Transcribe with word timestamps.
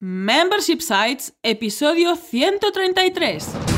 Membership 0.00 0.80
Sites, 0.80 1.32
episodio 1.42 2.14
133. 2.14 3.77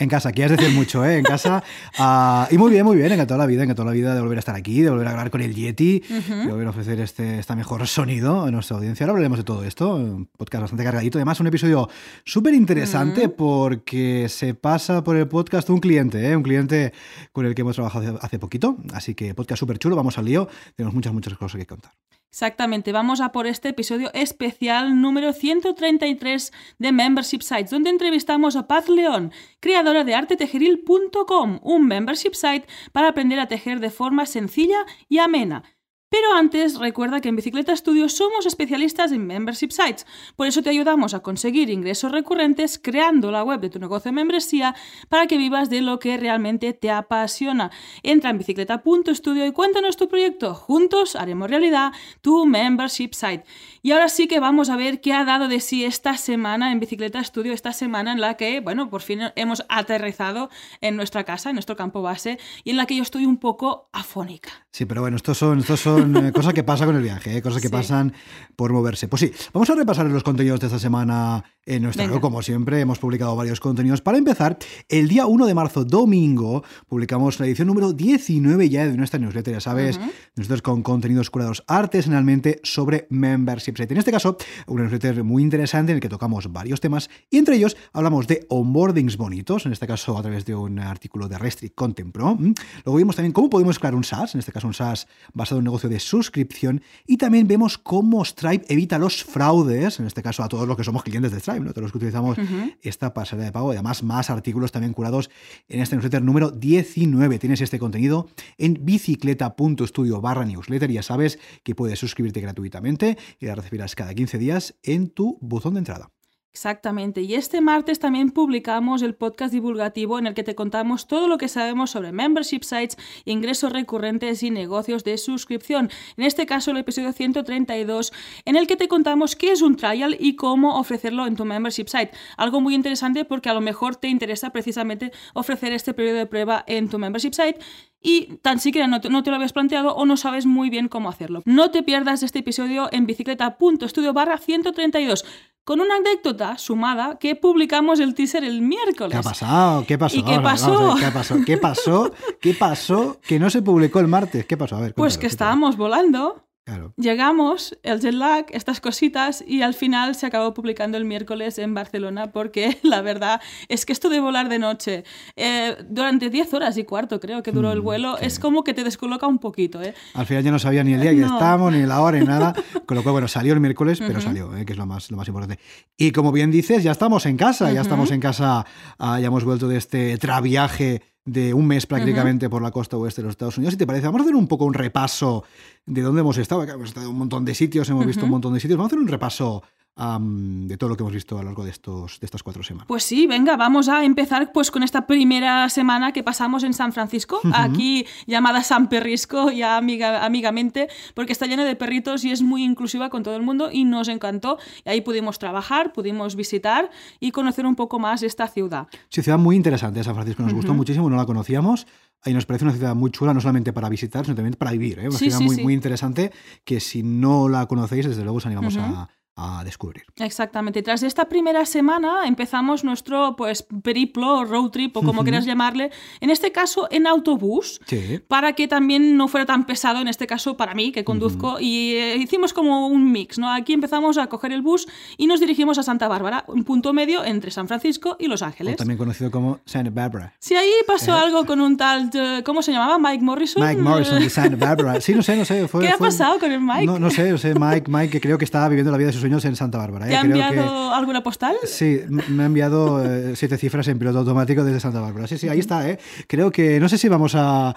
En 0.00 0.08
casa, 0.08 0.30
quieres 0.30 0.56
decir 0.56 0.72
mucho, 0.74 1.04
¿eh? 1.04 1.18
En 1.18 1.24
casa. 1.24 1.64
Uh, 1.98 2.46
y 2.54 2.58
muy 2.58 2.70
bien, 2.70 2.84
muy 2.84 2.96
bien, 2.96 3.26
toda 3.26 3.36
la 3.36 3.46
vida, 3.46 3.66
toda 3.74 3.86
la 3.86 3.92
vida 3.92 4.14
de 4.14 4.20
volver 4.20 4.38
a 4.38 4.40
estar 4.40 4.54
aquí, 4.54 4.80
de 4.80 4.90
volver 4.90 5.08
a 5.08 5.10
grabar 5.10 5.30
con 5.30 5.40
el 5.40 5.52
Yeti, 5.52 6.04
uh 6.08 6.14
-huh. 6.14 6.44
de 6.44 6.50
volver 6.52 6.68
a 6.68 6.70
ofrecer 6.70 7.00
este, 7.00 7.40
este 7.40 7.56
mejor 7.56 7.84
sonido 7.88 8.44
a 8.44 8.50
nuestra 8.52 8.76
audiencia. 8.76 9.04
Ahora 9.04 9.14
hablaremos 9.14 9.38
de 9.38 9.44
todo 9.44 9.64
esto, 9.64 9.96
un 9.96 10.26
podcast 10.26 10.62
bastante 10.62 10.84
cargadito. 10.84 11.18
Además, 11.18 11.40
un 11.40 11.48
episodio 11.48 11.88
súper 12.24 12.54
interesante 12.54 13.22
uh 13.22 13.30
-huh. 13.30 13.34
porque 13.36 14.28
se 14.28 14.54
pasa 14.54 15.02
por 15.02 15.16
el 15.16 15.26
podcast 15.26 15.68
un 15.68 15.80
cliente, 15.80 16.30
¿eh? 16.30 16.36
Un 16.36 16.44
cliente 16.44 16.92
con 17.32 17.44
el 17.46 17.56
que 17.56 17.62
hemos 17.62 17.74
trabajado 17.74 18.20
hace 18.22 18.38
poquito. 18.38 18.76
Así 18.92 19.16
que 19.16 19.34
podcast 19.34 19.58
súper 19.58 19.78
chulo, 19.78 19.96
vamos 19.96 20.16
al 20.16 20.26
lío. 20.26 20.48
Tenemos 20.76 20.94
muchas, 20.94 21.12
muchas 21.12 21.36
cosas 21.36 21.58
que 21.58 21.66
contar. 21.66 21.92
Exactamente, 22.30 22.92
vamos 22.92 23.20
a 23.22 23.32
por 23.32 23.46
este 23.46 23.70
episodio 23.70 24.10
especial 24.12 25.00
número 25.00 25.32
133 25.32 26.52
de 26.78 26.92
Membership 26.92 27.40
Sites, 27.40 27.70
donde 27.70 27.88
entrevistamos 27.88 28.54
a 28.54 28.66
Paz 28.66 28.88
León, 28.88 29.32
creadora 29.60 30.04
de 30.04 30.14
artetejeril.com, 30.14 31.60
un 31.62 31.86
membership 31.86 32.34
site 32.34 32.66
para 32.92 33.08
aprender 33.08 33.40
a 33.40 33.48
tejer 33.48 33.80
de 33.80 33.90
forma 33.90 34.26
sencilla 34.26 34.84
y 35.08 35.18
amena. 35.18 35.64
Pero 36.10 36.32
antes, 36.32 36.78
recuerda 36.78 37.20
que 37.20 37.28
en 37.28 37.36
Bicicleta 37.36 37.76
Studio 37.76 38.08
somos 38.08 38.46
especialistas 38.46 39.12
en 39.12 39.26
membership 39.26 39.70
sites. 39.70 40.06
Por 40.36 40.46
eso 40.46 40.62
te 40.62 40.70
ayudamos 40.70 41.12
a 41.12 41.20
conseguir 41.20 41.68
ingresos 41.68 42.12
recurrentes 42.12 42.78
creando 42.78 43.30
la 43.30 43.44
web 43.44 43.60
de 43.60 43.68
tu 43.68 43.78
negocio 43.78 44.10
de 44.10 44.14
membresía 44.14 44.74
para 45.10 45.26
que 45.26 45.36
vivas 45.36 45.68
de 45.68 45.82
lo 45.82 45.98
que 45.98 46.16
realmente 46.16 46.72
te 46.72 46.90
apasiona. 46.90 47.70
Entra 48.02 48.30
en 48.30 48.38
bicicleta.studio 48.38 49.44
y 49.44 49.52
cuéntanos 49.52 49.98
tu 49.98 50.08
proyecto. 50.08 50.54
Juntos 50.54 51.14
haremos 51.14 51.50
realidad 51.50 51.92
tu 52.22 52.46
membership 52.46 53.10
site. 53.12 53.44
Y 53.82 53.92
ahora 53.92 54.08
sí 54.08 54.26
que 54.26 54.40
vamos 54.40 54.70
a 54.70 54.76
ver 54.76 55.00
qué 55.00 55.12
ha 55.12 55.24
dado 55.24 55.48
de 55.48 55.60
sí 55.60 55.84
esta 55.84 56.16
semana 56.16 56.72
en 56.72 56.80
Bicicleta 56.80 57.22
Studio, 57.22 57.52
esta 57.52 57.72
semana 57.72 58.12
en 58.12 58.20
la 58.20 58.34
que, 58.34 58.60
bueno, 58.60 58.90
por 58.90 59.02
fin 59.02 59.20
hemos 59.36 59.64
aterrizado 59.68 60.50
en 60.80 60.96
nuestra 60.96 61.24
casa, 61.24 61.50
en 61.50 61.54
nuestro 61.56 61.76
campo 61.76 62.02
base, 62.02 62.38
y 62.64 62.70
en 62.70 62.76
la 62.76 62.86
que 62.86 62.96
yo 62.96 63.02
estoy 63.02 63.26
un 63.26 63.36
poco 63.36 63.88
afónica. 63.92 64.50
Sí, 64.72 64.84
pero 64.84 65.00
bueno, 65.00 65.16
estos 65.16 65.38
son, 65.38 65.60
estos 65.60 65.80
son 65.80 66.16
eh, 66.26 66.32
cosas 66.32 66.54
que 66.54 66.62
pasan 66.62 66.88
con 66.88 66.96
el 66.96 67.02
viaje, 67.02 67.36
eh, 67.36 67.42
cosas 67.42 67.62
que 67.62 67.68
sí. 67.68 67.72
pasan 67.72 68.12
por 68.56 68.72
moverse. 68.72 69.08
Pues 69.08 69.20
sí, 69.20 69.32
vamos 69.52 69.68
a 69.70 69.74
repasar 69.74 70.06
los 70.06 70.22
contenidos 70.22 70.60
de 70.60 70.66
esta 70.66 70.78
semana 70.78 71.44
en 71.64 71.82
nuestra 71.82 72.08
como 72.20 72.42
siempre. 72.42 72.80
Hemos 72.80 72.98
publicado 72.98 73.36
varios 73.36 73.60
contenidos. 73.60 74.00
Para 74.00 74.18
empezar, 74.18 74.58
el 74.88 75.08
día 75.08 75.26
1 75.26 75.46
de 75.46 75.54
marzo, 75.54 75.84
domingo, 75.84 76.64
publicamos 76.86 77.38
la 77.38 77.46
edición 77.46 77.68
número 77.68 77.92
19 77.92 78.68
ya 78.68 78.86
de 78.86 78.96
nuestra 78.96 79.18
newsletter, 79.18 79.54
ya 79.54 79.60
sabes, 79.60 79.98
uh 79.98 80.00
-huh. 80.00 80.12
nosotros 80.36 80.62
con 80.62 80.82
contenidos 80.82 81.30
curados 81.30 81.62
artesanalmente 81.66 82.60
sobre 82.62 83.06
membership 83.10 83.67
site. 83.76 83.94
En 83.94 83.98
este 83.98 84.10
caso, 84.10 84.36
una 84.66 84.82
newsletter 84.82 85.24
muy 85.24 85.42
interesante 85.42 85.92
en 85.92 85.96
el 85.96 86.02
que 86.02 86.08
tocamos 86.08 86.52
varios 86.52 86.80
temas 86.80 87.10
y 87.30 87.38
entre 87.38 87.56
ellos 87.56 87.76
hablamos 87.92 88.26
de 88.26 88.46
onboardings 88.48 89.16
bonitos, 89.16 89.66
en 89.66 89.72
este 89.72 89.86
caso 89.86 90.16
a 90.16 90.22
través 90.22 90.44
de 90.44 90.54
un 90.54 90.78
artículo 90.78 91.28
de 91.28 91.38
Restrict 91.38 91.74
Content 91.74 92.12
Pro. 92.12 92.36
Luego 92.84 92.96
vimos 92.96 93.16
también 93.16 93.32
cómo 93.32 93.50
podemos 93.50 93.78
crear 93.78 93.94
un 93.94 94.04
SaaS, 94.04 94.34
en 94.34 94.40
este 94.40 94.52
caso 94.52 94.66
un 94.66 94.74
SaaS 94.74 95.06
basado 95.34 95.58
en 95.58 95.62
un 95.62 95.64
negocio 95.64 95.88
de 95.88 96.00
suscripción 96.00 96.82
y 97.06 97.16
también 97.16 97.46
vemos 97.46 97.78
cómo 97.78 98.24
Stripe 98.24 98.64
evita 98.72 98.98
los 98.98 99.24
fraudes, 99.24 100.00
en 100.00 100.06
este 100.06 100.22
caso 100.22 100.42
a 100.42 100.48
todos 100.48 100.66
los 100.66 100.76
que 100.76 100.84
somos 100.84 101.02
clientes 101.02 101.32
de 101.32 101.40
Stripe, 101.40 101.60
¿no? 101.60 101.70
todos 101.70 101.82
los 101.82 101.92
que 101.92 101.98
utilizamos 101.98 102.38
uh 102.38 102.42
-huh. 102.42 102.76
esta 102.82 103.14
pasarela 103.14 103.46
de 103.46 103.52
pago 103.52 103.72
y 103.72 103.76
además 103.76 104.02
más 104.02 104.30
artículos 104.30 104.72
también 104.72 104.92
curados 104.92 105.30
en 105.68 105.80
este 105.80 105.96
newsletter 105.96 106.22
número 106.22 106.50
19. 106.50 107.38
Tienes 107.38 107.60
este 107.60 107.78
contenido 107.78 108.28
en 108.56 108.78
bicicleta.studio 108.82 110.20
barra 110.20 110.44
newsletter, 110.44 110.90
ya 110.90 111.02
sabes 111.02 111.38
que 111.62 111.74
puedes 111.74 111.98
suscribirte 111.98 112.40
gratuitamente 112.40 113.18
y 113.40 113.46
recibirás 113.58 113.94
cada 113.94 114.14
15 114.14 114.38
días 114.38 114.78
en 114.82 115.10
tu 115.10 115.38
buzón 115.40 115.74
de 115.74 115.80
entrada. 115.80 116.10
Exactamente. 116.58 117.20
Y 117.20 117.34
este 117.34 117.60
martes 117.60 118.00
también 118.00 118.30
publicamos 118.30 119.02
el 119.02 119.14
podcast 119.14 119.52
divulgativo 119.52 120.18
en 120.18 120.26
el 120.26 120.34
que 120.34 120.42
te 120.42 120.56
contamos 120.56 121.06
todo 121.06 121.28
lo 121.28 121.38
que 121.38 121.46
sabemos 121.46 121.90
sobre 121.92 122.10
membership 122.10 122.62
sites, 122.62 122.96
ingresos 123.24 123.72
recurrentes 123.72 124.42
y 124.42 124.50
negocios 124.50 125.04
de 125.04 125.18
suscripción. 125.18 125.88
En 126.16 126.24
este 126.24 126.46
caso, 126.46 126.72
el 126.72 126.78
episodio 126.78 127.12
132, 127.12 128.12
en 128.44 128.56
el 128.56 128.66
que 128.66 128.74
te 128.74 128.88
contamos 128.88 129.36
qué 129.36 129.52
es 129.52 129.62
un 129.62 129.76
trial 129.76 130.16
y 130.18 130.34
cómo 130.34 130.80
ofrecerlo 130.80 131.28
en 131.28 131.36
tu 131.36 131.44
membership 131.44 131.86
site. 131.86 132.10
Algo 132.36 132.60
muy 132.60 132.74
interesante 132.74 133.24
porque 133.24 133.50
a 133.50 133.54
lo 133.54 133.60
mejor 133.60 133.94
te 133.94 134.08
interesa 134.08 134.50
precisamente 134.50 135.12
ofrecer 135.34 135.72
este 135.72 135.94
periodo 135.94 136.16
de 136.16 136.26
prueba 136.26 136.64
en 136.66 136.88
tu 136.88 136.98
membership 136.98 137.34
site 137.34 137.60
y 138.00 138.36
tan 138.42 138.60
siquiera 138.60 138.86
no 138.86 139.00
te, 139.00 139.08
no 139.08 139.22
te, 139.22 139.30
lo 139.30 139.36
habías 139.36 139.52
planteado 139.52 139.94
o 139.94 140.06
no 140.06 140.16
sabes 140.16 140.46
muy 140.46 140.70
bien 140.70 140.88
cómo 140.88 141.08
hacerlo. 141.08 141.42
No 141.44 141.70
te 141.70 141.82
pierdas 141.82 142.22
este 142.22 142.40
episodio 142.40 142.88
en 142.92 143.06
bicicleta.studio 143.06 144.12
barra 144.12 144.38
132 144.38 145.24
con 145.64 145.80
una 145.80 145.96
anécdota 145.96 146.56
sumada 146.56 147.18
que 147.18 147.36
publicamos 147.36 148.00
el 148.00 148.14
teaser 148.14 148.42
el 148.42 148.62
miércoles. 148.62 149.12
¿Qué 149.12 149.18
ha 149.18 149.22
pasado? 149.22 149.84
¿Qué 149.86 149.98
pasó? 149.98 150.16
¿Y 150.16 150.22
qué 150.22 150.40
pasó? 150.40 150.96
¿Qué 150.98 151.10
pasó? 151.10 151.44
¿Qué 151.44 151.56
pasó? 151.58 152.12
¿Qué 152.40 152.54
pasó? 152.54 153.20
Que 153.20 153.38
no 153.38 153.50
se 153.50 153.60
publicó 153.60 154.00
el 154.00 154.08
martes. 154.08 154.46
¿Qué 154.46 154.56
pasó? 154.56 154.76
A 154.76 154.80
ver, 154.80 154.94
pues 154.94 155.18
que 155.18 155.26
estábamos 155.26 155.76
volando 155.76 156.47
Claro. 156.68 156.92
Llegamos, 156.98 157.78
el 157.82 157.98
jet 157.98 158.12
lag, 158.12 158.44
estas 158.50 158.78
cositas, 158.82 159.42
y 159.46 159.62
al 159.62 159.72
final 159.72 160.14
se 160.14 160.26
acabó 160.26 160.52
publicando 160.52 160.98
el 160.98 161.06
miércoles 161.06 161.58
en 161.58 161.72
Barcelona 161.72 162.30
porque 162.30 162.76
la 162.82 163.00
verdad 163.00 163.40
es 163.68 163.86
que 163.86 163.94
esto 163.94 164.10
de 164.10 164.20
volar 164.20 164.50
de 164.50 164.58
noche 164.58 165.04
eh, 165.36 165.78
durante 165.88 166.28
10 166.28 166.52
horas 166.52 166.76
y 166.76 166.84
cuarto 166.84 167.20
creo 167.20 167.42
que 167.42 167.52
duró 167.52 167.72
el 167.72 167.80
vuelo, 167.80 168.18
sí. 168.18 168.26
es 168.26 168.38
como 168.38 168.64
que 168.64 168.74
te 168.74 168.84
descoloca 168.84 169.26
un 169.26 169.38
poquito. 169.38 169.80
¿eh? 169.80 169.94
Al 170.12 170.26
final 170.26 170.44
ya 170.44 170.50
no 170.50 170.58
sabía 170.58 170.84
ni 170.84 170.92
el 170.92 171.00
día 171.00 171.12
que 171.12 171.16
No. 171.16 171.32
estábamos, 171.32 171.72
ni 171.72 171.86
la 171.86 172.02
hora, 172.02 172.18
ni 172.18 172.26
nada. 172.26 172.52
Con 172.84 172.98
lo 172.98 173.02
cual, 173.02 173.12
bueno, 173.12 173.28
salió 173.28 173.54
el 173.54 173.60
miércoles, 173.60 173.98
pero 174.06 174.20
salió, 174.20 174.54
¿eh? 174.54 174.66
que 174.66 174.74
es 174.74 174.78
lo 174.78 174.84
más, 174.84 175.10
lo 175.10 175.16
más 175.16 175.26
importante. 175.26 175.58
Y 175.96 176.10
como 176.10 176.32
bien 176.32 176.50
dices, 176.50 176.82
ya 176.82 176.92
estamos 176.92 177.24
en 177.24 177.38
casa, 177.38 177.72
ya 177.72 177.80
estamos 177.80 178.10
en 178.10 178.20
casa, 178.20 178.66
ah, 178.98 179.18
ya 179.18 179.28
hemos 179.28 179.44
vuelto 179.44 179.68
de 179.68 179.78
este 179.78 180.18
traviaje 180.18 181.00
de 181.32 181.52
un 181.52 181.66
mes 181.66 181.86
prácticamente 181.86 182.48
por 182.48 182.62
la 182.62 182.70
costa 182.70 182.96
oeste 182.96 183.20
de 183.20 183.26
los 183.26 183.32
Estados 183.32 183.58
Unidos. 183.58 183.74
Si 183.74 183.78
te 183.78 183.86
parece, 183.86 184.06
vamos 184.06 184.20
a 184.20 184.24
hacer 184.24 184.34
un 184.34 184.48
poco 184.48 184.64
un 184.64 184.74
repaso 184.74 185.44
de 185.84 186.00
dónde 186.00 186.22
hemos 186.22 186.38
estado. 186.38 186.62
Hemos 186.62 186.88
estado 186.88 187.06
en 187.06 187.12
un 187.12 187.18
montón 187.18 187.44
de 187.44 187.54
sitios, 187.54 187.88
hemos 187.90 188.06
visto 188.06 188.24
un 188.24 188.30
montón 188.30 188.54
de 188.54 188.60
sitios. 188.60 188.78
Vamos 188.78 188.92
a 188.92 188.94
hacer 188.94 189.02
un 189.02 189.08
repaso 189.08 189.62
de 189.98 190.76
todo 190.76 190.90
lo 190.90 190.96
que 190.96 191.02
hemos 191.02 191.12
visto 191.12 191.36
a 191.36 191.42
lo 191.42 191.46
largo 191.46 191.64
de, 191.64 191.70
estos, 191.70 192.20
de 192.20 192.24
estas 192.26 192.42
cuatro 192.44 192.62
semanas. 192.62 192.86
Pues 192.86 193.02
sí, 193.02 193.26
venga, 193.26 193.56
vamos 193.56 193.88
a 193.88 194.04
empezar 194.04 194.52
pues 194.52 194.70
con 194.70 194.82
esta 194.84 195.06
primera 195.08 195.68
semana 195.68 196.12
que 196.12 196.22
pasamos 196.22 196.62
en 196.62 196.72
San 196.72 196.92
Francisco, 196.92 197.40
aquí 197.52 198.06
llamada 198.26 198.62
San 198.62 198.88
Perrisco 198.88 199.50
ya 199.50 199.76
amiga, 199.76 200.24
amigamente, 200.24 200.88
porque 201.14 201.32
está 201.32 201.46
llena 201.46 201.64
de 201.64 201.74
perritos 201.74 202.24
y 202.24 202.30
es 202.30 202.42
muy 202.42 202.62
inclusiva 202.62 203.10
con 203.10 203.22
todo 203.24 203.34
el 203.34 203.42
mundo 203.42 203.70
y 203.72 203.84
nos 203.84 204.06
encantó. 204.08 204.58
Y 204.84 204.90
ahí 204.90 205.00
pudimos 205.00 205.38
trabajar, 205.40 205.92
pudimos 205.92 206.36
visitar 206.36 206.90
y 207.18 207.32
conocer 207.32 207.66
un 207.66 207.74
poco 207.74 207.98
más 207.98 208.22
esta 208.22 208.46
ciudad. 208.46 208.86
Sí, 209.08 209.22
ciudad 209.22 209.38
muy 209.38 209.56
interesante, 209.56 210.04
San 210.04 210.14
Francisco. 210.14 210.42
Nos 210.44 210.54
gustó 210.54 210.74
muchísimo, 210.74 211.10
no 211.10 211.16
la 211.16 211.26
conocíamos. 211.26 211.86
Y 212.24 212.32
nos 212.34 212.46
parece 212.46 212.64
una 212.64 212.74
ciudad 212.74 212.96
muy 212.96 213.12
chula, 213.12 213.32
no 213.32 213.40
solamente 213.40 213.72
para 213.72 213.88
visitar, 213.88 214.24
sino 214.24 214.34
también 214.34 214.54
para 214.54 214.72
vivir. 214.72 214.98
¿eh? 214.98 215.08
Una 215.08 215.12
Sí, 215.16 215.26
ciudad 215.26 215.38
sí, 215.38 215.44
muy, 215.44 215.54
sí. 215.56 215.62
muy 215.62 215.72
interesante 215.72 216.32
que 216.64 216.80
si 216.80 217.04
no 217.04 217.48
la 217.48 217.66
conocéis, 217.66 218.06
desde 218.06 218.22
luego 218.22 218.38
os 218.38 218.46
animamos 218.46 218.74
Ujú. 218.74 218.84
a, 218.84 219.08
a 219.40 219.62
descubrir. 219.64 220.02
Exactamente. 220.16 220.82
Tras 220.82 221.02
esta 221.02 221.28
primera 221.28 221.64
semana 221.64 222.26
empezamos 222.26 222.82
nuestro 222.84 223.36
pues 223.36 223.64
periplo, 223.82 224.44
road 224.44 224.70
trip 224.70 224.96
o 224.96 225.00
como 225.00 225.20
Ujú. 225.20 225.24
quieras 225.24 225.46
llamarle, 225.46 225.90
en 226.20 226.30
este 226.30 226.50
caso 226.52 226.88
en 226.90 227.06
autobús. 227.06 227.80
Sí. 227.86 228.20
para 228.26 228.52
que 228.54 228.66
también 228.68 229.16
no 229.16 229.28
fuera 229.28 229.46
tan 229.46 229.64
pesado, 229.64 230.00
en 230.00 230.08
este 230.08 230.26
caso 230.26 230.56
para 230.56 230.74
mí, 230.74 230.90
que 230.92 231.04
conduzco, 231.04 231.58
y 231.60 231.92
eh, 231.94 232.16
hicimos 232.16 232.52
como 232.52 232.88
un 232.88 233.12
mix, 233.12 233.38
¿no? 233.38 233.50
Aquí 233.52 233.72
empezamos 233.72 234.18
a 234.18 234.26
coger 234.26 234.52
el 234.52 234.60
bus 234.62 234.86
y 235.16 235.26
nos 235.26 235.38
dirigimos 235.40 235.78
a 235.78 235.82
Santa 235.82 236.08
Bárbara, 236.08 236.44
un 236.48 236.64
punto 236.64 236.92
medio 236.92 237.24
entre 237.24 237.50
San 237.50 237.68
Francisco 237.68 238.16
y 238.18 238.26
Los 238.26 238.42
O 238.42 238.46
Ángeles. 238.46 238.76
también 238.76 238.98
conocido 238.98 239.30
como 239.30 239.60
Santa 239.64 239.90
Barbara. 239.90 240.34
Si 240.40 240.54
ahí 240.56 240.70
pasó 240.86 241.12
Eh. 241.16 241.20
algo 241.20 241.46
con 241.46 241.60
un 241.60 241.76
tal, 241.76 242.10
eh, 242.12 242.42
¿cómo 242.44 242.62
se 242.62 242.72
llamaba? 242.72 242.98
Mike 242.98 243.22
Morrison. 243.24 243.62
Mike 243.66 243.80
Morrison 243.80 244.18
de 244.20 244.30
Santa 244.30 244.56
Barbara. 244.56 245.00
Sí, 245.00 245.14
no 245.14 245.22
sé, 245.22 245.36
no 245.36 245.44
sé. 245.44 245.68
Fue, 245.68 245.82
¿Qué 245.82 245.88
ha 245.90 245.96
fue- 245.96 246.08
pasado 246.08 246.38
con 246.40 246.50
el 246.50 246.60
Mike? 246.60 246.86
No, 246.86 246.98
no 246.98 247.10
sé, 247.10 247.30
no 247.30 247.38
sé, 247.38 247.54
Mike, 247.54 247.90
Mike, 247.90 248.10
que 248.10 248.20
creo 248.20 248.36
que 248.38 248.44
estaba 248.44 248.68
viviendo 248.68 248.90
la 248.90 248.98
vida 248.98 249.08
de 249.08 249.12
sus 249.12 249.22
sueños 249.28 249.44
en 249.44 249.56
Santa 249.56 249.78
Bárbara. 249.78 250.06
¿eh? 250.06 250.10
¿Te 250.10 250.16
ha 250.16 250.20
enviado 250.22 250.94
alguna 250.94 251.22
postal? 251.22 251.56
Sí, 251.64 252.00
me 252.08 252.42
ha 252.42 252.46
enviado 252.46 253.04
eh, 253.04 253.36
siete 253.36 253.58
cifras 253.58 253.86
en 253.88 253.98
piloto 253.98 254.20
automático 254.20 254.64
desde 254.64 254.80
Santa 254.80 255.00
Bárbara. 255.00 255.26
Sí, 255.26 255.36
sí, 255.36 255.48
ahí 255.48 255.58
está. 255.58 255.88
¿eh? 255.88 255.98
Creo 256.26 256.50
que, 256.50 256.80
no 256.80 256.88
sé 256.88 256.98
si 256.98 257.08
vamos 257.08 257.34
a, 257.34 257.74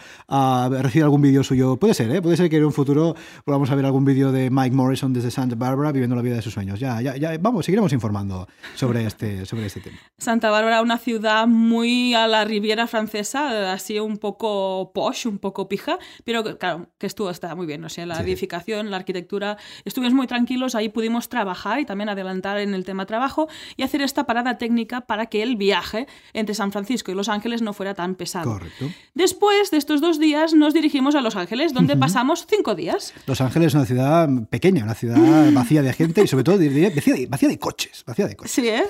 recibir 0.82 1.04
algún 1.04 1.22
vídeo 1.22 1.44
suyo. 1.44 1.78
Puede 1.78 1.94
ser, 1.94 2.10
¿eh? 2.12 2.22
puede 2.22 2.38
ser 2.38 2.50
que 2.50 2.58
en 2.58 2.66
un 2.66 2.74
futuro 2.74 3.16
podamos 3.44 3.70
a 3.70 3.76
ver 3.76 3.86
algún 3.86 4.06
vídeo 4.06 4.32
de 4.32 4.50
Mike 4.50 4.76
Morrison 4.76 5.14
desde 5.14 5.32
Santa 5.32 5.56
Bárbara 5.56 5.92
viviendo 5.92 6.16
la 6.16 6.22
vida 6.22 6.36
de 6.36 6.42
sus 6.42 6.54
sueños. 6.54 6.80
Ya, 6.80 7.02
ya, 7.02 7.18
ya, 7.18 7.38
vamos, 7.40 7.66
seguiremos 7.66 7.92
informando 7.94 8.48
sobre 8.76 9.06
este, 9.06 9.46
sobre 9.46 9.66
este 9.66 9.82
tema. 9.82 9.98
Santa 10.18 10.50
Bárbara, 10.50 10.82
una 10.82 10.98
ciudad 10.98 11.48
muy 11.48 12.14
a 12.14 12.28
la 12.28 12.46
Riviera 12.46 12.88
Francesa, 12.88 13.74
así 13.74 14.00
un 14.00 14.18
poco 14.18 14.92
posh, 14.94 15.28
un 15.28 15.40
poco 15.40 15.68
pija, 15.68 16.00
pero 16.24 16.44
claro, 16.58 16.88
que 16.98 17.08
estuvo, 17.08 17.30
está 17.30 17.56
muy 17.56 17.66
bien, 17.66 17.84
o 17.84 17.90
sea, 17.90 18.06
la 18.06 18.22
edificación, 18.22 18.90
la 18.90 18.98
arquitectura, 18.98 19.58
estuvimos 19.84 20.14
muy 20.14 20.28
tranquilos, 20.28 20.76
ahí 20.76 20.90
pudimos 20.90 21.28
trabajar 21.30 21.41
y 21.80 21.86
también 21.86 22.10
adelantar 22.10 22.58
en 22.60 22.74
el 22.74 22.86
tema 22.86 23.06
trabajo 23.06 23.48
y 23.78 23.84
hacer 23.84 24.02
esta 24.02 24.26
parada 24.26 24.58
técnica 24.58 25.02
para 25.02 25.26
que 25.28 25.44
el 25.44 25.56
viaje 25.56 26.08
entre 26.34 26.56
San 26.56 26.72
Francisco 26.72 27.12
y 27.12 27.16
Los 27.16 27.30
Ángeles 27.30 27.62
no 27.62 27.74
fuera 27.74 27.94
tan 27.94 28.16
pesado. 28.16 28.54
Correcto. 28.54 28.90
Después 29.14 29.72
de 29.72 29.78
estos 29.78 30.02
dos 30.02 30.20
días 30.20 30.54
nos 30.54 30.74
dirigimos 30.74 31.16
a 31.16 31.22
Los 31.22 31.36
Ángeles, 31.36 31.74
donde 31.74 31.96
pasamos 31.98 32.46
cinco 32.48 32.76
días. 32.76 33.14
Los 33.26 33.42
Ángeles 33.42 33.68
es 33.68 33.74
una 33.76 33.86
ciudad 33.86 34.30
pequeña, 34.50 34.84
una 34.84 34.96
ciudad 34.96 35.18
vacía 35.54 35.82
de 35.82 35.94
gente 35.94 36.24
y 36.24 36.28
sobre 36.28 36.44
todo 36.44 36.58
vacía 36.58 37.14
de, 37.14 37.28
vacía 37.28 37.50
de 37.50 37.60
coches, 37.60 38.04
vacía 38.06 38.28
de 38.28 38.36
coches. 38.36 38.52
Sí, 38.52 38.68
¿eh? 38.68 38.84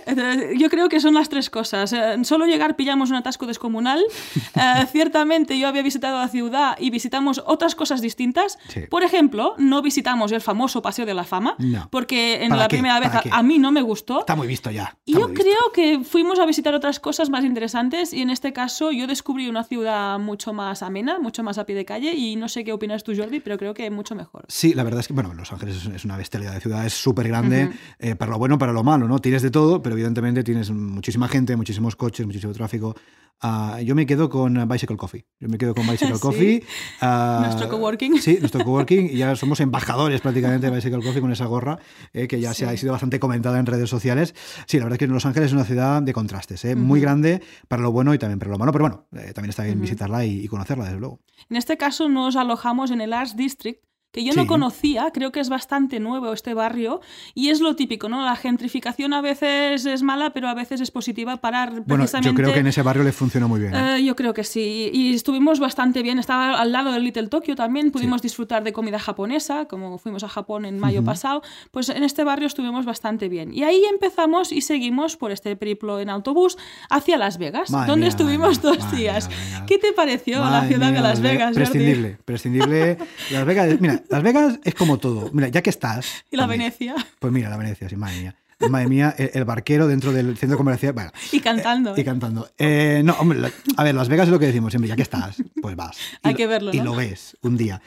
yo 0.58 0.70
creo 0.70 0.90
que 0.90 1.00
son 1.00 1.14
las 1.14 1.30
tres 1.30 1.50
cosas. 1.50 1.94
Eh, 1.94 2.18
solo 2.24 2.46
llegar 2.46 2.76
pillamos 2.76 3.10
un 3.10 3.16
atasco 3.16 3.48
descomunal. 3.48 4.02
Eh, 4.54 4.86
ciertamente 4.92 5.58
yo 5.58 5.68
había 5.68 5.82
visitado 5.82 6.20
la 6.20 6.28
ciudad 6.28 6.76
y 6.78 6.90
visitamos 6.90 7.42
otras 7.46 7.74
cosas 7.74 8.02
distintas. 8.02 8.60
Por 8.90 9.04
ejemplo, 9.04 9.56
no 9.58 9.82
visitamos 9.82 10.32
el 10.32 10.42
famoso 10.42 10.82
Paseo 10.82 11.06
de 11.06 11.14
la 11.14 11.24
Fama, 11.24 11.56
porque 11.90 12.41
en 12.42 12.58
la 12.58 12.68
primera 12.68 13.00
vez 13.00 13.12
a, 13.32 13.44
mí 13.44 13.60
no 13.60 13.72
me 13.72 13.82
gustó. 13.82 14.22
Está 14.22 14.36
muy 14.36 14.48
visto 14.48 14.72
ya. 14.72 14.98
Y 15.06 15.14
yo 15.14 15.34
creo 15.34 15.72
que 15.74 16.02
fuimos 16.04 16.40
a 16.40 16.46
visitar 16.46 16.74
otras 16.74 17.00
cosas 17.00 17.30
más 17.30 17.46
interesantes 17.46 18.14
y 18.14 18.22
en 18.22 18.30
este 18.30 18.54
caso 18.54 18.92
yo 18.92 19.08
descubrí 19.08 19.48
una 19.48 19.64
ciudad 19.64 20.20
mucho 20.20 20.54
más 20.54 20.84
amena, 20.84 21.20
mucho 21.20 21.44
más 21.44 21.58
a 21.58 21.66
pie 21.66 21.76
de 21.76 21.86
calle 21.86 22.14
y 22.14 22.36
no 22.36 22.50
sé 22.50 22.64
qué 22.64 22.74
opinas 22.74 23.04
tú, 23.04 23.14
Jordi, 23.16 23.40
pero 23.40 23.58
creo 23.58 23.74
que 23.74 23.90
mucho 23.90 24.16
mejor. 24.16 24.46
Sí, 24.48 24.74
la 24.74 24.84
verdad 24.84 25.02
es 25.02 25.08
que, 25.08 25.14
bueno, 25.14 25.34
Los 25.34 25.52
Ángeles 25.52 25.86
es 25.86 26.06
una 26.06 26.18
bestialidad 26.18 26.54
de 26.54 26.60
ciudad, 26.60 26.86
es 26.86 26.94
súper 26.94 27.28
grande, 27.28 27.72
eh, 28.00 28.16
para 28.16 28.32
lo 28.32 28.38
bueno, 28.38 28.58
para 28.58 28.74
lo 28.74 28.84
malo, 28.84 29.08
¿no? 29.08 29.20
Tienes 29.20 29.42
de 29.42 29.52
todo, 29.52 29.82
pero 29.82 29.94
evidentemente 29.94 30.44
tienes 30.44 30.72
muchísima 30.72 31.28
gente, 31.28 31.56
muchísimos 31.56 31.96
coches, 31.96 32.26
muchísimo 32.26 32.54
tráfico. 32.54 32.96
Ah, 33.44 33.82
yo 33.82 33.96
me 33.96 34.06
quedo 34.06 34.30
con 34.30 34.68
Bicycle 34.68 34.98
Coffee. 34.98 35.26
Yo 35.40 35.50
me 35.50 35.58
quedo 35.58 35.74
con 35.74 35.88
Bicycle 35.88 36.20
Coffee. 36.20 36.64
Uh, 37.02 37.42
nuestro 37.42 37.70
coworking. 37.70 38.20
Sí, 38.22 38.38
nuestro 38.40 38.64
coworking. 38.64 39.08
Y 39.08 39.18
ya 39.18 39.36
somos 39.42 39.60
embajadores 39.60 40.22
prácticamente 40.22 40.70
de 40.70 40.76
Bicycle 40.76 41.02
Coffee 41.02 41.22
con 41.22 41.32
esa 41.32 41.46
gorra, 41.46 41.80
eh, 42.14 42.28
que 42.28 42.40
ya 42.40 42.54
se 42.54 42.68
ha 42.68 42.78
sido 42.78 42.92
bastante 42.92 43.20
comentada 43.20 43.58
en 43.58 43.66
redes 43.66 43.90
sociales. 43.90 44.36
Sí, 44.68 44.78
la 44.78 44.86
verdad 44.86 44.96
es 44.96 45.00
que 45.00 45.08
Los 45.08 45.26
Ángeles 45.26 45.48
es 45.48 45.54
una 45.54 45.66
ciudad 45.66 46.04
de 46.04 46.14
contrastes, 46.14 46.64
eh, 46.66 46.76
muy 46.76 47.02
grande 47.02 47.42
para 47.68 47.82
lo 47.82 47.92
bueno 47.92 48.14
y 48.14 48.20
también 48.20 48.38
para 48.38 48.52
lo 48.52 48.60
malo. 48.60 48.72
Pero 48.72 48.84
bueno, 48.84 49.08
eh, 49.14 49.34
también 49.34 49.50
está 49.50 49.64
bien 49.64 49.82
visitarla 49.82 50.24
y, 50.24 50.46
y, 50.46 50.48
conocerla, 50.48 50.86
desde 50.86 51.00
luego. 51.00 51.20
En 51.50 51.58
este 51.58 51.78
caso 51.78 52.10
nos 52.10 52.36
alojamos 52.36 52.92
en 52.92 53.02
el 53.02 53.12
Arts 53.12 53.36
District, 53.36 53.82
que 54.12 54.24
yo 54.24 54.34
no 54.34 54.46
conocía, 54.46 55.12
creo 55.14 55.32
que 55.32 55.40
es 55.40 55.50
bastante 55.50 56.00
nuevo 56.00 56.34
este 56.34 56.54
barrio 56.54 57.02
y 57.34 57.50
es 57.50 57.62
lo 57.62 57.76
típico, 57.76 58.10
¿no? 58.10 58.24
La 58.24 58.36
gentrificación 58.36 59.14
a 59.14 59.22
veces 59.22 59.86
es 59.86 60.04
mala, 60.04 60.32
pero 60.32 60.50
a 60.50 60.54
veces 60.54 60.82
es 60.82 60.92
positiva 60.92 61.38
para 61.38 61.66
precisamente... 61.68 61.90
Bueno, 61.90 62.22
yo 62.24 62.34
creo 62.34 62.54
que 62.54 62.60
en 62.60 62.68
ese 62.68 62.82
barrio 62.82 63.04
le 63.04 63.14
funcionó 63.14 63.48
muy 63.48 63.62
bien. 63.62 63.74
¿eh? 63.74 63.98
Eh, 63.98 64.04
yo 64.04 64.16
creo 64.16 64.34
que 64.34 64.44
sí, 64.44 64.90
y 64.94 65.14
estuvimos 65.14 65.60
bastante 65.60 66.04
bien, 66.04 66.20
estaba 66.20 66.60
al 66.60 66.72
lado 66.72 66.92
del 66.92 67.04
Little 67.04 67.28
Tokyo 67.28 67.56
también, 67.56 67.92
pudimos 67.92 68.22
disfrutar 68.22 68.64
de 68.64 68.74
comida 68.74 69.00
japonesa, 69.00 69.66
como 69.66 69.98
fuimos 69.98 70.24
a 70.24 70.28
Japón 70.30 70.66
en 70.66 70.78
mayo 70.78 71.04
pasado, 71.04 71.42
pues 71.72 71.90
en 71.90 72.04
este 72.04 72.24
barrio 72.24 72.48
estuvimos 72.48 72.86
bastante 72.86 73.30
bien. 73.30 73.54
Y 73.54 73.64
ahí 73.64 73.84
empezamos 73.86 74.52
y 74.52 74.62
seguimos 74.62 75.16
por 75.16 75.32
este 75.32 75.56
periplo 75.56 76.00
en 76.00 76.10
autobús 76.10 76.58
hacia 76.90 77.18
Las 77.18 77.38
Vegas, 77.38 77.72
donde 77.88 78.08
estuvimos 78.08 78.62
dos 78.62 78.92
días. 78.92 79.30
¿Qué 79.68 79.78
te 79.78 79.94
pareció 79.94 80.40
la 80.44 80.68
ciudad 80.68 80.92
de 80.92 81.00
Las 81.00 81.22
Vegas? 81.22 81.56
Prescindible, 81.56 82.18
prescindible. 82.26 82.98
Las 83.32 83.46
Vegas, 83.46 83.80
mira, 83.80 84.01
las 84.10 84.24
Vegas 84.24 84.60
es 84.64 84.76
como 84.76 84.98
todo. 84.98 85.30
Mira, 85.34 85.48
ya 85.50 85.62
que 85.62 85.70
estás. 85.70 86.26
¿Y 86.32 86.38
la 86.38 86.48
Venecia? 86.48 86.96
Pues 87.20 87.32
mira, 87.34 87.50
la 87.50 87.58
Venecia, 87.58 87.90
sí, 87.90 87.96
madre 87.96 88.20
mía. 88.22 88.36
Madre 88.70 88.88
mía, 88.88 89.16
el, 89.18 89.44
barquero 89.44 89.88
dentro 89.88 90.12
del 90.12 90.38
centro 90.38 90.58
comercial. 90.58 90.94
Bueno, 90.94 91.12
y 91.32 91.40
cantando. 91.40 91.98
Y, 91.98 92.04
cantando. 92.04 92.50
Eh, 92.58 93.02
no, 93.04 93.14
hombre, 93.14 93.52
a 93.76 93.84
ver, 93.84 93.96
Las 93.96 94.08
Vegas 94.08 94.28
es 94.28 94.32
lo 94.32 94.40
que 94.40 94.46
decimos 94.46 94.72
siempre, 94.72 94.88
ya 94.88 94.96
que 94.96 95.02
estás, 95.02 95.38
pues 95.62 95.76
vas. 95.76 95.98
Hay 96.24 96.36
que 96.36 96.48
verlo. 96.48 96.72
Y 96.74 96.80
lo 96.80 96.96
ves 96.96 97.38
un 97.42 97.58
día. 97.58 97.82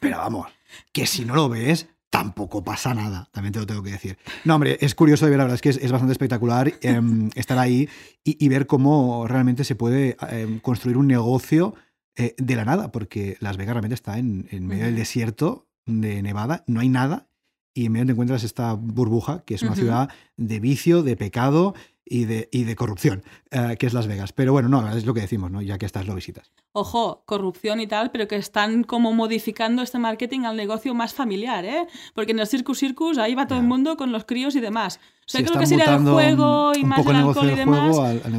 Pero 0.00 0.18
vamos, 0.18 0.46
que 0.92 1.06
si 1.06 1.24
no 1.24 1.34
lo 1.34 1.48
ves, 1.48 1.88
tampoco 2.14 2.62
pasa 2.62 2.94
nada, 2.94 3.28
también 3.32 3.52
te 3.52 3.58
lo 3.58 3.66
tengo 3.66 3.82
que 3.82 3.90
decir. 3.90 4.16
No, 4.44 4.54
hombre, 4.54 4.78
es 4.80 4.94
curioso 4.94 5.24
de 5.24 5.32
ver, 5.32 5.38
la 5.38 5.44
verdad 5.44 5.56
es 5.56 5.62
que 5.62 5.84
es, 5.84 5.90
bastante 5.90 6.12
espectacular 6.12 6.72
em, 6.80 7.28
estar 7.34 7.58
ahí 7.58 7.88
y, 8.22 8.48
ver 8.48 8.66
cómo 8.66 9.26
realmente 9.26 9.64
se 9.64 9.74
puede 9.74 10.16
em, 10.30 10.60
construir 10.60 10.96
un 10.96 11.08
negocio 11.08 11.74
eh, 12.16 12.34
de 12.38 12.56
la 12.56 12.64
nada, 12.64 12.92
porque 12.92 13.36
Las 13.40 13.56
Vegas 13.56 13.74
realmente 13.74 13.94
está 13.94 14.18
en, 14.18 14.46
medio 14.66 14.84
del 14.84 14.96
desierto 14.96 15.66
de 15.84 16.22
Nevada, 16.22 16.64
no 16.66 16.80
hay 16.80 16.88
nada, 16.88 17.28
y 17.74 17.86
en 17.86 17.92
medio 17.92 18.06
te 18.06 18.12
encuentras 18.12 18.44
esta 18.44 18.72
burbuja, 18.74 19.42
que 19.44 19.54
es 19.54 19.62
una 19.62 19.74
ciudad 19.74 20.08
de 20.36 20.60
vicio, 20.60 21.02
de 21.02 21.16
pecado 21.16 21.74
y 22.04 22.26
de, 22.26 22.48
y 22.52 22.64
de 22.64 22.76
corrupción, 22.76 23.24
eh, 23.50 23.76
que 23.78 23.86
es 23.86 23.94
Las 23.94 24.06
Vegas. 24.06 24.32
Pero 24.32 24.52
bueno, 24.52 24.68
no, 24.68 24.96
es 24.96 25.06
lo 25.06 25.14
que 25.14 25.22
decimos, 25.22 25.50
¿no? 25.50 25.60
ya 25.60 25.78
que 25.78 25.86
estás 25.86 26.06
lo 26.06 26.14
visitas. 26.14 26.52
Ojo, 26.72 27.24
corrupción 27.26 27.80
y 27.80 27.86
tal, 27.86 28.10
pero 28.10 28.28
que 28.28 28.36
están 28.36 28.84
como 28.84 29.12
modificando 29.12 29.82
este 29.82 29.98
marketing 29.98 30.40
al 30.40 30.56
negocio 30.56 30.94
más 30.94 31.14
familiar, 31.14 31.64
¿eh? 31.64 31.86
Porque 32.14 32.32
en 32.32 32.38
el 32.38 32.46
Circus 32.46 32.78
Circus 32.78 33.18
ahí 33.18 33.34
va 33.34 33.46
todo 33.46 33.58
el 33.58 33.66
mundo 33.66 33.96
con 33.96 34.12
los 34.12 34.24
críos 34.24 34.54
y 34.54 34.60
demás. 34.60 35.00
O 35.26 35.30
sea, 35.30 35.42
creo 35.42 35.58
que 35.58 35.66
si 35.66 35.74
era 35.74 35.94
el 35.94 36.02
juego 36.02 36.72
y 36.74 36.84
más 36.84 37.06
el 37.06 37.16
alcohol 37.16 37.50
y 37.50 37.54
demás, 37.54 37.96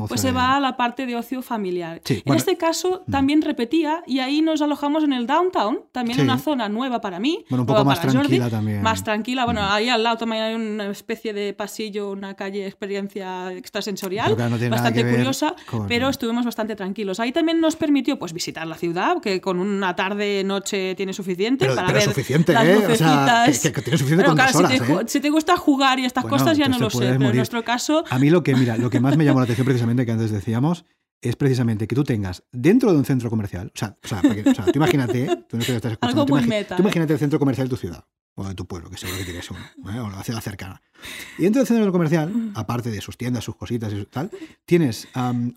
pues 0.08 0.22
se 0.22 0.32
va 0.32 0.56
a 0.56 0.60
la 0.60 0.78
parte 0.78 1.06
de 1.06 1.16
ocio 1.16 1.42
familiar. 1.42 2.02
en 2.08 2.34
este 2.36 2.58
caso 2.58 3.04
mm. 3.08 3.12
también 3.12 3.42
repetía 3.42 4.04
y 4.06 4.20
ahí 4.20 4.42
nos 4.42 4.62
alojamos 4.62 5.04
en 5.04 5.14
el 5.14 5.26
downtown, 5.26 5.82
también 5.92 6.22
una 6.22 6.38
zona 6.38 6.70
nueva 6.70 7.02
para 7.02 7.20
mí. 7.20 7.44
Bueno, 7.50 7.64
un 7.64 7.68
poco 7.68 7.86
más 7.86 8.02
tranquila 8.02 8.50
también. 8.50 8.82
Más 8.82 9.04
tranquila. 9.04 9.46
Bueno, 9.46 9.62
mm. 9.62 9.72
ahí 9.72 9.90
al 9.90 10.04
lado 10.04 10.18
también 10.18 10.44
hay 10.44 10.56
una 10.56 10.90
especie 10.90 11.34
de 11.34 11.54
pasillo, 11.54 12.12
una 12.12 12.36
calle 12.36 12.66
experiencia 12.68 13.52
extrasensorial, 13.54 14.36
bastante 14.70 15.10
curiosa, 15.10 15.56
pero 15.88 16.10
estuvimos 16.10 16.46
bastante 16.46 16.76
tranquilos. 16.76 17.20
Ahí 17.20 17.32
también 17.32 17.60
nos 17.60 17.76
permitió 17.76 18.20
pues 18.20 18.34
visitar 18.34 18.68
la 18.68 18.76
ciudad, 18.76 19.22
que 19.22 19.42
con 19.42 19.60
una 19.60 19.96
tarde 19.96 20.44
noche 20.44 20.96
tiene 20.96 21.14
suficiente 21.14 21.68
para 21.70 21.92
ver 21.92 22.04
suficiente, 22.04 22.54
las 22.54 22.66
¿eh? 22.66 22.78
O 22.78 22.96
sea, 22.96 23.72
que, 23.72 23.82
tiene 23.82 23.98
suficiente 23.98 24.26
con 24.26 24.40
horas, 24.40 24.56
si, 24.56 24.64
te, 24.64 24.76
¿eh? 24.76 25.00
si, 25.08 25.20
te, 25.20 25.30
gusta 25.30 25.58
jugar 25.58 26.00
y 26.00 26.06
estas 26.06 26.26
cosas 26.26 26.58
ya 26.58 26.68
no 26.68 26.75
lo 26.80 26.90
sé, 26.90 27.16
pero 27.18 27.30
en 27.30 27.36
nuestro 27.36 27.64
caso... 27.64 28.04
A 28.10 28.20
mí 28.20 28.30
lo 28.30 28.44
que, 28.44 28.56
mira, 28.56 28.78
lo 28.78 28.90
que 28.90 29.00
más 29.00 29.18
me 29.18 29.26
llamó 29.26 29.40
la 29.40 29.46
atención 29.46 29.66
precisamente, 29.66 30.06
que 30.06 30.12
antes 30.12 30.32
decíamos, 30.32 30.86
es 31.22 31.36
precisamente 31.36 31.88
que 31.88 31.96
tú 31.96 32.04
tengas 32.04 32.44
dentro 32.52 32.92
de 32.92 32.98
un 32.98 33.06
centro 33.06 33.30
comercial, 33.30 33.72
o 33.74 33.78
sea, 33.78 33.96
o 34.04 34.08
sea, 34.08 34.22
tú 34.22 34.72
imagínate, 34.76 35.44
tú, 35.50 35.58
no 35.58 35.64
estás 35.64 35.94
escuchando, 35.94 36.26
tú, 36.26 36.36
meta, 36.36 36.76
tú 36.76 36.84
imagínate 36.84 37.14
el 37.14 37.20
centro 37.20 37.40
comercial 37.40 37.68
de 37.68 37.70
tu 37.70 37.78
ciudad, 37.78 38.06
o 38.36 38.48
de 38.48 38.54
tu 38.54 38.66
pueblo, 38.66 38.90
que 38.90 38.98
seguro 38.98 39.18
que 39.18 39.26
tienes 39.26 39.50
uno, 39.50 39.60
¿eh? 39.92 40.00
o 40.00 40.10
la 40.10 40.24
ciudad 40.24 40.42
cercana. 40.42 40.82
Y 41.38 41.44
dentro 41.44 41.62
del 41.62 41.68
centro 41.68 41.92
comercial, 41.92 42.52
aparte 42.54 42.92
de 42.92 43.02
sus 43.02 43.18
tiendas, 43.18 43.44
sus 43.44 43.56
cositas 43.56 43.92
y 43.94 44.06
tal, 44.06 44.30
tienes 44.66 45.08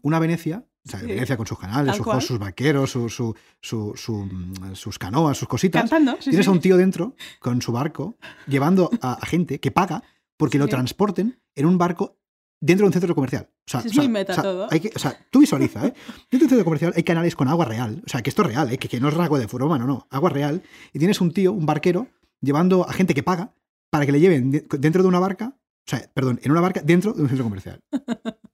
una 0.03 0.19
Venecia, 0.19 0.65
o 0.87 0.91
sea, 0.91 1.01
Venecia 1.01 1.37
con 1.37 1.47
sus 1.47 1.59
canales, 1.59 1.97
sus, 1.97 2.25
sus, 2.25 2.39
vaqueros, 2.39 2.91
su, 2.91 3.09
su, 3.11 3.35
mm, 4.25 4.75
sus 4.75 4.99
canoas, 4.99 5.37
sus 5.37 5.49
cositas. 5.49 5.91
tienes 6.21 6.49
a 6.49 6.51
un 6.51 6.61
tío 6.61 6.77
dentro 6.77 7.15
con 7.41 7.61
su 7.61 7.73
barco 7.73 8.17
llevando 8.47 8.91
a 9.03 9.19
gente 9.27 9.61
que 9.61 9.71
paga 9.71 10.03
porque 10.39 10.59
lo 10.59 10.69
transporten 10.69 11.43
en 11.55 11.67
un 11.67 11.77
barco 11.77 12.19
dentro 12.61 12.85
de 12.85 12.89
un 12.89 12.93
centro 12.93 13.15
comercial. 13.15 13.51
O 13.51 13.71
sea, 13.71 13.81
es 13.81 13.95
muy 13.95 14.09
meta 14.09 14.41
todo. 14.41 14.69
Hay 14.71 14.81
que, 14.81 14.91
o 14.95 14.99
sea, 14.99 15.19
tú 15.31 15.41
visualiza, 15.41 15.87
¿eh? 15.87 15.93
Dentro 16.31 16.39
de 16.39 16.45
un 16.45 16.49
centro 16.49 16.65
comercial 16.65 16.93
hay 16.97 17.03
canales 17.03 17.37
con 17.37 17.49
agua 17.49 17.67
real. 17.67 18.03
O 18.07 18.09
sea, 18.09 18.23
que 18.23 18.31
esto 18.31 18.43
es 18.43 18.49
real, 18.49 18.73
¿eh? 18.73 18.79
que, 18.79 18.89
que 18.89 19.01
no 19.01 19.09
es 19.09 19.17
agua 19.17 19.39
de 19.39 19.47
broma, 19.47 19.79
no, 19.79 19.87
no. 19.87 20.07
Agua 20.11 20.31
real. 20.31 20.63
Y 20.93 20.99
tienes 20.99 21.21
un 21.21 21.33
tío, 21.33 21.53
un 21.53 21.67
barquero, 21.67 22.09
llevando 22.41 22.89
a 22.89 22.93
gente 22.93 23.15
que 23.15 23.23
paga 23.23 23.55
para 23.91 24.07
que 24.07 24.13
le 24.13 24.21
lleven 24.21 24.51
dentro 24.51 25.03
de 25.03 25.09
una 25.09 25.19
barca, 25.19 25.57
o 25.57 25.91
sea, 25.91 26.11
perdón, 26.13 26.41
en 26.43 26.53
una 26.53 26.61
barca 26.61 26.81
dentro 26.83 27.13
de 27.13 27.23
un 27.23 27.29
centro 27.29 27.45
comercial. 27.45 27.83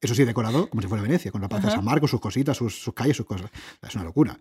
Eso 0.01 0.15
sí, 0.15 0.25
decorado 0.25 0.69
como 0.69 0.83
si 0.83 0.89
fuera 0.89 1.03
Venecia, 1.03 1.33
con 1.33 1.41
la 1.41 1.49
plaza 1.49 1.69
de 1.69 1.75
San 1.75 1.85
Marcos, 1.85 2.11
sus 2.11 2.21
cositas, 2.21 2.57
sus, 2.57 2.81
sus 2.81 2.95
calles, 2.95 3.17
sus 3.17 3.27
cosas. 3.27 3.51
Es 3.83 3.95
una 3.95 4.05
locura. 4.05 4.39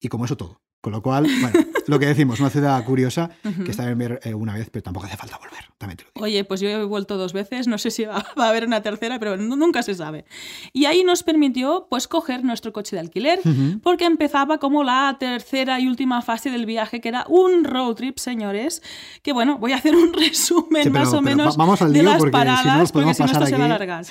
Y 0.00 0.08
como 0.08 0.24
eso 0.24 0.36
todo. 0.36 0.62
Con 0.86 0.92
lo 0.92 1.02
cual, 1.02 1.26
bueno, 1.40 1.66
lo 1.88 1.98
que 1.98 2.06
decimos, 2.06 2.38
una 2.38 2.48
ciudad 2.48 2.84
curiosa 2.84 3.28
que 3.64 3.72
está 3.72 3.90
en 3.90 3.98
ver 3.98 4.20
eh, 4.22 4.34
una 4.34 4.54
vez, 4.54 4.70
pero 4.70 4.84
tampoco 4.84 5.06
hace 5.06 5.16
falta 5.16 5.36
volver. 5.36 5.64
También 5.78 5.98
Oye, 6.14 6.44
pues 6.44 6.60
yo 6.60 6.68
he 6.68 6.84
vuelto 6.84 7.16
dos 7.16 7.32
veces, 7.32 7.66
no 7.66 7.76
sé 7.76 7.90
si 7.90 8.04
va, 8.04 8.24
a 8.36 8.48
haber 8.48 8.66
una 8.66 8.82
tercera, 8.82 9.18
pero 9.18 9.36
nunca 9.36 9.82
se 9.82 9.96
sabe. 9.96 10.26
Y 10.72 10.84
ahí 10.84 11.02
nos 11.02 11.24
permitió 11.24 11.88
pues 11.90 12.06
coger 12.06 12.44
nuestro 12.44 12.72
coche 12.72 12.94
de 12.94 13.00
alquiler, 13.00 13.40
porque 13.82 14.04
empezaba 14.04 14.58
como 14.58 14.84
la 14.84 15.16
tercera 15.18 15.80
y 15.80 15.88
última 15.88 16.22
fase 16.22 16.52
del 16.52 16.66
viaje, 16.66 17.00
que 17.00 17.08
era 17.08 17.26
un 17.28 17.64
road 17.64 17.96
trip, 17.96 18.18
señores. 18.18 18.80
Que 19.22 19.32
bueno, 19.32 19.58
voy 19.58 19.72
a 19.72 19.78
hacer 19.78 19.96
un 19.96 20.12
resumen 20.14 20.92
más 20.92 21.12
o 21.12 21.20
menos 21.20 21.56
de 21.92 22.02
las 22.04 22.24
paradas, 22.26 22.92
porque 22.92 23.12
si 23.12 23.24
no 23.24 23.32
esto 23.32 23.44
se 23.44 23.56
va 23.56 23.64
a 23.64 23.66
alargar. 23.66 24.06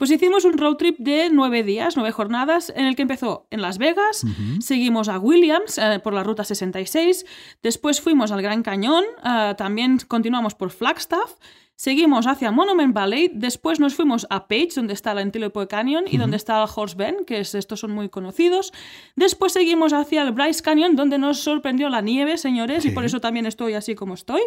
Pues 0.00 0.10
hicimos 0.10 0.46
un 0.46 0.56
road 0.56 0.76
trip 0.76 0.98
de 0.98 1.28
nueve 1.30 1.62
días, 1.62 1.94
nueve 1.94 2.10
jornadas, 2.10 2.72
en 2.74 2.86
el 2.86 2.96
que 2.96 3.02
empezó 3.02 3.46
en 3.50 3.60
Las 3.60 3.76
Vegas, 3.76 4.24
seguimos 4.60 5.10
a 5.10 5.18
Williams 5.18 5.76
eh, 5.76 6.00
por 6.02 6.14
la 6.14 6.19
ruta 6.22 6.44
66, 6.44 7.24
después 7.62 8.00
fuimos 8.00 8.32
al 8.32 8.42
Gran 8.42 8.62
Cañón, 8.62 9.04
eh, 9.24 9.54
también 9.56 9.98
continuamos 10.06 10.54
por 10.54 10.70
Flagstaff, 10.70 11.34
Seguimos 11.80 12.26
hacia 12.26 12.50
Monument 12.50 12.92
Valley, 12.92 13.30
después 13.32 13.80
nos 13.80 13.94
fuimos 13.94 14.26
a 14.28 14.48
Page, 14.48 14.72
donde 14.76 14.92
está 14.92 15.14
la 15.14 15.22
Antelope 15.22 15.66
Canyon 15.66 16.04
y 16.06 16.18
donde 16.18 16.36
está 16.36 16.62
el 16.62 16.68
Horse 16.76 16.94
Bend, 16.94 17.24
que 17.24 17.40
es, 17.40 17.54
estos 17.54 17.80
son 17.80 17.92
muy 17.92 18.10
conocidos. 18.10 18.70
Después 19.16 19.54
seguimos 19.54 19.94
hacia 19.94 20.20
el 20.20 20.32
Bryce 20.32 20.62
Canyon, 20.62 20.94
donde 20.94 21.16
nos 21.16 21.40
sorprendió 21.40 21.88
la 21.88 22.02
nieve, 22.02 22.36
señores, 22.36 22.84
y 22.84 22.90
por 22.90 23.06
eso 23.06 23.18
también 23.22 23.46
estoy 23.46 23.72
así 23.72 23.94
como 23.94 24.12
estoy. 24.12 24.42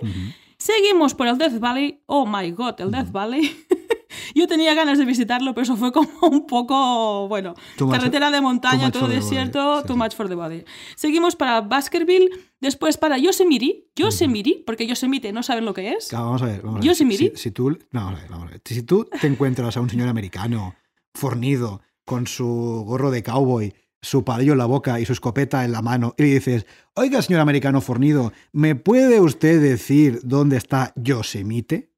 Seguimos 0.63 1.13
por 1.13 1.27
el 1.27 1.37
Death 1.37 1.59
Valley. 1.59 2.01
Oh 2.05 2.25
my 2.25 2.49
god, 2.51 2.79
el 2.79 2.89
Death 2.89 3.11
Valley. 3.11 3.53
Yo 4.33 4.47
tenía 4.47 4.73
ganas 4.73 4.97
de 4.97 5.03
visitarlo, 5.03 5.53
pero 5.53 5.63
eso 5.63 5.75
fue 5.75 5.91
como 5.91 6.07
un 6.21 6.47
poco, 6.47 7.27
bueno, 7.27 7.53
carretera 7.91 8.31
de 8.31 8.39
montaña, 8.39 8.89
todo 8.89 9.09
desierto, 9.09 9.83
too 9.83 9.97
much 9.97 10.13
for 10.13 10.29
the 10.29 10.35
body. 10.35 10.63
Seguimos 10.95 11.35
para 11.35 11.59
Baskerville, 11.59 12.29
después 12.61 12.97
para 12.97 13.17
Yosemite, 13.17 13.89
Yosemite, 13.93 14.63
porque 14.65 14.87
Yosemite 14.87 15.33
no 15.33 15.43
saben 15.43 15.65
lo 15.65 15.73
que 15.73 15.91
es. 15.91 16.09
vamos 16.13 16.41
a 16.41 16.45
ver, 16.45 16.61
vamos 16.61 16.77
a 16.77 16.79
ver. 16.79 16.87
Yosemite. 16.87 17.33
Si, 17.35 17.51
tú, 17.51 17.77
vamos 17.91 18.13
a 18.13 18.21
ver, 18.21 18.29
vamos 18.29 18.47
a 18.47 18.51
ver. 18.51 18.61
Si 18.63 18.83
tú 18.83 19.05
te 19.19 19.27
encuentras 19.27 19.75
a 19.75 19.81
un 19.81 19.89
señor 19.89 20.07
americano 20.07 20.75
fornido 21.13 21.81
con 22.05 22.25
su 22.25 22.85
gorro 22.87 23.11
de 23.11 23.21
cowboy 23.21 23.73
su 24.03 24.23
palillo 24.23 24.51
en 24.51 24.59
la 24.59 24.65
boca 24.65 24.99
y 24.99 25.05
su 25.05 25.13
escopeta 25.13 25.65
en 25.65 25.71
la 25.71 25.81
mano 25.81 26.13
y 26.17 26.23
le 26.23 26.29
dices, 26.35 26.65
oiga 26.93 27.21
señor 27.21 27.41
americano 27.41 27.81
fornido, 27.81 28.33
¿me 28.51 28.75
puede 28.75 29.19
usted 29.19 29.61
decir 29.61 30.19
dónde 30.23 30.57
está 30.57 30.93
Yosemite? 30.95 31.89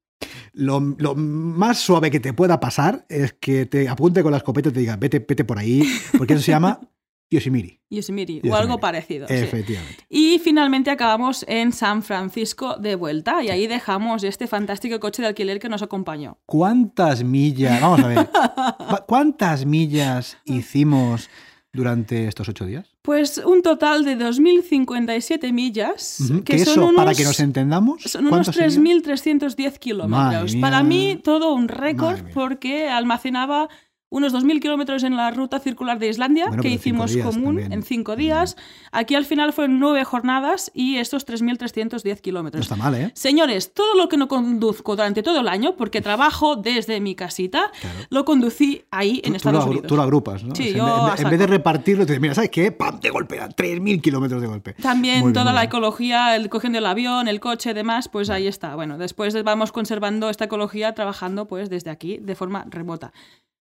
Lo, 0.52 0.80
más 0.80 1.78
suave 1.78 2.10
que 2.10 2.20
te 2.20 2.32
pueda 2.32 2.58
pasar 2.58 3.04
es 3.08 3.34
que 3.34 3.66
te 3.66 3.88
apunte 3.88 4.22
con 4.22 4.30
la 4.30 4.38
escopeta 4.38 4.70
y 4.70 4.72
te 4.72 4.80
diga, 4.80 4.96
vete, 4.96 5.18
vete 5.18 5.44
por 5.44 5.58
ahí, 5.58 5.82
porque 6.16 6.34
eso 6.34 6.42
se 6.42 6.52
llama 6.52 6.80
Yosemite. 7.30 7.80
Yosemite, 7.90 8.40
o 8.48 8.54
algo 8.54 8.78
parecido. 8.78 9.26
Efectivamente. 9.28 10.04
Y 10.08 10.38
finalmente 10.38 10.90
acabamos 10.90 11.44
en 11.48 11.72
San 11.72 12.02
Francisco 12.02 12.76
de 12.76 12.94
vuelta 12.94 13.42
y 13.42 13.50
ahí 13.50 13.66
dejamos 13.66 14.22
este 14.22 14.46
fantástico 14.46 14.98
coche 15.00 15.22
de 15.22 15.28
alquiler 15.28 15.58
que 15.58 15.68
nos 15.68 15.82
acompañó. 15.82 16.38
¿Cuántas 16.46 17.24
millas? 17.24 17.80
Vamos 17.80 18.00
a 18.00 18.06
ver. 18.06 18.30
¿Cuántas 19.06 19.66
millas 19.66 20.38
hicimos 20.44 21.28
durante 21.72 22.26
estos 22.26 22.48
ocho 22.48 22.64
días? 22.64 22.86
Pues 23.02 23.38
un 23.38 23.62
total 23.62 24.04
de 24.04 24.16
2.057 24.18 25.52
millas. 25.52 26.18
que, 26.44 26.56
eso, 26.56 26.92
para 26.96 27.14
que 27.14 27.24
nos 27.24 27.38
entendamos, 27.38 28.02
son 28.02 28.26
unos 28.26 28.48
3.310 28.48 29.78
kilómetros. 29.78 30.56
Para 30.56 30.82
mí, 30.82 31.20
todo 31.22 31.52
un 31.54 31.68
récord 31.68 32.20
porque 32.34 32.88
almacenaba 32.88 33.68
unos 34.08 34.32
2.000 34.32 34.60
kilómetros 34.60 35.02
en 35.02 35.16
la 35.16 35.30
ruta 35.30 35.58
circular 35.58 35.98
de 35.98 36.08
Islandia, 36.08 36.50
que 36.62 36.68
hicimos 36.68 37.16
común 37.16 37.58
en 37.58 37.82
cinco 37.82 38.14
días. 38.14 38.56
Aquí 38.92 39.14
al 39.14 39.24
final 39.24 39.52
fueron 39.52 39.80
nueve 39.80 40.04
jornadas 40.04 40.70
y 40.74 40.98
estos 40.98 41.26
3.310 41.26 42.20
kilómetros. 42.20 42.60
No 42.70 42.74
está 42.74 42.76
mal, 42.76 42.94
¿eh? 42.94 43.10
Señores, 43.14 43.74
todo 43.74 43.96
lo 43.96 44.08
que 44.08 44.16
no 44.16 44.28
conduzco 44.28 44.94
durante 44.94 45.22
todo 45.22 45.40
el 45.40 45.48
año, 45.48 45.76
porque 45.76 46.00
trabajo 46.00 46.56
desde 46.56 47.00
mi 47.00 47.14
casita, 47.14 47.72
lo 48.10 48.24
conducí 48.24 48.84
ahí 48.90 49.20
en 49.24 49.34
Estados 49.34 49.66
Unidos. 49.66 49.86
Tú 49.86 49.96
lo 49.96 50.02
agrupas, 50.02 50.44
¿no? 50.44 50.54
Sí, 50.54 50.68
en, 50.68 51.30
vez 51.30 51.38
de 51.38 51.46
repartirlo, 51.46 52.06
te 52.06 52.12
dices, 52.12 52.20
mira, 52.20 52.34
¿sabes 52.34 52.50
qué? 52.50 52.70
¡Pam! 52.70 53.00
Te 53.00 53.10
golpea 53.10 53.48
3.000 53.48 54.00
kilómetros 54.00 54.40
de 54.40 54.46
golpe. 54.46 54.74
También 54.74 55.32
toda 55.32 55.52
la 55.52 55.64
ecología, 55.64 56.36
el 56.36 56.48
cogiendo 56.48 56.78
el 56.78 56.86
avión, 56.86 57.26
el 57.28 57.40
coche, 57.40 57.74
demás, 57.74 58.08
pues 58.08 58.30
ahí 58.30 58.46
está. 58.46 58.76
Bueno, 58.76 58.98
después 58.98 59.42
vamos 59.42 59.72
conservando 59.72 60.30
esta 60.30 60.44
ecología 60.44 60.94
trabajando 60.94 61.46
pues 61.46 61.70
desde 61.70 61.90
aquí 61.90 62.18
de 62.18 62.34
forma 62.34 62.64
remota. 62.68 63.12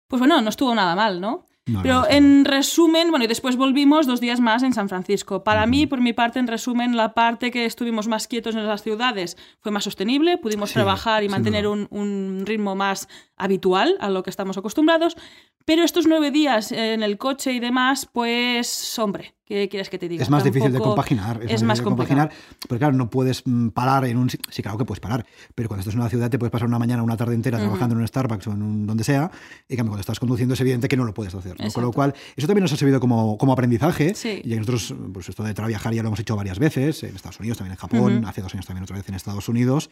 Pues 0.08 0.20
bueno, 0.20 0.42
no 0.42 0.50
estuvo 0.50 0.74
nada 0.76 0.96
mal, 0.96 1.20
¿no? 1.20 1.46
Pero 1.82 2.08
en 2.08 2.46
resumen, 2.46 3.10
bueno, 3.10 3.26
y 3.26 3.28
después 3.28 3.56
volvimos 3.56 4.06
dos 4.06 4.22
días 4.22 4.40
más 4.40 4.62
en 4.62 4.72
San 4.72 4.88
Francisco. 4.88 5.44
Para 5.44 5.66
mí, 5.66 5.88
por 5.88 6.00
mi 6.00 6.14
parte, 6.14 6.38
en 6.38 6.46
resumen, 6.46 6.96
la 6.96 7.16
parte 7.16 7.50
que 7.50 7.66
estuvimos 7.66 8.08
más 8.08 8.28
quietos 8.28 8.54
en 8.54 8.68
las 8.68 8.84
ciudades 8.84 9.36
fue 9.62 9.72
más 9.72 9.84
sostenible, 9.84 10.38
pudimos 10.38 10.74
trabajar 10.74 11.24
y 11.24 11.30
mantener 11.30 11.68
un, 11.68 11.88
un, 11.90 12.44
ritmo 12.46 12.76
más 12.76 13.08
habitual 13.36 13.98
a 14.00 14.12
lo 14.12 14.22
que 14.22 14.30
estamos 14.30 14.60
acostumbrados. 14.60 15.18
Pero 15.66 15.84
estos 15.84 16.06
nueve 16.06 16.30
días 16.30 16.72
en 16.72 17.02
el 17.02 17.18
coche 17.18 17.52
y 17.54 17.60
demás, 17.60 18.08
pues, 18.14 19.00
hombre, 19.00 19.34
¿qué 19.46 19.70
quieres 19.70 19.90
que 19.90 19.98
te 19.98 20.10
diga? 20.10 20.24
Es 20.24 20.30
más 20.30 20.44
difícil 20.44 20.72
de 20.72 20.80
compaginar. 20.80 21.42
Es, 21.48 21.64
más, 21.64 21.82
compaginar, 21.82 22.32
porque 22.68 22.80
claro, 22.80 22.96
no 22.96 23.10
puedes 23.10 23.44
mm, 23.46 23.70
parar 23.70 24.06
en 24.06 24.18
un... 24.18 24.30
Sí, 24.30 24.62
claro 24.62 24.78
que 24.78 24.86
puedes 24.86 25.00
parar, 25.00 25.26
pero 25.54 25.70
cuando 25.70 25.82
estás 25.82 25.94
en 25.94 26.02
una 26.02 26.10
ciudad 26.10 26.30
te 26.30 26.40
puedes 26.40 26.52
pasar 26.52 26.68
una 26.68 26.80
mañana, 26.80 27.04
una 27.04 27.18
tarde 27.18 27.36
entera 27.36 27.60
trabajando 27.60 27.96
en 27.96 28.02
un 28.02 28.08
Starbucks 28.08 28.48
o 28.48 28.52
en 28.52 28.62
un, 28.62 28.88
donde 28.88 29.04
sea, 29.04 29.32
y 29.68 29.76
cuando 29.76 30.00
estás 30.00 30.20
conduciendo 30.20 30.54
es 30.54 30.62
evidente 30.62 30.88
que 30.88 30.98
no 30.98 31.06
lo 31.06 31.14
puedes 31.14 31.34
hacer. 31.36 31.56
Con 31.74 31.84
lo 31.84 31.92
cual, 31.92 32.14
eso 32.36 32.48
también 32.48 32.64
nos 32.64 32.74
ha 32.74 32.78
servido 32.78 33.00
como, 33.00 33.38
como 33.38 33.54
aprendizaje. 33.54 34.14
Y 34.44 34.56
nosotros, 34.56 34.94
pues 35.14 35.30
esto 35.30 35.44
de 35.44 35.54
viajar 35.54 35.94
ya 35.94 36.02
lo 36.02 36.10
hemos 36.10 36.20
hecho 36.20 36.36
varias 36.36 36.60
veces, 36.60 37.04
en 37.04 37.16
Estados 37.16 37.40
Unidos, 37.40 37.58
también 37.58 37.74
en 37.74 37.80
Japón, 37.80 38.26
hace 38.26 38.42
dos 38.42 38.54
años 38.54 38.66
también 38.66 38.84
otra 38.84 38.98
vez 38.98 39.08
en 39.10 39.16
Estados 39.16 39.48
Unidos, 39.50 39.90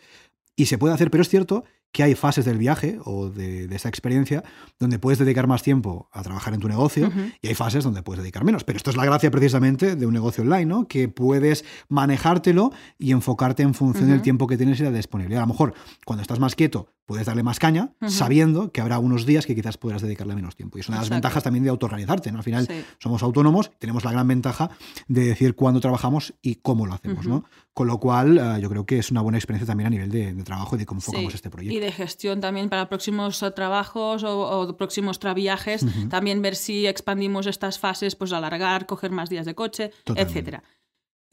y 0.55 0.65
se 0.65 0.77
puede 0.77 0.93
hacer, 0.93 1.09
pero 1.09 1.21
es 1.21 1.29
cierto 1.29 1.63
que 1.93 2.01
hay 2.01 2.15
fases 2.15 2.43
del 2.43 2.57
viaje 2.57 2.99
o 3.05 3.29
de, 3.29 3.65
esa 3.73 3.87
experiencia 3.87 4.43
donde 4.79 4.97
puedes 4.97 5.19
dedicar 5.19 5.45
más 5.47 5.61
tiempo 5.61 6.09
a 6.11 6.23
trabajar 6.23 6.53
en 6.55 6.59
tu 6.59 6.67
negocio 6.67 7.11
y 7.39 7.47
hay 7.47 7.53
fases 7.53 7.83
donde 7.83 8.01
puedes 8.01 8.23
dedicar 8.23 8.43
menos. 8.43 8.63
Pero 8.63 8.77
esto 8.77 8.89
es 8.89 8.97
la 8.97 9.05
gracia 9.05 9.29
precisamente 9.29 9.95
de 9.95 10.05
un 10.07 10.13
negocio 10.13 10.43
online, 10.43 10.65
¿no? 10.65 10.87
Que 10.87 11.07
puedes 11.07 11.63
manejártelo 11.89 12.71
y 12.97 13.11
enfocarte 13.11 13.61
en 13.61 13.75
función 13.75 14.09
del 14.09 14.23
tiempo 14.23 14.47
que 14.47 14.57
tienes 14.57 14.79
y 14.79 14.83
la 14.83 14.91
disponibilidad. 14.91 15.43
A 15.43 15.45
lo 15.45 15.53
mejor 15.53 15.75
cuando 16.03 16.23
estás 16.23 16.39
más 16.39 16.55
quieto 16.55 16.89
puedes 17.05 17.27
darle 17.27 17.43
más 17.43 17.59
caña, 17.59 17.93
sabiendo 18.07 18.71
que 18.71 18.81
habrá 18.81 18.97
unos 18.97 19.25
días 19.25 19.45
que 19.45 19.53
quizás 19.55 19.77
podrás 19.77 20.01
dedicarle 20.01 20.35
menos 20.35 20.55
tiempo. 20.55 20.77
Y 20.77 20.81
es 20.81 20.87
una 20.87 20.97
de 20.97 21.01
las 21.01 21.09
ventajas 21.09 21.43
también 21.43 21.63
de 21.63 21.69
autorrealizarte. 21.69 22.31
¿no? 22.31 22.37
Al 22.39 22.43
final 22.43 22.67
somos 22.97 23.21
autónomos, 23.23 23.71
tenemos 23.77 24.03
la 24.03 24.11
gran 24.11 24.27
ventaja 24.27 24.71
de 25.07 25.25
decir 25.25 25.53
cuándo 25.55 25.81
trabajamos 25.81 26.33
y 26.41 26.55
cómo 26.55 26.85
lo 26.85 26.93
hacemos. 26.93 27.27
¿no? 27.27 27.43
Con 27.73 27.87
lo 27.87 27.99
cual, 27.99 28.37
eh, 28.37 28.61
yo 28.61 28.69
creo 28.69 28.85
que 28.85 28.99
es 28.99 29.09
una 29.09 29.21
buena 29.21 29.39
experiencia 29.39 29.65
también 29.65 29.87
a 29.87 29.89
nivel 29.89 30.11
de, 30.11 30.43
trabajo 30.43 30.75
y 30.75 30.79
de 30.79 30.85
cómo 30.85 30.99
enfocamos 30.99 31.33
este 31.33 31.49
proyecto. 31.49 31.75
Y 31.75 31.79
de 31.79 31.91
gestión 31.91 32.39
también 32.39 32.69
para 32.69 32.87
próximos 32.87 33.41
eh, 33.41 33.49
trabajos 33.49 34.23
o, 34.23 34.75
próximos 34.77 35.19
traviajes, 35.19 35.85
también 36.09 36.41
ver 36.43 36.55
si 36.55 36.85
expandimos 36.85 37.47
estas 37.47 37.79
fases, 37.79 38.15
pues 38.15 38.31
alargar, 38.31 38.85
coger 38.85 39.09
más 39.09 39.29
días 39.29 39.45
de 39.45 39.55
coche, 39.55 39.91
etcétera. 40.15 40.63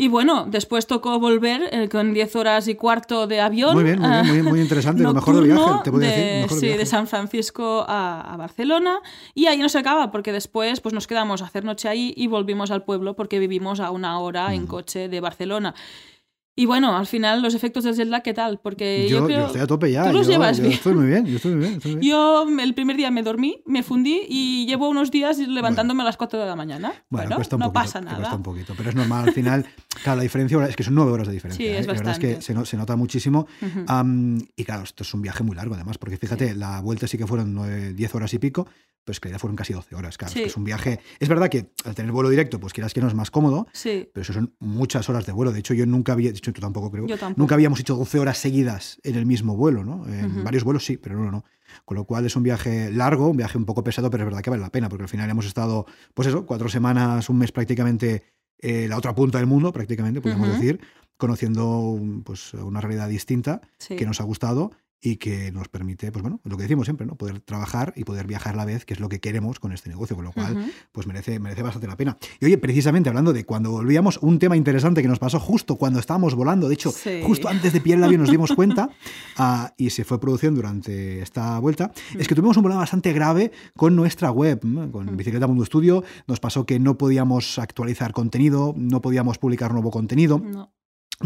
Y 0.00 0.08
bueno, 0.08 0.46
después 0.48 0.86
tocó 0.86 1.20
volver 1.20 1.68
eh, 1.72 1.90
con 1.90 2.14
10 2.14 2.36
horas 2.36 2.68
y 2.68 2.74
cuarto 2.74 3.26
de 3.26 3.38
avión. 3.38 3.74
Muy 3.74 3.84
bien, 3.84 4.00
muy, 4.00 4.42
muy, 4.42 4.60
interesante. 4.62 5.02
lo 5.02 5.12
mejor 5.12 5.34
del 5.34 5.44
viaje, 5.44 5.80
te 5.84 5.90
voy 5.90 6.06
a 6.06 6.08
decir. 6.08 6.58
sí, 6.58 6.68
de 6.68 6.86
San 6.86 7.06
Francisco 7.06 7.84
a, 7.86 8.34
Barcelona. 8.38 9.00
Y 9.34 9.44
ahí 9.44 9.58
no 9.58 9.68
se 9.68 9.78
acaba, 9.78 10.10
porque 10.10 10.32
después 10.32 10.80
pues, 10.80 10.94
nos 10.94 11.06
quedamos 11.06 11.42
a 11.42 11.44
hacer 11.44 11.66
noche 11.66 11.86
ahí 11.86 12.14
y 12.16 12.28
volvimos 12.28 12.70
al 12.70 12.82
pueblo 12.82 13.14
porque 13.14 13.38
vivimos 13.38 13.78
a 13.78 13.90
una 13.90 14.18
hora 14.20 14.54
en 14.54 14.66
coche 14.66 15.10
de 15.10 15.20
Barcelona. 15.20 15.74
Y 16.60 16.66
bueno, 16.66 16.94
al 16.94 17.06
final 17.06 17.40
los 17.40 17.54
efectos 17.54 17.84
del 17.84 17.94
jet 17.94 18.08
lag, 18.08 18.22
¿qué 18.22 18.34
tal? 18.34 18.60
Porque 18.62 19.08
yo, 19.08 19.26
yo, 19.26 19.46
estoy 19.46 19.62
a 19.62 19.66
tope 19.66 19.90
ya. 19.90 20.04
Tú 20.04 20.12
los 20.12 20.26
llevas 20.26 20.60
bien. 20.60 20.74
Estoy 20.74 20.92
muy 20.92 21.06
bien, 21.06 21.24
yo 21.24 21.36
estoy 21.36 21.54
muy 21.54 21.66
bien, 21.66 21.80
Yo 22.02 22.46
el 22.46 22.74
primer 22.74 22.98
día 22.98 23.10
me 23.10 23.22
dormí, 23.22 23.62
me 23.64 23.82
fundí 23.82 24.26
y 24.28 24.66
llevo 24.66 24.90
unos 24.90 25.10
días 25.10 25.38
levantándome 25.38 26.02
a 26.02 26.04
las 26.04 26.18
4 26.18 26.38
de 26.38 26.44
la 26.44 26.56
mañana. 26.56 26.92
Bueno, 27.08 27.34
cuesta 27.36 27.56
un 27.56 27.60
no 27.60 27.72
pasa 27.72 28.02
nada. 28.02 28.18
Cuesta 28.18 28.36
un 28.36 28.42
poquito, 28.42 28.74
pero 28.76 28.90
es 28.90 28.94
normal. 28.94 29.28
Al 29.28 29.32
final, 29.32 29.64
claro, 30.02 30.18
la 30.18 30.22
diferencia 30.22 30.62
es 30.66 30.76
que 30.76 30.82
son 30.82 30.96
9 30.96 31.10
horas 31.10 31.28
de 31.28 31.32
diferencia. 31.32 31.64
Sí, 31.64 31.72
es 31.72 31.84
¿eh? 31.84 31.86
La 31.86 31.94
verdad 31.94 32.12
es 32.12 32.18
que 32.18 32.42
se, 32.42 32.66
se 32.66 32.76
nota 32.76 32.94
muchísimo. 32.94 33.46
y 34.54 34.64
claro, 34.64 34.82
esto 34.82 35.02
es 35.02 35.14
un 35.14 35.22
viaje 35.22 35.42
muy 35.42 35.56
largo 35.56 35.76
además, 35.76 35.96
porque 35.96 36.18
fíjate, 36.18 36.54
la 36.54 36.82
vuelta 36.82 37.06
sí 37.06 37.16
que 37.16 37.26
fueron 37.26 37.54
9, 37.54 37.94
10 37.94 38.14
horas 38.14 38.34
y 38.34 38.38
pico, 38.38 38.66
pues 39.04 39.20
que 39.20 39.30
ya 39.30 39.38
fueron 39.38 39.56
casi 39.56 39.72
12 39.72 39.94
horas. 39.94 40.18
Claro, 40.18 40.34
es, 40.38 40.56
un 40.56 40.64
viaje. 40.64 41.00
Es 41.18 41.28
verdad 41.28 41.48
que 41.48 41.72
al 41.84 41.94
tener 41.94 42.12
vuelo 42.12 42.28
directo, 42.28 42.60
pues 42.60 42.72
quieras 42.72 42.94
que 42.94 43.00
no 43.00 43.08
es 43.08 43.14
más 43.14 43.30
cómodo, 43.30 43.66
pero 43.82 44.22
eso 44.22 44.32
son 44.32 44.54
muchas 44.58 45.08
horas 45.08 45.26
de 45.26 45.32
vuelo. 45.32 45.52
De 45.52 45.60
hecho, 45.60 45.74
yo 45.74 45.86
nunca 45.86 46.12
había, 46.12 46.32
dicho 46.32 46.52
tú 46.52 46.60
tampoco 46.60 46.90
creo, 46.90 47.06
nunca 47.36 47.54
habíamos 47.54 47.80
hecho 47.80 47.96
12 47.96 48.18
horas 48.18 48.38
seguidas 48.38 49.00
en 49.02 49.16
el 49.16 49.26
mismo 49.26 49.56
vuelo, 49.56 49.84
¿no? 49.84 50.06
En 50.06 50.44
varios 50.44 50.64
vuelos 50.64 50.84
sí, 50.84 50.96
pero 50.96 51.18
no, 51.18 51.30
no. 51.30 51.44
Con 51.84 51.96
lo 51.96 52.04
cual 52.04 52.26
es 52.26 52.34
un 52.36 52.42
viaje 52.42 52.90
largo, 52.90 53.28
un 53.28 53.36
viaje 53.36 53.56
un 53.56 53.64
poco 53.64 53.84
pesado, 53.84 54.10
pero 54.10 54.24
es 54.24 54.26
verdad 54.26 54.42
que 54.42 54.50
vale 54.50 54.62
la 54.62 54.72
pena, 54.72 54.88
porque 54.88 55.04
al 55.04 55.08
final 55.08 55.30
hemos 55.30 55.46
estado, 55.46 55.86
pues 56.14 56.28
eso, 56.28 56.44
cuatro 56.46 56.68
semanas, 56.68 57.28
un 57.28 57.38
mes 57.38 57.52
prácticamente, 57.52 58.24
eh, 58.58 58.86
la 58.88 58.96
otra 58.96 59.14
punta 59.14 59.38
del 59.38 59.46
mundo, 59.46 59.72
prácticamente, 59.72 60.20
podemos 60.20 60.48
decir, 60.48 60.80
conociendo 61.16 62.00
pues, 62.24 62.54
una 62.54 62.80
realidad 62.80 63.08
distinta 63.08 63.60
que 63.88 64.04
nos 64.04 64.20
ha 64.20 64.24
gustado 64.24 64.72
y 65.02 65.16
que 65.16 65.50
nos 65.52 65.68
permite, 65.68 66.12
pues 66.12 66.22
bueno, 66.22 66.40
lo 66.44 66.56
que 66.56 66.64
decimos 66.64 66.86
siempre, 66.86 67.06
¿no? 67.06 67.14
Poder 67.14 67.40
trabajar 67.40 67.92
y 67.96 68.04
poder 68.04 68.26
viajar 68.26 68.54
a 68.54 68.56
la 68.58 68.64
vez, 68.64 68.84
que 68.84 68.94
es 68.94 69.00
lo 69.00 69.08
que 69.08 69.20
queremos 69.20 69.58
con 69.58 69.72
este 69.72 69.88
negocio, 69.88 70.14
con 70.14 70.24
lo 70.24 70.32
cual, 70.32 70.72
pues 70.92 71.06
merece, 71.06 71.38
merece 71.38 71.62
bastante 71.62 71.86
la 71.86 71.96
pena. 71.96 72.18
Y 72.38 72.46
oye, 72.46 72.58
precisamente 72.58 73.08
hablando 73.08 73.32
de 73.32 73.44
cuando 73.46 73.70
volvíamos, 73.70 74.18
un 74.18 74.38
tema 74.38 74.56
interesante 74.56 75.00
que 75.00 75.08
nos 75.08 75.18
pasó 75.18 75.40
justo 75.40 75.76
cuando 75.76 75.98
estábamos 75.98 76.34
volando, 76.34 76.68
de 76.68 76.74
hecho, 76.74 76.92
justo 77.24 77.48
antes 77.48 77.72
de 77.72 77.80
pillar 77.80 77.98
el 77.98 78.04
avión 78.04 78.20
nos 78.20 78.30
dimos 78.30 78.52
cuenta, 78.52 78.90
ah, 79.38 79.72
y 79.76 79.90
se 79.90 80.04
fue 80.04 80.20
produciendo 80.20 80.56
durante 80.56 81.22
esta 81.22 81.58
vuelta, 81.58 81.92
es 82.18 82.28
que 82.28 82.34
tuvimos 82.34 82.56
un 82.56 82.62
problema 82.62 82.80
bastante 82.80 83.12
grave 83.12 83.52
con 83.76 83.96
nuestra 83.96 84.30
web, 84.30 84.60
con 84.92 85.16
Bicicleta 85.16 85.46
Mundo 85.46 85.64
Studio, 85.64 86.04
nos 86.26 86.40
pasó 86.40 86.66
que 86.66 86.78
no 86.78 86.98
podíamos 86.98 87.58
actualizar 87.58 88.12
contenido, 88.12 88.74
no 88.76 89.00
podíamos 89.00 89.38
publicar 89.38 89.72
nuevo 89.72 89.90
contenido. 89.90 90.38
no 90.38 90.79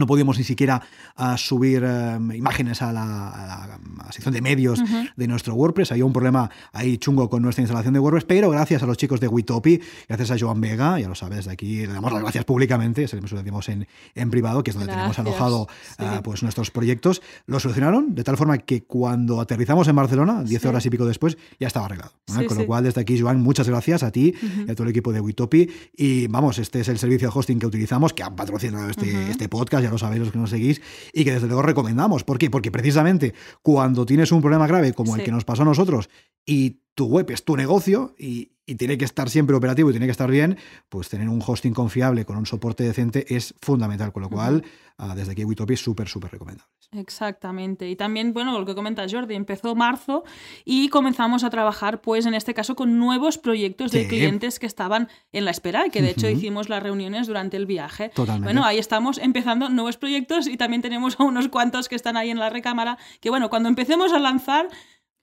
podíamos 0.06 0.38
ni 0.38 0.44
siquiera 0.44 0.82
uh, 1.18 1.36
subir 1.36 1.84
uh, 1.84 2.32
imágenes 2.32 2.82
a 2.82 2.92
la, 2.92 3.28
a, 3.28 3.46
la, 3.46 3.54
a 3.64 3.66
la, 4.06 4.12
sección 4.12 4.34
de 4.34 4.40
medios 4.40 4.80
uh 4.80 4.84
-huh. 4.84 5.12
de 5.16 5.28
nuestro 5.28 5.54
WordPress. 5.54 5.92
Había 5.92 6.04
un 6.04 6.12
problema 6.12 6.50
ahí 6.72 6.98
chungo 6.98 7.30
con 7.30 7.42
nuestra 7.42 7.62
instalación 7.62 7.94
de 7.94 8.00
WordPress, 8.00 8.24
pero 8.24 8.50
gracias 8.50 8.82
a 8.82 8.86
los 8.86 8.96
chicos 8.96 9.20
de 9.20 9.28
Witopi, 9.28 9.80
gracias 10.08 10.30
a 10.30 10.36
Joan 10.38 10.60
Vega, 10.60 10.98
ya 10.98 11.08
lo 11.08 11.14
sabes, 11.14 11.46
de 11.46 11.52
aquí 11.52 11.86
le 11.86 11.92
damos 11.92 12.12
las 12.12 12.22
gracias 12.22 12.44
públicamente, 12.44 13.06
se 13.08 13.20
lo 13.20 13.22
decimos 13.22 13.68
en, 13.68 13.86
en 14.14 14.30
privado, 14.30 14.62
que 14.62 14.70
es 14.70 14.76
donde 14.76 14.92
gracias. 14.92 15.16
tenemos 15.16 15.38
alojado 15.38 15.68
sí. 15.98 16.04
pues 16.22 16.42
nuestros 16.42 16.70
proyectos, 16.70 17.22
lo 17.46 17.60
solucionaron 17.60 18.14
de 18.14 18.24
tal 18.24 18.36
forma 18.36 18.58
que 18.58 18.84
cuando 18.84 19.40
aterrizamos 19.40 19.86
en 19.88 19.96
Barcelona, 19.96 20.42
10 20.42 20.62
sí. 20.62 20.68
horas 20.68 20.86
y 20.86 20.90
pico 20.90 21.06
después, 21.06 21.38
ya 21.60 21.66
estaba 21.66 21.86
arreglado. 21.86 22.12
Sí, 22.26 22.44
con 22.46 22.58
lo 22.58 22.66
cual, 22.66 22.84
desde 22.84 23.00
aquí, 23.00 23.18
Joan, 23.20 23.40
muchas 23.40 23.68
gracias 23.68 24.02
a 24.02 24.10
ti 24.10 24.34
y 24.66 24.70
a 24.70 24.74
todo 24.74 24.84
el 24.84 24.90
equipo 24.90 25.12
de 25.12 25.20
Witopi. 25.20 25.70
Y 25.96 26.26
vamos, 26.26 26.58
este 26.58 26.80
es 26.80 26.88
el 26.88 26.98
servicio 26.98 27.28
de 27.28 27.38
hosting 27.38 27.58
que 27.58 27.66
utilizamos, 27.66 28.12
que 28.12 28.22
han 28.22 28.34
patrocinado 28.34 28.88
este, 28.88 29.30
este 29.30 29.48
podcast 29.48 29.83
ya 29.84 29.90
lo 29.90 29.98
sabéis 29.98 30.20
los 30.20 30.32
que 30.32 30.38
nos 30.38 30.50
seguís, 30.50 30.82
y 31.12 31.24
que 31.24 31.32
desde 31.32 31.46
luego 31.46 31.62
recomendamos. 31.62 32.24
¿Por 32.24 32.38
qué? 32.38 32.50
Porque 32.50 32.70
precisamente 32.70 33.34
cuando 33.62 34.04
tienes 34.04 34.32
un 34.32 34.40
problema 34.40 34.66
grave 34.66 34.92
como 34.92 35.14
sí. 35.14 35.20
el 35.20 35.24
que 35.24 35.32
nos 35.32 35.44
pasó 35.44 35.62
a 35.62 35.66
nosotros 35.66 36.08
y 36.46 36.83
tu 36.94 37.06
web 37.06 37.30
es 37.30 37.44
tu 37.44 37.56
negocio 37.56 38.14
y, 38.18 38.52
y, 38.66 38.76
tiene 38.76 38.96
que 38.98 39.04
estar 39.04 39.28
siempre 39.28 39.56
operativo 39.56 39.90
y 39.90 39.92
tiene 39.92 40.06
que 40.06 40.12
estar 40.12 40.30
bien, 40.30 40.58
pues 40.88 41.08
tener 41.08 41.28
un 41.28 41.42
hosting 41.44 41.74
confiable 41.74 42.24
con 42.24 42.36
un 42.36 42.46
soporte 42.46 42.84
decente 42.84 43.34
es 43.34 43.54
fundamental. 43.60 44.12
Con 44.12 44.22
lo 44.22 44.30
cual, 44.30 44.64
uh 44.64 44.84
uh, 44.98 45.14
desde 45.14 45.32
aquí 45.32 45.44
Witopi 45.44 45.74
es 45.74 45.80
súper, 45.80 46.08
súper 46.08 46.30
recomendables. 46.32 46.72
Exactamente. 46.92 47.88
Y 47.90 47.96
también, 47.96 48.32
bueno, 48.32 48.56
lo 48.56 48.64
que 48.64 48.74
comenta 48.74 49.04
Jordi, 49.10 49.34
empezó 49.34 49.74
marzo 49.74 50.22
y 50.64 50.88
comenzamos 50.88 51.42
a 51.42 51.50
trabajar, 51.50 52.00
pues 52.00 52.24
en 52.26 52.34
este 52.34 52.54
caso, 52.54 52.76
con 52.76 52.98
nuevos 52.98 53.38
proyectos 53.38 53.90
sí. 53.90 53.98
de 53.98 54.08
clientes 54.08 54.60
que 54.60 54.66
estaban 54.66 55.08
en 55.32 55.44
la 55.44 55.50
espera 55.50 55.86
y 55.86 55.90
que 55.90 56.02
de 56.02 56.10
hecho 56.10 56.26
uh 56.26 56.30
-huh. 56.30 56.36
hicimos 56.36 56.68
las 56.68 56.82
reuniones 56.82 57.26
durante 57.26 57.56
el 57.56 57.66
viaje. 57.66 58.10
Totalmente. 58.10 58.46
Bueno, 58.46 58.64
ahí 58.64 58.78
estamos 58.78 59.18
empezando 59.18 59.68
nuevos 59.70 59.96
proyectos 59.96 60.46
y 60.46 60.56
también 60.56 60.82
tenemos 60.82 61.18
a 61.18 61.24
unos 61.24 61.48
cuantos 61.48 61.88
que 61.88 61.96
están 61.96 62.16
ahí 62.16 62.30
en 62.30 62.38
la 62.38 62.50
recámara 62.50 62.96
que, 63.20 63.30
bueno, 63.30 63.50
cuando 63.50 63.68
empecemos 63.68 64.12
a 64.12 64.20
lanzar 64.20 64.68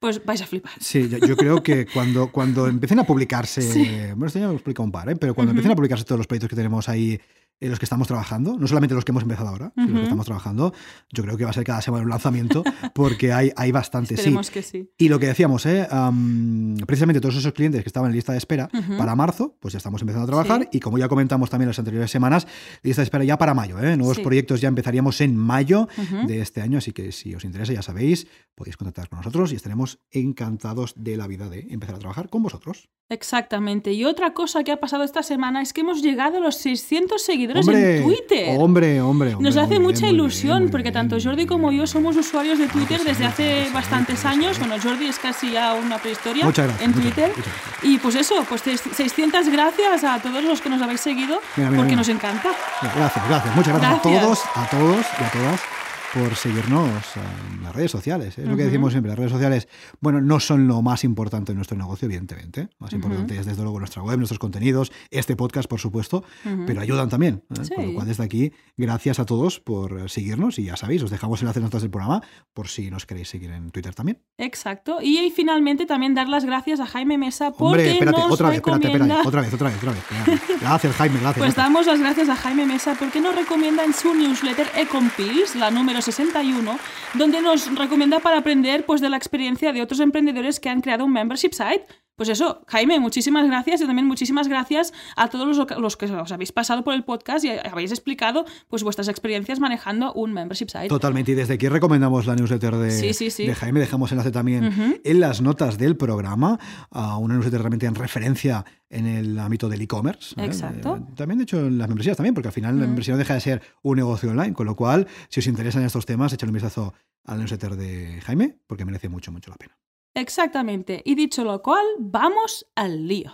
pues 0.01 0.25
vais 0.25 0.41
a 0.41 0.47
flipar. 0.47 0.71
Sí, 0.79 1.07
yo 1.09 1.37
creo 1.37 1.61
que 1.61 1.85
cuando, 1.93 2.31
cuando 2.31 2.67
empiecen 2.67 2.97
a 2.99 3.03
publicarse, 3.03 3.61
sí. 3.61 3.87
bueno, 4.15 4.25
esto 4.25 4.39
ya 4.39 4.47
me 4.47 4.53
lo 4.53 4.57
explica 4.57 4.81
un 4.81 4.91
par, 4.91 5.07
¿eh? 5.09 5.15
pero 5.15 5.35
cuando 5.35 5.51
uh 5.51 5.53
-huh. 5.53 5.57
empiecen 5.57 5.71
a 5.71 5.75
publicarse 5.75 6.03
todos 6.03 6.17
los 6.17 6.25
proyectos 6.27 6.49
que 6.49 6.55
tenemos 6.55 6.89
ahí 6.89 7.21
en 7.61 7.69
los 7.69 7.79
que 7.79 7.85
estamos 7.85 8.07
trabajando, 8.07 8.57
no 8.57 8.67
solamente 8.67 8.95
los 8.95 9.05
que 9.05 9.11
hemos 9.11 9.23
empezado 9.23 9.49
ahora, 9.49 9.71
sino 9.75 9.85
uh 9.85 9.89
-huh. 9.89 9.91
los 9.91 9.99
que 9.99 10.05
estamos 10.05 10.25
trabajando, 10.25 10.73
yo 11.11 11.23
creo 11.23 11.37
que 11.37 11.43
va 11.43 11.51
a 11.51 11.53
ser 11.53 11.63
cada 11.63 11.81
semana 11.81 12.03
un 12.03 12.09
lanzamiento, 12.09 12.63
porque 12.95 13.31
hay, 13.31 13.51
hay 13.55 13.71
bastante, 13.71 14.17
sí. 14.17 14.35
que 14.51 14.63
sí. 14.63 14.89
Y 14.97 15.09
lo 15.09 15.19
que 15.19 15.27
decíamos, 15.27 15.65
¿eh? 15.67 15.87
Um, 15.91 16.75
precisamente 16.87 17.21
todos 17.21 17.35
esos 17.35 17.53
clientes 17.53 17.83
que 17.83 17.89
estaban 17.89 18.09
en 18.09 18.15
lista 18.15 18.31
de 18.31 18.39
espera 18.39 18.67
uh 18.73 18.77
-huh. 18.77 18.97
para 18.97 19.15
marzo, 19.15 19.55
pues 19.59 19.73
ya 19.73 19.77
estamos 19.77 20.01
empezando 20.01 20.23
a 20.25 20.27
trabajar, 20.27 20.63
sí. 20.63 20.77
y 20.77 20.79
como 20.79 20.97
ya 20.97 21.07
comentamos 21.07 21.49
también 21.49 21.67
las 21.67 21.77
anteriores 21.79 22.09
semanas, 22.09 22.47
lista 22.81 23.01
de 23.01 23.03
espera 23.03 23.23
ya 23.23 23.37
para 23.37 23.53
mayo, 23.53 23.77
¿eh? 23.79 23.95
nuevos 23.95 24.17
sí. 24.17 24.23
proyectos 24.23 24.59
ya 24.59 24.67
empezaríamos 24.67 25.21
en 25.21 25.37
mayo 25.37 25.87
uh 25.97 26.01
-huh. 26.01 26.25
de 26.25 26.41
este 26.41 26.61
año, 26.61 26.79
así 26.79 26.93
que 26.93 27.11
si 27.11 27.35
os 27.35 27.45
interesa, 27.45 27.73
ya 27.73 27.83
sabéis, 27.83 28.27
podéis 28.55 28.75
contactar 28.75 29.07
con 29.07 29.17
nosotros 29.19 29.51
y 29.51 29.55
estaremos 29.55 29.99
encantados 30.09 30.93
de 30.97 31.15
la 31.15 31.27
vida 31.27 31.47
de 31.47 31.67
empezar 31.69 31.95
a 31.95 31.99
trabajar 31.99 32.29
con 32.29 32.41
vosotros. 32.41 32.89
Exactamente. 33.11 33.91
Y 33.91 34.05
otra 34.05 34.33
cosa 34.33 34.63
que 34.63 34.71
ha 34.71 34.79
pasado 34.79 35.03
esta 35.03 35.21
semana 35.21 35.61
es 35.61 35.73
que 35.73 35.81
hemos 35.81 36.01
llegado 36.01 36.37
a 36.37 36.39
los 36.39 36.55
600 36.55 37.21
seguidores 37.21 37.50
hombre, 37.59 37.97
en 37.97 38.03
Twitter. 38.03 38.55
Hombre, 38.59 39.01
hombre, 39.01 39.33
hombre 39.33 39.49
Nos 39.49 39.57
hace 39.57 39.79
mucha 39.79 40.07
ilusión 40.07 40.69
porque 40.69 40.91
tanto 40.91 41.17
Jordi 41.21 41.45
como 41.45 41.71
yo 41.71 41.87
somos 41.87 42.15
usuarios 42.15 42.59
de 42.59 42.67
Twitter 42.67 43.01
desde 43.03 43.25
hace 43.25 43.67
bastantes 43.73 44.25
años. 44.25 44.59
Bueno, 44.59 44.75
Jordi 44.81 45.07
es 45.07 45.19
casi 45.19 45.51
ya 45.51 45.73
una 45.73 45.97
prehistoria 45.97 46.45
gracias, 46.45 46.81
en 46.81 46.93
Twitter. 46.93 47.31
Muchas, 47.35 47.53
muchas 47.55 47.83
y 47.83 47.97
pues 47.97 48.15
eso, 48.15 48.45
pues 48.47 48.61
600 48.61 49.49
gracias 49.49 50.03
a 50.03 50.19
todos 50.19 50.43
los 50.43 50.61
que 50.61 50.69
nos 50.69 50.81
habéis 50.81 51.01
seguido 51.01 51.39
mira, 51.55 51.69
mira, 51.69 51.81
porque 51.81 51.95
mira. 51.95 51.97
nos 51.97 52.09
encanta. 52.09 52.51
Gracias, 52.81 53.27
gracias. 53.27 53.55
Muchas 53.55 53.73
gracias, 53.73 54.01
gracias. 54.03 54.15
a 54.15 54.21
todos, 54.21 54.39
a 54.55 54.69
todos 54.69 55.05
y 55.19 55.23
a 55.23 55.29
todas 55.31 55.80
por 56.13 56.35
seguirnos 56.35 57.03
en 57.15 57.63
las 57.63 57.73
redes 57.73 57.91
sociales. 57.91 58.37
Es 58.37 58.45
¿eh? 58.45 58.47
lo 58.47 58.57
que 58.57 58.65
decimos 58.65 58.91
siempre, 58.91 59.09
las 59.09 59.17
redes 59.17 59.31
sociales, 59.31 59.67
bueno, 60.01 60.21
no 60.21 60.39
son 60.39 60.67
lo 60.67 60.81
más 60.81 61.03
importante 61.03 61.51
en 61.53 61.57
nuestro 61.57 61.77
negocio, 61.77 62.05
evidentemente. 62.05 62.69
Más 62.79 62.91
importante 62.93 63.33
uh 63.33 63.37
-huh. 63.37 63.39
es 63.39 63.45
desde 63.45 63.63
luego 63.63 63.79
nuestra 63.79 64.03
web, 64.03 64.17
nuestros 64.17 64.39
contenidos, 64.39 64.91
este 65.09 65.35
podcast, 65.35 65.69
por 65.69 65.79
supuesto, 65.79 66.23
uh 66.45 66.49
-huh. 66.49 66.65
pero 66.65 66.81
ayudan 66.81 67.09
también. 67.09 67.43
¿eh? 67.49 67.63
Sí. 67.63 67.73
Con 67.73 67.87
lo 67.87 67.93
cual, 67.93 68.07
desde 68.07 68.23
aquí, 68.23 68.51
gracias 68.75 69.19
a 69.19 69.25
todos 69.25 69.59
por 69.59 70.09
seguirnos 70.09 70.59
y 70.59 70.65
ya 70.65 70.75
sabéis, 70.75 71.03
os 71.03 71.11
dejamos 71.11 71.41
enlaces 71.41 71.63
notas 71.63 71.81
del 71.81 71.91
programa 71.91 72.21
por 72.53 72.67
si 72.67 72.91
nos 72.91 73.05
queréis 73.05 73.29
seguir 73.29 73.51
en 73.51 73.71
Twitter 73.71 73.95
también. 73.95 74.19
Exacto. 74.37 74.99
Y, 75.01 75.19
y 75.19 75.31
finalmente 75.31 75.85
también 75.85 76.13
dar 76.13 76.27
las 76.27 76.45
gracias 76.45 76.79
a 76.79 76.87
Jaime 76.87 77.17
Mesa 77.17 77.51
porque 77.51 77.63
Hombre, 77.63 77.91
espérate, 77.93 78.19
nos 78.19 78.31
otra 78.31 78.49
vez, 78.49 78.57
recomienda... 78.57 78.87
espérate, 78.87 79.47
espérate, 79.47 79.55
otra 79.55 79.69
vez, 79.69 79.83
otra 79.83 79.91
vez, 79.91 80.03
otra 80.03 80.23
vez. 80.25 80.41
Gracias, 80.61 80.95
Jaime, 80.95 81.19
gracias. 81.19 81.45
Pues 81.45 81.55
damos 81.55 81.85
las 81.87 81.99
gracias 81.99 82.29
a 82.29 82.35
Jaime 82.35 82.65
Mesa 82.65 82.95
porque 82.99 83.19
nos 83.19 83.35
recomienda 83.35 83.83
en 83.83 83.93
su 83.93 84.13
newsletter 84.13 84.67
Ecompills, 84.75 85.55
la 85.55 85.71
número 85.71 86.00
61, 86.01 86.77
donde 87.13 87.41
nos 87.41 87.73
recomienda 87.75 88.19
para 88.19 88.37
aprender 88.37 88.85
pues, 88.85 89.01
de 89.01 89.09
la 89.09 89.17
experiencia 89.17 89.71
de 89.73 89.81
otros 89.81 89.99
emprendedores 89.99 90.59
que 90.59 90.69
han 90.69 90.81
creado 90.81 91.05
un 91.05 91.13
membership 91.13 91.51
site. 91.53 91.85
Pues 92.21 92.29
eso, 92.29 92.61
Jaime, 92.67 92.99
muchísimas 92.99 93.47
gracias 93.47 93.81
y 93.81 93.87
también 93.87 94.07
muchísimas 94.07 94.47
gracias 94.47 94.93
a 95.15 95.27
todos 95.27 95.57
los, 95.57 95.79
los, 95.79 95.97
que 95.97 96.05
os 96.05 96.31
habéis 96.31 96.51
pasado 96.51 96.83
por 96.83 96.93
el 96.93 97.03
podcast 97.03 97.43
y 97.43 97.49
habéis 97.49 97.89
explicado 97.89 98.45
pues 98.67 98.83
vuestras 98.83 99.07
experiencias 99.07 99.59
manejando 99.59 100.13
un 100.13 100.31
membership 100.31 100.67
site. 100.69 100.87
Totalmente, 100.87 101.31
y 101.31 101.33
desde 101.33 101.55
aquí 101.55 101.67
recomendamos 101.67 102.27
la 102.27 102.35
newsletter 102.35 102.75
de, 102.75 102.91
sí, 102.91 103.15
sí, 103.15 103.31
sí. 103.31 103.47
de 103.47 103.55
Jaime, 103.55 103.79
dejamos 103.79 104.11
enlace 104.11 104.29
también 104.29 104.65
uh 104.65 104.69
-huh. 104.69 105.01
en 105.03 105.19
las 105.19 105.41
notas 105.41 105.79
del 105.79 105.97
programa, 105.97 106.59
a 106.91 107.17
una 107.17 107.33
newsletter 107.33 107.59
realmente 107.59 107.87
en 107.87 107.95
referencia 107.95 108.65
en 108.91 109.07
el 109.07 109.39
ámbito 109.39 109.67
del 109.67 109.81
e-commerce. 109.81 110.39
¿eh? 110.39 110.45
Exacto. 110.45 110.97
Eh, 110.97 111.13
también, 111.15 111.39
de 111.39 111.45
hecho, 111.45 111.59
en 111.59 111.79
las 111.79 111.87
membresías 111.87 112.17
también, 112.17 112.35
porque 112.35 112.49
al 112.49 112.53
final 112.53 112.75
uh 112.75 112.77
-huh. 112.77 112.81
la 112.81 112.85
membresía 112.85 113.15
no 113.15 113.17
deja 113.17 113.33
de 113.33 113.39
ser 113.41 113.63
un 113.81 113.95
negocio 113.95 114.29
online, 114.29 114.53
con 114.53 114.67
lo 114.67 114.75
cual, 114.75 115.07
si 115.29 115.39
os 115.39 115.47
interesan 115.47 115.81
estos 115.81 116.05
temas, 116.05 116.31
echadle 116.33 116.51
un 116.51 116.53
vistazo 116.53 116.93
al 117.25 117.39
newsletter 117.39 117.75
de 117.75 118.21
Jaime, 118.21 118.59
porque 118.67 118.85
merece 118.85 119.09
mucho, 119.09 119.31
mucho 119.31 119.49
la 119.49 119.57
pena. 119.57 119.75
Exactamente. 120.13 121.01
Y 121.05 121.15
dicho 121.15 121.43
lo 121.43 121.61
cual, 121.61 121.85
vamos 121.99 122.67
al 122.75 123.07
lío. 123.07 123.33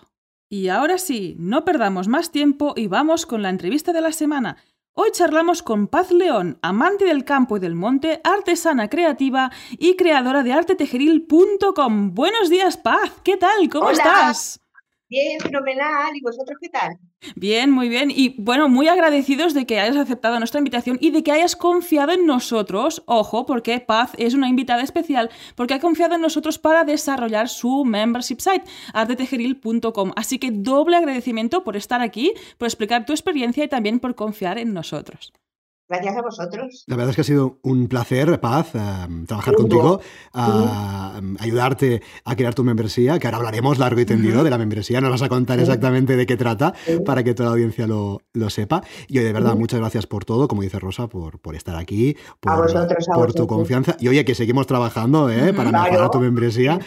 Y 0.49 0.69
ahora 0.69 0.97
sí, 0.97 1.35
no 1.37 1.65
perdamos 1.65 2.07
más 2.07 2.31
tiempo 2.31 2.73
y 2.75 2.87
vamos 2.87 3.25
con 3.25 3.41
la 3.41 3.49
entrevista 3.49 3.91
de 3.91 4.01
la 4.01 4.11
semana. 4.11 4.57
Hoy 4.93 5.11
charlamos 5.11 5.61
con 5.61 5.87
Paz 5.87 6.11
León, 6.11 6.57
amante 6.61 7.05
del 7.05 7.23
campo 7.23 7.57
y 7.57 7.59
del 7.59 7.75
monte, 7.75 8.19
artesana 8.23 8.89
creativa 8.89 9.51
y 9.71 9.95
creadora 9.95 10.41
de 10.41 10.53
artetejeril.com. 10.53 12.15
Buenos 12.15 12.49
días, 12.49 12.77
Paz. 12.77 13.11
¿Qué 13.23 13.37
tal? 13.37 13.69
¿Cómo 13.69 13.87
Hola. 13.87 13.97
estás? 13.97 14.59
Bien, 15.09 15.39
fenomenal. 15.39 16.15
¿Y 16.15 16.21
vosotros 16.21 16.57
qué 16.61 16.67
tal? 16.67 16.97
Bien, 17.35 17.71
muy 17.71 17.87
bien. 17.87 18.11
Y 18.11 18.35
bueno, 18.37 18.67
muy 18.67 18.89
agradecidos 18.89 19.53
de 19.53 19.65
que 19.65 19.79
hayas 19.79 19.95
aceptado 19.95 20.37
nuestra 20.37 20.59
invitación 20.59 20.97
y 20.99 21.11
de 21.11 21.23
que 21.23 21.31
hayas 21.31 21.55
confiado 21.55 22.11
en 22.11 22.25
nosotros. 22.25 23.03
Ojo, 23.05 23.45
porque 23.45 23.79
Paz 23.79 24.11
es 24.17 24.33
una 24.33 24.49
invitada 24.49 24.83
especial 24.83 25.29
porque 25.55 25.75
ha 25.75 25.79
confiado 25.79 26.15
en 26.15 26.21
nosotros 26.21 26.59
para 26.59 26.83
desarrollar 26.83 27.47
su 27.47 27.85
membership 27.85 28.39
site, 28.39 28.65
artetejeril.com. 28.93 30.11
Así 30.15 30.39
que 30.39 30.51
doble 30.51 30.97
agradecimiento 30.97 31.63
por 31.63 31.77
estar 31.77 32.01
aquí, 32.01 32.33
por 32.57 32.67
explicar 32.67 33.05
tu 33.05 33.13
experiencia 33.13 33.63
y 33.63 33.69
también 33.69 33.99
por 33.99 34.15
confiar 34.15 34.57
en 34.57 34.73
nosotros. 34.73 35.31
Gracias 35.89 36.17
a 36.17 36.21
vosotros. 36.21 36.83
La 36.87 36.95
verdad 36.97 37.11
es 37.11 37.15
que 37.15 37.21
ha 37.21 37.23
sido 37.23 37.59
un 37.63 37.87
placer, 37.87 38.39
Paz, 38.41 38.75
uh, 38.75 39.25
trabajar 39.25 39.53
uh 39.53 39.57
-huh. 39.57 39.61
contigo, 39.61 40.01
uh, 40.33 40.37
-huh. 40.37 41.37
ayudarte 41.39 42.01
a 42.25 42.35
crear 42.35 42.53
tu 42.53 42.63
membresía, 42.63 43.19
que 43.19 43.27
ahora 43.27 43.37
hablaremos 43.37 43.77
largo 43.77 44.01
y 44.01 44.05
tendido 44.05 44.41
-huh. 44.41 44.43
de 44.43 44.49
la 44.49 44.57
membresía, 44.57 44.99
nos 44.99 45.11
vas 45.11 45.21
a 45.21 45.29
contar 45.29 45.59
exactamente 45.59 46.17
de 46.17 46.25
qué 46.25 46.35
trata 46.35 46.73
para 47.05 47.23
que 47.23 47.33
toda 47.33 47.49
la 47.49 47.53
audiencia 47.53 47.87
lo, 47.87 48.21
lo 48.33 48.49
sepa. 48.49 48.83
Y 49.07 49.19
hoy, 49.19 49.23
de 49.23 49.33
verdad, 49.33 49.55
muchas 49.55 49.79
gracias 49.79 50.07
por 50.07 50.25
todo, 50.25 50.47
como 50.47 50.61
dice 50.61 50.77
Rosa, 50.79 51.07
por, 51.07 51.39
por 51.39 51.55
estar 51.55 51.77
aquí, 51.77 52.17
por, 52.41 52.51
a 52.51 52.55
vosotros, 52.57 53.07
a 53.07 53.13
por 53.13 53.27
vosotros. 53.27 53.35
tu 53.35 53.47
confianza. 53.47 53.95
Y 53.99 54.09
oye, 54.09 54.25
que 54.25 54.35
seguimos 54.35 54.67
trabajando 54.67 55.29
¿eh? 55.29 55.53
para 55.53 55.69
claro. 55.69 55.89
mejorar 55.89 56.11
tu 56.11 56.19
membresía. 56.19 56.79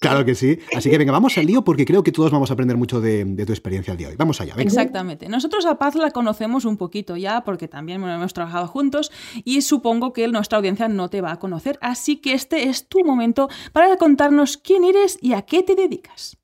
Claro 0.00 0.24
que 0.24 0.34
sí. 0.36 0.58
Así 0.76 0.88
que 0.88 0.98
venga, 0.98 1.12
vamos 1.12 1.36
al 1.36 1.46
lío 1.46 1.64
porque 1.64 1.84
creo 1.84 2.02
que 2.02 2.12
todos 2.12 2.30
vamos 2.30 2.50
a 2.50 2.52
aprender 2.54 2.76
mucho 2.76 3.00
de, 3.00 3.24
de 3.24 3.44
tu 3.46 3.52
experiencia 3.52 3.92
el 3.92 3.98
día 3.98 4.06
de 4.08 4.12
hoy. 4.12 4.16
Vamos 4.16 4.40
allá. 4.40 4.54
Venga. 4.54 4.68
Exactamente. 4.68 5.28
Nosotros 5.28 5.66
a 5.66 5.78
Paz 5.78 5.96
la 5.96 6.10
conocemos 6.10 6.64
un 6.64 6.76
poquito 6.76 7.16
ya 7.16 7.42
porque 7.42 7.66
también 7.68 8.03
hemos 8.12 8.32
trabajado 8.32 8.66
juntos 8.66 9.10
y 9.44 9.62
supongo 9.62 10.12
que 10.12 10.26
nuestra 10.28 10.58
audiencia 10.58 10.88
no 10.88 11.08
te 11.08 11.20
va 11.20 11.32
a 11.32 11.38
conocer, 11.38 11.78
así 11.80 12.16
que 12.16 12.32
este 12.34 12.68
es 12.68 12.88
tu 12.88 13.04
momento 13.04 13.48
para 13.72 13.96
contarnos 13.96 14.56
quién 14.56 14.84
eres 14.84 15.18
y 15.20 15.32
a 15.32 15.42
qué 15.42 15.62
te 15.62 15.74
dedicas. 15.74 16.36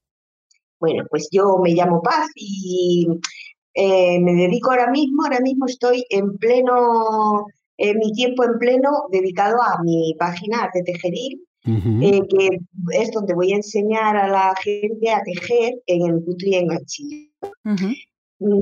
Bueno, 0.78 1.04
pues 1.10 1.28
yo 1.30 1.58
me 1.62 1.72
llamo 1.74 2.00
Paz 2.02 2.28
y 2.34 3.06
eh, 3.74 4.18
me 4.20 4.32
dedico 4.32 4.70
ahora 4.70 4.90
mismo, 4.90 5.24
ahora 5.24 5.40
mismo 5.40 5.66
estoy 5.66 6.04
en 6.08 6.38
pleno, 6.38 7.46
eh, 7.76 7.94
mi 7.94 8.12
tiempo 8.12 8.44
en 8.44 8.58
pleno 8.58 8.90
dedicado 9.10 9.56
a 9.62 9.82
mi 9.82 10.14
página 10.18 10.70
de 10.72 10.82
Tejeril, 10.82 11.44
Uh 11.66 11.72
-huh. 11.72 12.02
eh, 12.02 12.22
que 12.26 12.58
es 13.02 13.10
donde 13.10 13.34
voy 13.34 13.52
a 13.52 13.56
enseñar 13.56 14.16
a 14.16 14.28
la 14.28 14.54
gente 14.64 15.10
a 15.10 15.22
tejer 15.22 15.74
en 15.86 16.06
el 16.06 16.22
putri 16.22 16.54
en 16.54 16.68
gachillo. 16.68 17.28
Uh 17.42 17.72
-huh. 17.72 17.96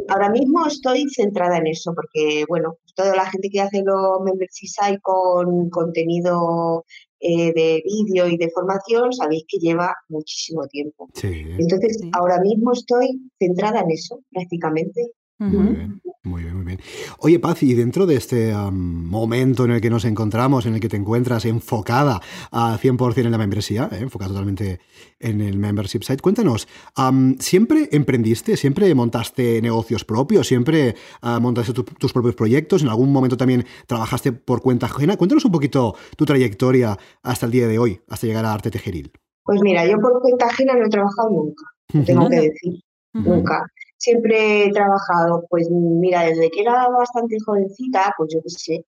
Ahora 0.09 0.31
mismo 0.31 0.67
estoy 0.67 1.09
centrada 1.09 1.59
en 1.59 1.69
eso, 1.69 1.95
porque, 1.95 2.45
bueno, 2.49 2.79
toda 2.95 3.15
la 3.15 3.31
gente 3.31 3.49
que 3.49 3.61
hace 3.61 3.83
los 3.85 4.21
membership 4.25 4.67
site 4.67 5.01
con 5.01 5.71
contenido 5.71 6.85
eh, 7.21 7.53
de 7.53 7.83
vídeo 7.85 8.29
y 8.29 8.37
de 8.37 8.51
formación, 8.51 9.13
sabéis 9.13 9.45
que 9.49 9.59
lleva 9.59 9.95
muchísimo 10.09 10.67
tiempo. 10.67 11.09
Sí. 11.15 11.45
Entonces, 11.59 11.99
sí. 12.01 12.11
ahora 12.13 12.41
mismo 12.41 12.73
estoy 12.73 13.21
centrada 13.39 13.81
en 13.81 13.91
eso, 13.93 14.21
prácticamente. 14.31 15.13
Muy 15.41 15.69
bien, 15.69 16.03
muy 16.25 16.43
bien, 16.43 16.57
muy 16.57 16.65
bien. 16.65 16.81
Oye, 17.19 17.39
Paz, 17.39 17.63
y 17.63 17.73
dentro 17.75 18.07
de 18.07 18.17
este 18.17 18.53
momento 18.53 19.65
en 19.65 19.71
el 19.71 19.81
que 19.81 19.89
nos 19.89 20.05
encontramos, 20.05 20.67
en 20.67 20.75
el 20.75 20.81
que 20.81 20.89
te 20.89 20.97
encuentras 20.97 21.45
enfocada 21.45 22.21
a 22.51 22.77
100% 22.77 23.19
en 23.19 23.31
la 23.31 23.39
membresía, 23.39 23.89
¿eh? 23.93 23.99
enfocada 24.01 24.31
totalmente 24.31 24.81
en 25.21 25.41
el 25.41 25.57
membership 25.57 26.03
site, 26.03 26.21
cuéntanos, 26.21 26.67
¿siempre 27.39 27.89
emprendiste, 27.93 28.57
siempre 28.57 28.93
montaste 28.97 29.63
negocios 29.63 30.05
propios, 30.05 30.49
siempre 30.49 30.97
uh, 31.23 31.41
montaste 31.41 31.73
tus 31.73 32.13
propios 32.13 32.35
proyectos, 32.35 32.83
en 32.83 32.89
algún 32.89 33.13
momento 33.13 33.37
también 33.37 33.65
trabajaste 33.87 34.33
por 34.33 34.61
cuenta 34.61 34.87
ajena? 34.87 35.17
Cuéntanos 35.17 35.45
un 35.45 35.53
poquito 35.53 35.95
tu 36.17 36.25
trayectoria 36.25 36.99
hasta 37.23 37.47
el 37.47 37.53
día 37.53 37.69
de 37.69 37.79
hoy, 37.79 38.01
hasta 38.09 38.27
llegar 38.27 38.45
a 38.45 38.55
Arte 38.55 38.73
Tejeril. 38.73 39.13
Pues 39.45 39.61
mira, 39.63 39.87
yo 39.87 40.01
por 40.01 40.21
cuenta 40.21 40.47
ajena 40.47 40.75
no 40.75 40.85
he 40.85 40.89
trabajado 40.89 41.31
nunca, 41.31 42.05
tengo 42.05 42.29
que 42.29 42.41
decir, 42.41 42.83
nunca 43.13 43.65
siempre 43.99 44.65
he 44.65 44.73
trabajado, 44.73 45.45
pues 45.51 45.69
mira, 45.71 46.23
desde 46.23 46.51
que 46.51 46.61
era 46.61 46.89
bastante 46.89 47.37
jovencita, 47.45 48.13
pues 48.17 48.33
yo 48.33 48.41
qué 48.43 48.51
sé, 48.51 48.87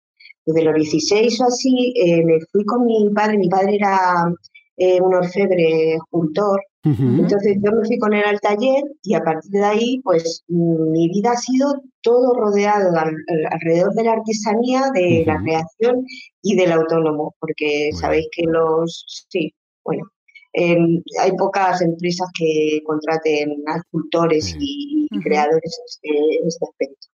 desde 0.46 0.62
los 0.62 0.74
16 0.74 1.40
o 1.40 1.44
así, 1.44 1.94
eh, 1.96 2.24
me 2.24 2.40
fui 2.52 2.64
con 2.64 2.84
mi 2.84 3.10
padre, 3.10 3.38
mi 3.38 3.48
padre 3.48 3.76
era 3.76 4.32
eh, 4.76 5.00
un 5.00 5.14
orfebre 5.14 5.94
escultor, 5.94 6.60
entonces 6.84 7.58
yo 7.62 7.72
me 7.72 7.84
fui 7.86 7.98
con 7.98 8.14
él 8.14 8.24
al 8.24 8.40
taller 8.40 8.82
y 9.02 9.14
a 9.14 9.22
partir 9.22 9.50
de 9.50 9.64
ahí, 9.64 10.00
pues 10.02 10.42
mi 10.48 11.08
vida 11.10 11.32
ha 11.32 11.36
sido 11.36 11.82
todo 12.00 12.32
rodeado 12.32 12.96
alrededor 13.50 13.92
de 13.92 14.04
la 14.04 14.12
artesanía, 14.12 14.90
de 14.94 15.24
la 15.26 15.38
creación 15.42 16.06
y 16.40 16.56
del 16.56 16.72
autónomo, 16.72 17.34
porque 17.40 17.90
sabéis 17.92 18.28
que 18.32 18.44
los, 18.44 19.26
sí, 19.28 19.52
bueno, 19.84 20.04
hay 21.20 21.32
pocas 21.36 21.80
empresas 21.82 22.28
que 22.38 22.80
contraten 22.84 23.62
a 23.66 23.76
escultores 23.76 24.56
y, 24.58 25.06
creadores 25.22 25.80
en 26.02 26.46
este, 26.46 26.64
aspecto. 26.64 27.08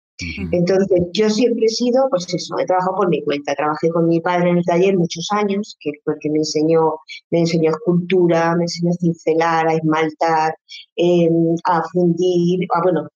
Entonces, 0.51 1.01
yo 1.12 1.29
siempre 1.29 1.65
he 1.65 1.69
sido, 1.69 2.08
pues 2.10 2.32
eso, 2.34 2.58
he 2.60 2.65
trabajado 2.65 2.95
por 2.95 3.10
mi 3.10 3.23
cuenta. 3.23 3.56
Trabajé 3.56 3.89
con 3.89 4.08
mi 4.08 4.21
padre 4.21 4.51
en 4.51 4.58
el 4.58 4.63
taller 4.63 4.97
muchos 4.97 5.27
años, 5.32 5.75
que 5.79 5.91
porque 6.06 6.29
me 6.29 6.39
enseñó, 6.39 6.95
me 7.32 7.39
enseñó 7.39 7.71
escultura, 7.71 8.56
me 8.56 8.63
enseñó 8.63 8.91
a 8.91 8.97
cincelar, 8.99 9.67
a 9.67 9.73
esmaltar, 9.73 10.56
em, 10.95 11.56
a 11.65 11.82
fundir, 11.91 12.67
a, 12.73 12.82
bueno, 12.84 13.08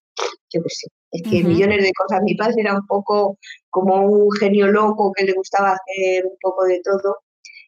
yo 0.51 0.61
qué 0.63 0.69
sé. 0.69 0.87
Es 1.11 1.21
que 1.23 1.43
millones 1.43 1.83
de 1.83 1.91
cosas. 1.93 2.21
Mi 2.23 2.35
padre 2.35 2.55
era 2.61 2.73
un 2.75 2.85
poco 2.87 3.37
como 3.69 4.01
un 4.01 4.31
genio 4.39 4.67
loco 4.67 5.13
que 5.15 5.23
le 5.25 5.33
gustaba 5.33 5.73
hacer 5.73 6.25
un 6.25 6.37
poco 6.41 6.65
de 6.65 6.81
todo. 6.83 7.17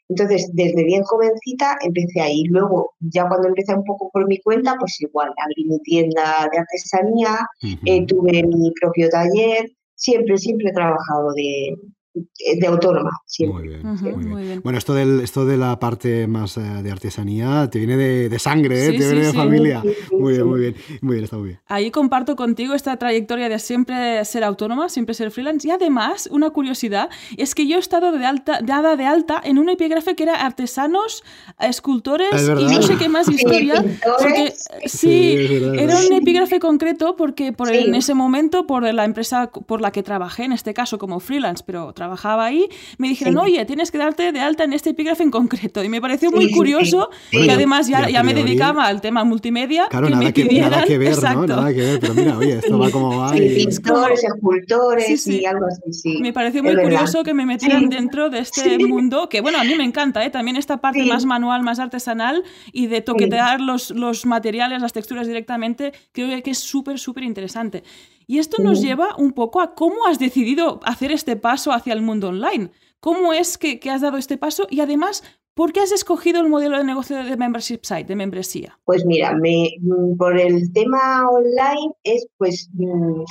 Entonces, 0.10 0.50
desde 0.54 0.84
bien 0.84 1.04
jovencita 1.04 1.78
empecé 1.82 2.19
ahí. 2.19 2.43
Luego, 2.45 2.93
ya 3.00 3.28
cuando 3.28 3.48
empecé 3.48 3.76
un 3.76 3.84
poco 3.84 4.10
por 4.12 4.28
mi 4.28 4.39
cuenta, 4.39 4.76
pues 4.80 5.00
igual, 5.02 5.32
abrí 5.38 5.65
mi 5.65 5.80
tienda 5.80 6.50
de 6.52 6.58
artesanía, 6.58 7.48
eh, 7.86 8.06
tuve 8.08 8.43
mi 8.43 8.72
propio 8.82 9.08
taller, 9.10 9.69
siempre, 9.95 10.38
siempre 10.38 10.69
he 10.69 10.74
trabajado 10.74 11.32
de, 11.34 11.76
de 12.13 12.67
autónoma. 12.67 13.12
Muy, 13.39 13.67
bien, 13.67 13.82
muy, 13.84 14.43
bien. 14.43 14.62
Bueno, 14.63 14.78
esto, 14.78 14.93
del, 14.93 15.22
esto 15.22 15.45
de 15.45 15.58
la 15.58 15.80
parte 15.80 16.28
más 16.28 16.58
eh, 16.58 16.62
de 16.62 16.91
artesanía 16.91 17.69
te 17.69 17.80
viene 17.80 17.98
de, 17.98 18.39
sangre, 18.39 18.88
¿eh? 18.88 18.91
te 18.91 18.98
viene 18.98 19.28
de 19.28 19.34
familia. 19.34 19.84
muy 20.12 20.34
bien, 20.34 20.48
muy 20.48 20.60
bien, 20.60 20.76
muy 21.02 21.13
bien, 21.15 21.24
está 21.26 21.38
muy 21.38 21.50
bien. 21.50 21.60
Ahí 21.67 21.91
comparto 21.91 22.36
contigo 22.36 22.74
esta 22.74 22.98
trayectoria 22.98 23.48
de 23.50 23.60
siempre 23.60 24.24
ser 24.26 24.43
autónoma, 24.43 24.89
siempre 24.89 25.13
ser 25.13 25.32
freelance. 25.32 25.67
Y 25.67 25.72
además, 25.72 26.28
una 26.32 26.50
curiosidad 26.50 27.10
es 27.38 27.54
que 27.54 27.67
yo 27.67 27.78
he 27.78 27.80
estado 27.80 28.12
de 28.12 28.26
alta, 28.26 28.60
dada 28.63 28.95
de 28.95 29.06
alta 29.06 29.39
en 29.43 29.60
un 29.60 29.69
epígrafe 29.69 30.15
que 30.15 30.24
era 30.24 30.45
artesanos, 30.45 31.24
escultores 31.60 32.30
y 32.34 32.65
no 32.65 32.82
sé 32.82 32.98
qué 32.98 33.10
más 33.10 33.30
historia. 33.30 33.84
Porque, 34.19 34.54
sí, 34.86 35.36
era 35.78 35.98
un 36.00 36.13
epígrafe 36.13 36.60
concreto 36.60 37.15
porque 37.15 37.54
por 37.54 37.72
en 37.74 37.95
ese 37.95 38.13
momento, 38.13 38.65
por 38.65 38.91
la 38.93 39.06
empresa 39.06 39.52
por 39.52 39.82
la 39.82 39.91
que 39.91 40.04
trabajé, 40.04 40.45
en 40.45 40.54
este 40.54 40.74
caso 40.74 40.98
como 40.98 41.19
freelance, 41.19 41.63
pero 41.65 41.93
trabajaba 42.10 42.45
ahí, 42.45 42.67
me 42.98 43.08
dijeron, 43.08 43.38
oye, 43.38 43.63
tienes 43.65 43.91
que 43.91 44.00
darte 44.00 44.32
de 44.32 44.39
alta 44.39 44.63
en 44.63 44.74
este 44.74 44.91
epígrafe 44.91 45.22
en 45.22 45.30
concreto. 45.30 45.84
Y 45.84 45.89
me 45.89 46.02
pareció 46.02 46.32
muy 46.32 46.50
curioso 46.52 47.10
y 47.32 47.50
además 47.50 47.88
ya, 47.88 48.10
ya 48.10 48.24
me 48.24 48.34
dedicaba 48.34 48.88
al 48.88 49.00
tema 49.00 49.24
multimedia. 49.24 49.88
Claro, 49.89 50.08
que 50.08 50.13
nada, 50.13 50.26
me 50.26 50.34
que, 50.34 50.45
nada 50.45 50.84
que 50.86 50.98
ver, 50.98 51.22
¿no? 51.22 51.48
Nada 51.48 51.74
que 51.74 51.82
ver, 51.82 52.00
pero 52.00 52.13
mira, 52.15 52.38
oye, 52.38 52.58
esto 52.58 52.80
va 52.80 52.89
como 52.89 53.17
va. 53.17 53.38
Y... 53.38 53.65
Pintores, 53.65 54.24
escultores 54.24 55.28
y 55.28 55.45
algo 55.45 55.65
así, 55.67 56.17
Me 56.19 56.34
pareció 56.34 56.63
muy 56.63 56.76
curioso 56.76 57.24
que 57.24 57.34
me 57.34 57.45
metieran 57.45 57.89
dentro 57.89 58.30
de 58.30 58.39
este 58.39 58.80
mundo, 58.80 59.30
que 59.30 59.41
bueno, 59.41 59.60
a 59.60 59.63
mí 59.63 59.76
me 59.76 59.84
encanta, 59.84 60.26
¿eh? 60.26 60.30
también 60.32 60.58
esta 60.58 60.78
parte 60.78 61.06
más 61.06 61.26
manual, 61.26 61.62
más 61.62 61.80
artesanal 61.80 62.43
y 62.72 62.88
de 62.88 63.02
toquetear 63.02 63.62
los, 63.62 63.91
los 63.91 64.26
materiales, 64.26 64.82
las 64.82 64.93
texturas 64.93 65.28
directamente, 65.28 65.93
creo 66.12 66.41
que 66.41 66.52
es 66.52 66.58
súper, 66.58 66.98
súper 66.98 67.24
interesante. 67.24 67.84
Y 68.30 68.38
esto 68.38 68.62
nos 68.62 68.80
lleva 68.80 69.15
un 69.18 69.32
poco 69.32 69.60
a 69.60 69.74
cómo 69.74 70.06
has 70.06 70.20
decidido 70.20 70.82
hacer 70.84 71.12
este 71.12 71.36
paso 71.36 71.72
hacia 71.72 71.94
el 71.94 72.04
mundo 72.04 72.28
online. 72.28 72.70
¿Cómo 73.00 73.34
es 73.34 73.58
que, 73.58 73.80
has 73.89 74.02
dado 74.02 74.18
este 74.18 74.38
paso? 74.38 74.68
Y 74.70 74.82
además, 74.82 75.24
¿por 75.56 75.74
qué 75.74 75.80
has 75.80 75.92
escogido 75.92 76.39
el 76.39 76.48
modelo 76.48 76.78
de 76.78 76.84
negocio 76.84 77.24
de 77.24 77.36
membership 77.38 77.80
site, 77.82 78.04
de 78.04 78.15
membresía? 78.15 78.78
Pues 78.86 79.04
mira, 79.04 79.34
me, 79.34 79.72
mm, 79.82 80.15
por 80.15 80.39
el 80.39 80.72
tema 80.74 81.28
online 81.28 81.92
es 82.04 82.28
pues 82.38 82.70
mm, 82.74 83.24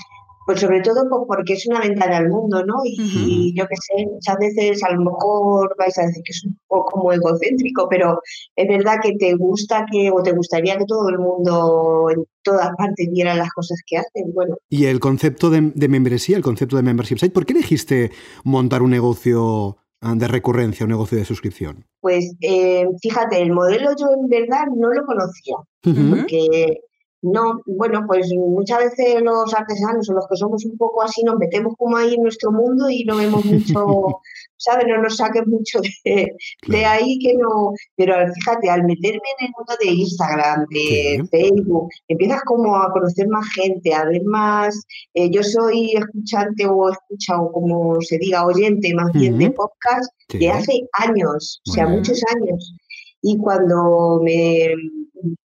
pues 0.48 0.60
sobre 0.60 0.80
todo 0.80 1.06
pues 1.10 1.24
porque 1.26 1.52
es 1.52 1.66
una 1.66 1.80
ventana 1.80 2.16
al 2.16 2.30
mundo, 2.30 2.64
¿no? 2.64 2.76
Y, 2.82 3.52
yo 3.54 3.66
qué 3.66 3.76
sé, 3.76 4.06
muchas 4.06 4.38
veces 4.38 4.82
a 4.82 4.92
lo 4.94 5.02
mejor 5.02 5.76
vais 5.78 5.98
a 5.98 6.06
decir 6.06 6.22
que 6.24 6.32
es 6.32 6.42
un 6.42 6.58
poco 6.66 6.92
como 6.92 7.12
egocéntrico, 7.12 7.86
pero 7.90 8.18
es 8.56 8.66
verdad 8.66 8.94
que 9.02 9.12
te 9.18 9.34
gusta 9.34 9.84
que, 9.92 10.10
o 10.10 10.22
te 10.22 10.32
gustaría 10.32 10.78
que 10.78 10.86
todo 10.86 11.10
el 11.10 11.18
mundo 11.18 12.06
en 12.16 12.24
todas 12.42 12.70
partes 12.78 13.10
viera 13.12 13.34
las 13.34 13.50
cosas 13.50 13.78
que 13.86 13.98
hacen. 13.98 14.32
Bueno. 14.32 14.56
Y 14.70 14.86
el 14.86 15.00
concepto 15.00 15.50
de, 15.50 15.60
membresía, 15.86 16.38
el 16.38 16.42
concepto 16.42 16.76
de 16.76 16.82
membership 16.82 17.18
site, 17.18 17.34
¿por 17.34 17.44
qué 17.44 17.52
elegiste 17.52 18.10
montar 18.42 18.80
un 18.80 18.88
negocio 18.88 19.76
ah, 20.00 20.14
de 20.16 20.28
recurrencia, 20.28 20.84
un 20.84 20.92
negocio 20.92 21.18
de 21.18 21.26
suscripción? 21.26 21.84
Pues 22.00 22.36
eh, 22.40 22.86
fíjate, 23.02 23.42
el 23.42 23.52
modelo 23.52 23.90
yo 24.00 24.06
en 24.18 24.28
verdad 24.28 24.64
no 24.74 24.94
lo 24.94 25.04
conocía, 25.04 25.56
porque 25.82 26.80
no, 27.20 27.60
bueno, 27.66 28.04
pues 28.06 28.30
muchas 28.32 28.78
veces 28.78 29.20
los 29.22 29.52
artesanos 29.52 30.08
o 30.08 30.12
los 30.12 30.26
que 30.28 30.36
somos 30.36 30.64
un 30.64 30.76
poco 30.76 31.02
así 31.02 31.22
nos 31.24 31.36
metemos 31.36 31.74
como 31.76 31.96
ahí 31.96 32.14
en 32.14 32.22
nuestro 32.22 32.52
mundo 32.52 32.88
y 32.88 33.04
no 33.04 33.16
vemos 33.16 33.44
mucho, 33.44 34.20
¿sabes? 34.56 34.86
No 34.86 35.02
nos 35.02 35.16
saquen 35.16 35.44
mucho 35.48 35.80
de, 36.04 36.84
ahí 36.84 37.18
que 37.18 37.34
no. 37.34 37.72
Pero 37.96 38.14
fíjate, 38.34 38.70
al 38.70 38.84
meterme 38.84 39.20
en 39.40 39.46
el 39.46 39.52
mundo 39.56 39.74
de 39.80 39.90
Instagram, 39.90 40.66
de 40.70 41.24
Facebook, 41.28 41.88
empiezas 42.06 42.42
como 42.42 42.76
a 42.76 42.92
conocer 42.92 43.26
más 43.28 43.46
gente, 43.52 43.92
a 43.92 44.04
ver 44.04 44.22
más. 44.24 44.80
Eh, 45.14 45.28
yo 45.30 45.42
soy 45.42 45.96
escuchante 45.96 46.66
o 46.66 46.88
escucha 46.88 47.40
o 47.40 47.50
como 47.50 48.00
se 48.00 48.18
diga, 48.18 48.46
oyente 48.46 48.94
más 48.94 49.12
bien 49.12 49.38
de 49.38 49.50
podcast 49.50 50.12
de 50.32 50.50
hace 50.50 50.88
años, 50.92 51.60
o 51.68 51.72
sea, 51.72 51.88
muchos 51.88 52.22
años. 52.32 52.74
Y 53.22 53.36
cuando 53.38 54.20
me 54.22 54.68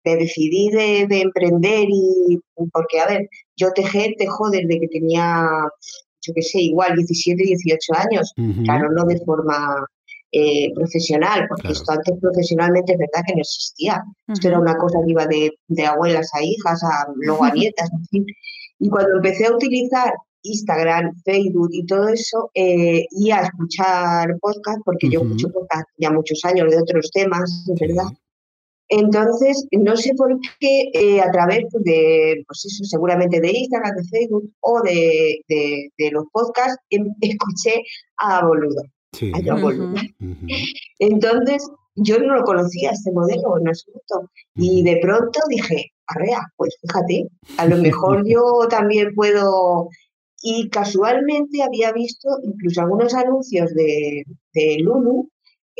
me 0.03 0.15
decidí 0.15 0.69
de, 0.69 1.07
emprender 1.09 1.87
y 1.89 2.39
porque, 2.71 2.99
a 2.99 3.07
ver, 3.07 3.29
yo 3.55 3.71
tejé, 3.71 4.15
tejo 4.17 4.49
desde 4.49 4.79
que 4.79 4.87
tenía, 4.87 5.47
yo 6.21 6.33
qué 6.33 6.41
sé, 6.41 6.59
igual 6.61 6.95
17, 6.95 7.43
18 7.43 7.93
años, 7.95 8.33
claro, 8.63 8.91
no 8.91 9.05
de 9.05 9.19
forma 9.19 9.85
eh, 10.31 10.71
profesional, 10.75 11.47
porque 11.49 11.69
esto 11.69 11.91
antes 11.91 12.13
profesionalmente 12.21 12.93
es 12.93 12.99
verdad 12.99 13.23
que 13.25 13.33
no 13.33 13.41
existía. 13.41 14.03
Esto 14.27 14.47
era 14.47 14.59
una 14.59 14.77
cosa 14.77 14.99
que 15.03 15.11
iba 15.11 15.25
de, 15.25 15.51
de 15.67 15.85
abuelas 15.85 16.29
a 16.35 16.43
hijas, 16.43 16.83
a, 16.83 17.07
luego 17.15 17.45
a 17.45 17.51
nietas, 17.53 17.89
en 17.91 18.05
fin. 18.05 18.25
Y 18.79 18.89
cuando 18.89 19.15
empecé 19.15 19.47
a 19.47 19.55
utilizar 19.55 20.13
Instagram, 20.43 21.13
Facebook 21.25 21.69
y 21.71 21.85
todo 21.85 22.09
eso, 22.09 22.51
eh, 22.53 23.05
y 23.09 23.31
a 23.31 23.41
escuchar 23.41 24.37
podcast, 24.39 24.79
porque 24.85 25.09
yo 25.09 25.21
escucho 25.21 25.51
podcast 25.51 25.87
ya 25.97 26.11
muchos 26.11 26.39
años 26.45 26.69
de 26.71 26.77
otros 26.77 27.09
temas, 27.11 27.65
es 27.67 27.79
verdad. 27.79 28.13
Entonces, 28.89 29.67
no 29.71 29.95
sé 29.95 30.13
por 30.15 30.35
qué 30.59 30.89
eh, 30.93 31.21
a 31.21 31.29
través 31.31 31.65
de, 31.71 32.43
pues 32.47 32.65
eso, 32.65 32.83
seguramente 32.85 33.39
de 33.39 33.51
Instagram, 33.51 33.95
de 33.95 34.03
Facebook 34.05 34.51
o 34.61 34.81
de, 34.81 36.11
los 36.11 36.25
podcasts, 36.31 36.81
em, 36.89 37.13
escuché 37.21 37.83
a 38.17 38.45
Boludo. 38.45 38.81
A 39.33 39.61
Boludo. 39.61 39.93
Entonces, 40.97 41.69
yo 41.95 42.17
no 42.19 42.35
lo 42.35 42.43
conocía 42.43 42.91
este 42.91 43.11
modelo 43.11 43.57
en 43.59 43.67
absoluto. 43.67 44.31
Y 44.55 44.83
de 44.83 44.97
pronto 45.01 45.39
dije, 45.49 45.91
arrea, 46.07 46.41
pues 46.57 46.75
fíjate, 46.81 47.27
a 47.57 47.65
lo 47.67 47.77
mejor 47.81 48.27
yo 48.27 48.67
también 48.69 49.13
puedo. 49.13 49.89
Y 50.41 50.69
casualmente 50.69 51.61
había 51.61 51.91
visto 51.91 52.29
incluso 52.43 52.81
algunos 52.81 53.13
anuncios 53.13 53.73
de, 53.73 54.23
de 54.53 54.77
Lulu 54.79 55.29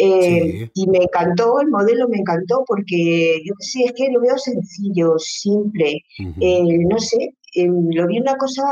eh, 0.01 0.69
y 0.73 0.87
me 0.87 0.99
encantó, 0.99 1.59
el 1.59 1.67
modelo 1.67 2.07
me 2.07 2.19
encantó 2.19 2.63
porque 2.65 3.41
yo 3.45 3.53
sé, 3.59 3.83
es 3.83 3.91
que 3.91 4.09
lo 4.09 4.21
veo 4.21 4.37
sencillo, 4.37 5.19
simple, 5.19 6.01
eh, 6.39 6.77
no 6.89 6.97
sé, 6.99 7.35
em, 7.55 7.89
lo 7.91 8.07
vi 8.07 8.19
una 8.19 8.37
cosa, 8.37 8.63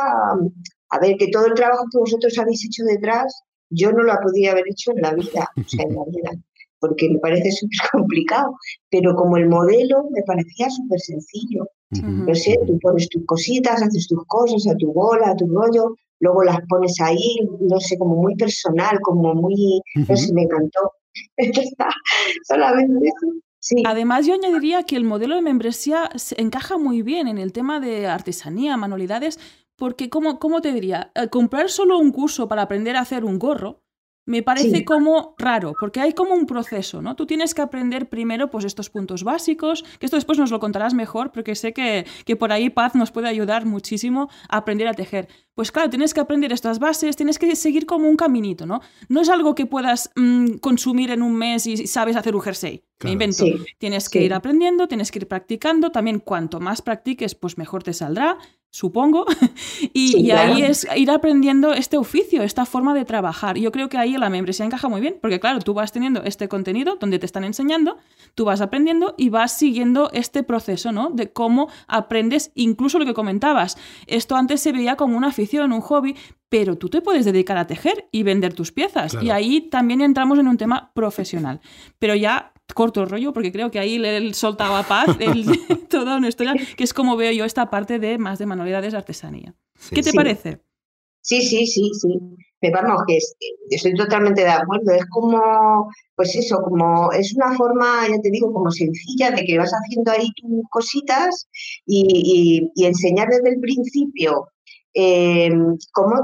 a 0.90 1.00
ver, 1.02 1.18
que 1.18 1.28
todo 1.28 1.48
el 1.48 1.54
trabajo 1.54 1.84
que 1.92 2.00
vosotros 2.00 2.38
habéis 2.38 2.64
hecho 2.66 2.86
detrás, 2.86 3.44
yo 3.70 3.92
no 3.92 4.04
lo 4.04 4.14
podía 4.24 4.52
haber 4.54 4.64
hecho 4.70 4.92
en 4.96 5.02
la 5.02 5.14
vida, 5.16 5.50
o 5.58 5.68
sea, 5.68 5.84
en 5.84 5.96
la 5.96 6.06
vida, 6.08 6.32
porque 6.80 7.10
me 7.10 7.20
parece 7.20 7.52
súper 7.52 7.90
complicado, 7.92 8.56
pero 8.90 9.14
como 9.14 9.36
el 9.36 9.50
modelo 9.50 10.08
me 10.12 10.24
parecía 10.24 10.70
súper 10.70 11.02
sencillo. 11.02 11.68
No 11.90 12.36
sé, 12.36 12.58
tú 12.66 12.78
pones 12.80 13.08
tus 13.10 13.26
cositas, 13.26 13.82
haces 13.82 14.08
tus 14.08 14.24
cosas 14.28 14.66
a 14.68 14.76
tu 14.76 14.94
bola, 14.94 15.32
a 15.32 15.36
tu 15.36 15.48
rollo, 15.48 15.96
luego 16.20 16.44
las 16.44 16.60
pones 16.68 17.00
ahí, 17.02 17.38
no 17.62 17.80
sé, 17.80 17.98
como 17.98 18.16
muy 18.16 18.36
personal, 18.36 19.00
como 19.02 19.34
muy, 19.34 19.82
no 19.96 20.16
sé, 20.16 20.34
me 20.34 20.44
encantó. 20.44 20.92
Solamente 22.48 23.08
eso. 23.08 23.28
Sí. 23.60 23.84
Además, 23.86 24.26
yo 24.26 24.34
añadiría 24.34 24.84
que 24.84 24.96
el 24.96 25.04
modelo 25.04 25.36
de 25.36 25.42
membresía 25.42 26.10
encaja 26.38 26.78
muy 26.78 27.02
bien 27.02 27.28
en 27.28 27.38
el 27.38 27.52
tema 27.52 27.80
de 27.80 28.08
artesanía, 28.08 28.78
manualidades, 28.78 29.40
porque, 29.76 30.10
¿cómo, 30.10 30.40
cómo 30.40 30.62
te 30.62 30.72
diría? 30.72 31.12
Eh, 31.16 31.28
comprar 31.30 31.70
solo 31.70 31.98
un 31.98 32.12
curso 32.12 32.48
para 32.48 32.62
aprender 32.62 32.96
a 32.96 33.02
hacer 33.02 33.26
un 33.26 33.40
gorro 33.40 33.84
me 34.28 34.44
parece 34.44 34.84
como 34.84 35.36
raro, 35.38 35.74
porque 35.80 36.02
hay 36.02 36.12
como 36.12 36.36
un 36.36 36.46
proceso, 36.46 37.02
¿no? 37.02 37.16
Tú 37.16 37.26
tienes 37.26 37.54
que 37.54 37.62
aprender 37.62 38.10
primero 38.10 38.52
pues 38.52 38.66
estos 38.66 38.90
puntos 38.90 39.24
básicos, 39.24 39.84
que 40.00 40.06
esto 40.06 40.18
después 40.18 40.38
nos 40.38 40.52
lo 40.52 40.60
contarás 40.60 40.94
mejor, 40.94 41.32
porque 41.32 41.56
sé 41.56 41.72
que, 41.72 42.06
que, 42.26 42.36
por 42.36 42.52
ahí 42.52 42.70
Paz 42.70 42.94
nos 42.94 43.12
puede 43.12 43.30
ayudar 43.30 43.66
muchísimo 43.66 44.30
a 44.50 44.58
aprender 44.58 44.90
a 44.90 44.94
tejer. 44.94 45.30
Pues 45.58 45.72
claro, 45.72 45.90
tienes 45.90 46.14
que 46.14 46.20
aprender 46.20 46.54
estas 46.54 46.78
bases, 46.78 47.16
tienes 47.16 47.40
que 47.40 47.56
seguir 47.56 47.88
como 47.88 48.08
un 48.08 48.16
caminito, 48.16 48.68
¿no? 48.68 48.80
No 49.10 49.22
es 49.22 49.28
algo 49.28 49.56
que 49.56 49.66
puedas 49.66 50.12
mm, 50.16 50.58
consumir 50.58 51.10
en 51.10 51.24
un 51.24 51.36
mes 51.36 51.66
y 51.66 51.88
sabes 51.88 52.16
hacer 52.16 52.36
un 52.36 52.42
jersey. 52.42 52.84
Me 53.04 53.10
invento. 53.10 53.44
Tienes 53.80 54.08
que 54.08 54.22
ir 54.22 54.36
aprendiendo, 54.36 54.88
tienes 54.88 55.10
que 55.10 55.18
ir 55.18 55.28
practicando. 55.28 55.90
También 55.92 56.20
cuanto 56.20 56.60
más 56.60 56.84
practiques, 56.84 57.34
pues 57.34 57.58
mejor 57.58 57.82
te 57.82 57.94
saldrá 57.94 58.38
supongo, 58.70 59.26
y, 59.94 60.30
ahí 60.32 60.62
es 60.62 60.88
ir 60.96 61.10
aprendiendo 61.10 61.74
este 61.74 61.98
oficio, 61.98 62.44
esta 62.44 62.66
forma 62.66 62.94
de 62.94 63.06
trabajar. 63.06 63.58
Yo 63.58 63.72
creo 63.72 63.90
que 63.90 63.98
ahí 63.98 64.18
la 64.18 64.30
membresía 64.30 64.66
encaja 64.66 64.88
muy 64.88 65.02
bien, 65.02 65.18
porque 65.22 65.40
claro, 65.40 65.60
tú 65.60 65.74
vas 65.74 65.92
teniendo 65.92 66.22
este 66.24 66.48
contenido 66.48 66.98
donde 66.98 67.18
te 67.18 67.26
están 67.26 67.44
enseñando, 67.44 67.98
tú 68.36 68.46
vas 68.46 68.62
aprendiendo 68.62 69.16
y 69.18 69.30
vas 69.30 69.58
siguiendo 69.58 70.12
este 70.14 70.44
proceso, 70.44 70.92
¿no? 70.92 71.10
De 71.10 71.32
cómo 71.32 71.70
aprendes, 71.88 72.52
incluso 72.56 73.00
lo 73.00 73.06
que 73.06 73.14
comentabas. 73.14 73.78
Esto 74.06 74.36
antes 74.36 74.62
se 74.62 74.72
veía 74.72 74.96
como 74.96 75.18
una 75.18 75.30
afición, 75.30 75.47
un 75.56 75.82
hobby, 75.82 76.16
pero 76.50 76.78
tú 76.78 76.90
te 76.90 77.02
puedes 77.02 77.26
dedicar 77.26 77.58
a 77.58 77.68
tejer 77.68 78.08
y 78.12 78.24
vender 78.24 78.54
tus 78.54 78.72
piezas. 78.72 79.18
Y 79.22 79.30
ahí 79.30 79.62
también 79.62 80.02
entramos 80.02 80.40
en 80.40 80.48
un 80.48 80.58
tema 80.58 80.92
profesional. 80.94 81.60
Pero 82.00 82.16
ya 82.16 82.54
corto 82.74 83.02
el 83.02 83.10
rollo 83.10 83.34
porque 83.34 83.52
creo 83.52 83.72
que 83.72 83.80
ahí 83.80 83.98
le 83.98 84.34
soltaba 84.34 84.84
paz 84.84 85.08
el, 85.20 85.46
toda 85.90 86.18
una 86.18 86.30
historia, 86.30 86.54
que 86.76 86.84
es 86.84 86.94
como 86.94 87.16
veo 87.18 87.32
yo 87.32 87.46
esta 87.46 87.70
parte 87.70 88.00
de 88.00 88.18
más 88.18 88.40
de 88.40 88.46
manualidades 88.46 88.94
de 88.94 88.98
artesanía. 88.98 89.56
¿Qué 89.92 90.02
te 90.02 90.14
parece? 90.14 90.62
Sí, 91.22 91.42
sí, 91.42 91.68
sí, 91.68 91.92
sí. 91.94 92.20
Me 92.62 92.72
vamos, 92.72 93.02
que 93.06 93.20
estoy 93.70 93.94
totalmente 93.94 94.42
de 94.42 94.50
acuerdo. 94.50 94.92
Es 94.92 95.06
como, 95.10 95.92
pues 96.16 96.36
eso, 96.36 96.60
como 96.64 97.12
es 97.12 97.36
una 97.36 97.54
forma, 97.56 98.08
ya 98.08 98.20
te 98.22 98.32
digo, 98.32 98.52
como 98.52 98.72
sencilla 98.72 99.30
de 99.32 99.44
que 99.46 99.58
vas 99.58 99.72
haciendo 99.72 100.12
ahí 100.12 100.32
tus 100.36 100.64
cositas 100.72 101.48
y, 101.86 102.72
y 102.74 102.86
enseñar 102.86 103.28
desde 103.28 103.50
el 103.50 103.60
principio 103.60 104.48
eh, 105.00 105.52
cómo, 105.92 106.16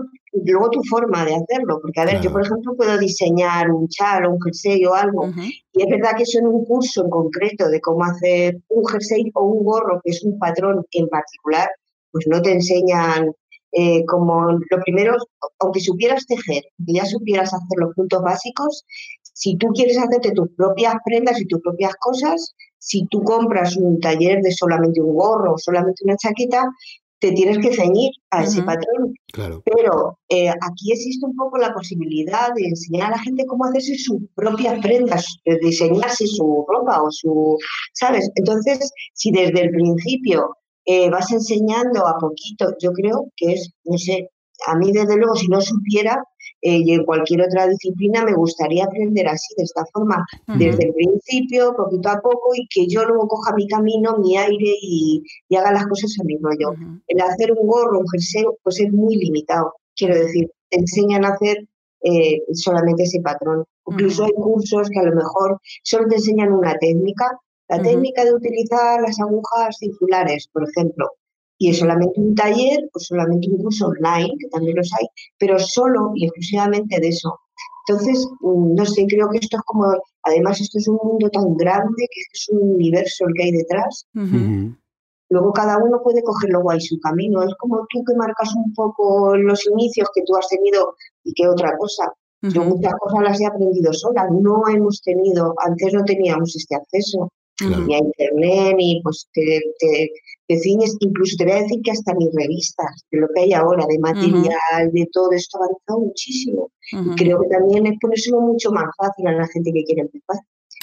luego 0.43 0.71
tu 0.71 0.81
forma 0.89 1.23
de 1.25 1.35
hacerlo, 1.35 1.79
porque 1.79 2.01
a 2.01 2.05
ver, 2.05 2.21
yo 2.21 2.31
por 2.31 2.41
ejemplo 2.41 2.75
puedo 2.75 2.97
diseñar 2.97 3.69
un 3.69 3.87
chal 3.87 4.25
o 4.25 4.31
un 4.31 4.41
jersey 4.41 4.83
o 4.85 4.95
algo, 4.95 5.29
y 5.73 5.83
es 5.83 5.87
verdad 5.87 6.15
que 6.17 6.23
eso 6.23 6.39
en 6.39 6.47
un 6.47 6.65
curso 6.65 7.03
en 7.03 7.09
concreto 7.11 7.69
de 7.69 7.79
cómo 7.79 8.03
hacer 8.03 8.57
un 8.69 8.83
jersey 8.87 9.29
o 9.35 9.43
un 9.45 9.63
gorro, 9.63 10.01
que 10.03 10.09
es 10.09 10.23
un 10.23 10.39
patrón 10.39 10.83
en 10.91 11.07
particular, 11.07 11.69
pues 12.11 12.25
no 12.27 12.41
te 12.41 12.53
enseñan 12.53 13.31
eh, 13.73 14.03
como 14.05 14.51
lo 14.51 14.81
primero, 14.83 15.17
aunque 15.59 15.79
supieras 15.79 16.25
tejer, 16.25 16.63
y 16.87 16.95
ya 16.95 17.05
supieras 17.05 17.53
hacer 17.53 17.77
los 17.77 17.93
puntos 17.93 18.23
básicos, 18.23 18.85
si 19.21 19.55
tú 19.57 19.67
quieres 19.67 19.99
hacerte 19.99 20.31
tus 20.31 20.49
propias 20.57 20.95
prendas 21.05 21.39
y 21.39 21.45
tus 21.45 21.61
propias 21.61 21.93
cosas, 21.99 22.55
si 22.79 23.05
tú 23.05 23.23
compras 23.23 23.77
un 23.77 23.99
taller 23.99 24.41
de 24.41 24.51
solamente 24.51 24.99
un 24.99 25.15
gorro 25.15 25.53
o 25.53 25.57
solamente 25.57 26.03
una 26.03 26.17
chaqueta, 26.17 26.65
te 27.23 27.31
tienes 27.31 27.57
que 27.59 27.73
ceñir 27.73 28.11
a 28.31 28.43
ese 28.43 28.61
patrón. 28.63 29.13
Pero 29.63 30.19
eh, 30.27 30.49
aquí 30.49 30.91
existe 30.91 31.25
un 31.25 31.33
poco 31.37 31.57
la 31.57 31.73
posibilidad 31.73 32.53
de 32.53 32.65
enseñar 32.65 33.07
a 33.07 33.11
la 33.11 33.19
gente 33.19 33.45
cómo 33.45 33.63
hacerse 33.63 33.97
sus 33.97 34.17
propias 34.35 34.81
prendas, 34.81 35.37
diseñarse 35.61 36.27
su 36.27 36.65
ropa 36.67 37.01
o 37.01 37.09
su, 37.11 37.57
¿sabes? 37.93 38.29
Entonces, 38.35 38.91
si 39.13 39.31
desde 39.31 39.61
el 39.61 39.69
principio 39.69 40.57
eh, 40.83 41.09
vas 41.09 41.31
enseñando 41.31 42.05
a 42.05 42.17
poquito, 42.19 42.75
yo 42.81 42.91
creo 42.91 43.31
que 43.37 43.53
es, 43.53 43.71
no 43.85 43.97
sé, 43.97 44.29
a 44.67 44.75
mí 44.75 44.91
desde 44.91 45.15
luego 45.15 45.37
si 45.37 45.47
no 45.47 45.61
supiera, 45.61 46.21
eh, 46.65 46.77
y 46.77 46.93
en 46.93 47.03
cualquier 47.03 47.41
otra 47.41 47.67
disciplina 47.67 48.23
me 48.23 48.33
gustaría 48.33 48.85
aprender 48.85 49.27
así, 49.27 49.53
de 49.57 49.63
esta 49.63 49.83
forma, 49.91 50.25
desde 50.47 50.85
el 50.85 50.93
principio, 50.93 51.75
poquito 51.75 52.07
a 52.07 52.21
poco, 52.21 52.55
y 52.55 52.65
que 52.69 52.87
yo 52.87 53.03
luego 53.03 53.27
coja 53.27 53.53
mi 53.53 53.67
camino, 53.67 54.17
mi 54.17 54.37
aire 54.37 54.73
y, 54.81 55.21
haga 55.57 55.73
las 55.73 55.85
cosas 55.87 56.15
a 56.21 56.23
mi 56.23 56.37
rollo. 56.37 56.73
El 57.07 57.21
hacer 57.21 57.51
un 57.51 57.67
gorro, 57.67 57.99
un 57.99 58.07
jersey, 58.07 58.45
pues 58.63 58.79
es 58.79 58.93
muy 58.93 59.17
limitado. 59.17 59.73
Quiero 59.93 60.15
decir, 60.15 60.49
te 60.69 60.79
enseñan 60.79 61.25
a 61.25 61.33
hacer 61.33 61.67
eh, 62.01 62.41
solamente 62.53 63.03
ese 63.03 63.19
patrón. 63.19 63.65
Incluso 63.87 64.23
hay 64.23 64.31
cursos 64.31 64.89
que 64.89 64.99
a 64.99 65.03
lo 65.03 65.15
mejor 65.15 65.59
solo 65.83 66.07
te 66.07 66.15
enseñan 66.15 66.53
una 66.53 66.77
técnica, 66.77 67.25
la 67.67 67.81
técnica 67.81 68.23
de 68.23 68.33
utilizar 68.33 69.01
las 69.01 69.19
agujas 69.19 69.77
circulares, 69.79 70.47
por 70.53 70.63
ejemplo 70.69 71.09
y 71.57 71.69
es 71.69 71.79
solamente 71.79 72.19
un 72.19 72.35
taller 72.35 72.89
o 72.93 72.99
solamente 72.99 73.49
un 73.49 73.57
curso 73.57 73.87
online, 73.87 74.35
que 74.39 74.47
también 74.49 74.75
los 74.75 74.91
hay, 74.93 75.07
pero 75.37 75.57
solo 75.59 76.11
y 76.15 76.25
exclusivamente 76.25 76.99
de 76.99 77.07
eso. 77.07 77.39
Entonces, 77.87 78.27
mm, 78.41 78.75
no 78.75 78.85
sé, 78.85 79.05
creo 79.07 79.29
que 79.29 79.39
esto 79.39 79.57
es 79.57 79.63
como, 79.65 79.93
además 80.23 80.59
esto 80.61 80.77
es 80.79 80.87
un 80.87 80.99
mundo 81.03 81.29
tan 81.29 81.55
grande 81.55 82.07
que 82.11 82.21
es 82.33 82.49
un 82.49 82.75
universo 82.75 83.25
el 83.27 83.33
que 83.33 83.43
hay 83.43 83.51
detrás. 83.51 84.05
Luego 85.29 85.51
cada 85.51 85.77
uno 85.77 86.01
puede 86.03 86.21
coger 86.21 86.51
luego 86.51 86.71
ahí 86.71 86.81
su 86.81 86.99
camino. 86.99 87.41
Es 87.43 87.53
como 87.55 87.85
tú 87.89 88.03
que 88.03 88.13
marcas 88.15 88.53
un 88.55 88.73
poco 88.73 89.35
los 89.35 89.65
inicios 89.67 90.07
que 90.13 90.21
tú 90.25 90.35
has 90.35 90.47
tenido 90.47 90.95
y 91.23 91.33
que 91.33 91.47
otra 91.47 91.75
cosa. 91.77 92.11
Yo 92.41 92.63
muchas 92.65 92.93
cosas 92.99 93.21
las 93.23 93.41
he 93.41 93.45
aprendido 93.45 93.93
sola. 93.93 94.27
No 94.29 94.63
hemos 94.67 95.01
tenido, 95.01 95.55
antes 95.65 95.93
no 95.93 96.03
teníamos 96.03 96.55
este 96.55 96.75
acceso 96.75 97.31
ni 97.65 97.95
a 97.95 97.99
internet, 97.99 98.75
ni 98.77 99.01
pues 99.03 99.27
te, 99.33 99.61
te, 99.79 100.59
ciñes, 100.59 100.95
incluso 100.99 101.35
te 101.37 101.45
voy 101.45 101.53
a 101.53 101.61
decir 101.61 101.81
que 101.83 101.91
hasta 101.91 102.13
ni 102.13 102.29
revistas, 102.31 103.05
de 103.11 103.19
lo 103.19 103.27
que 103.33 103.41
hay 103.41 103.53
ahora, 103.53 103.85
de 103.87 103.97
material, 103.99 104.91
de 104.91 105.07
todo 105.11 105.31
esto 105.31 105.57
ha 105.57 105.65
avanzado 105.65 105.99
muchísimo. 106.07 106.69
Y 106.91 107.15
creo 107.15 107.41
que 107.41 107.47
también 107.49 107.87
es 107.87 107.97
ponérselo 107.99 108.41
mucho 108.41 108.71
más 108.71 108.85
fácil 108.97 109.27
a 109.27 109.31
la 109.31 109.47
gente 109.47 109.71
que 109.73 109.83
quiere 109.83 110.01
empezar. 110.01 110.37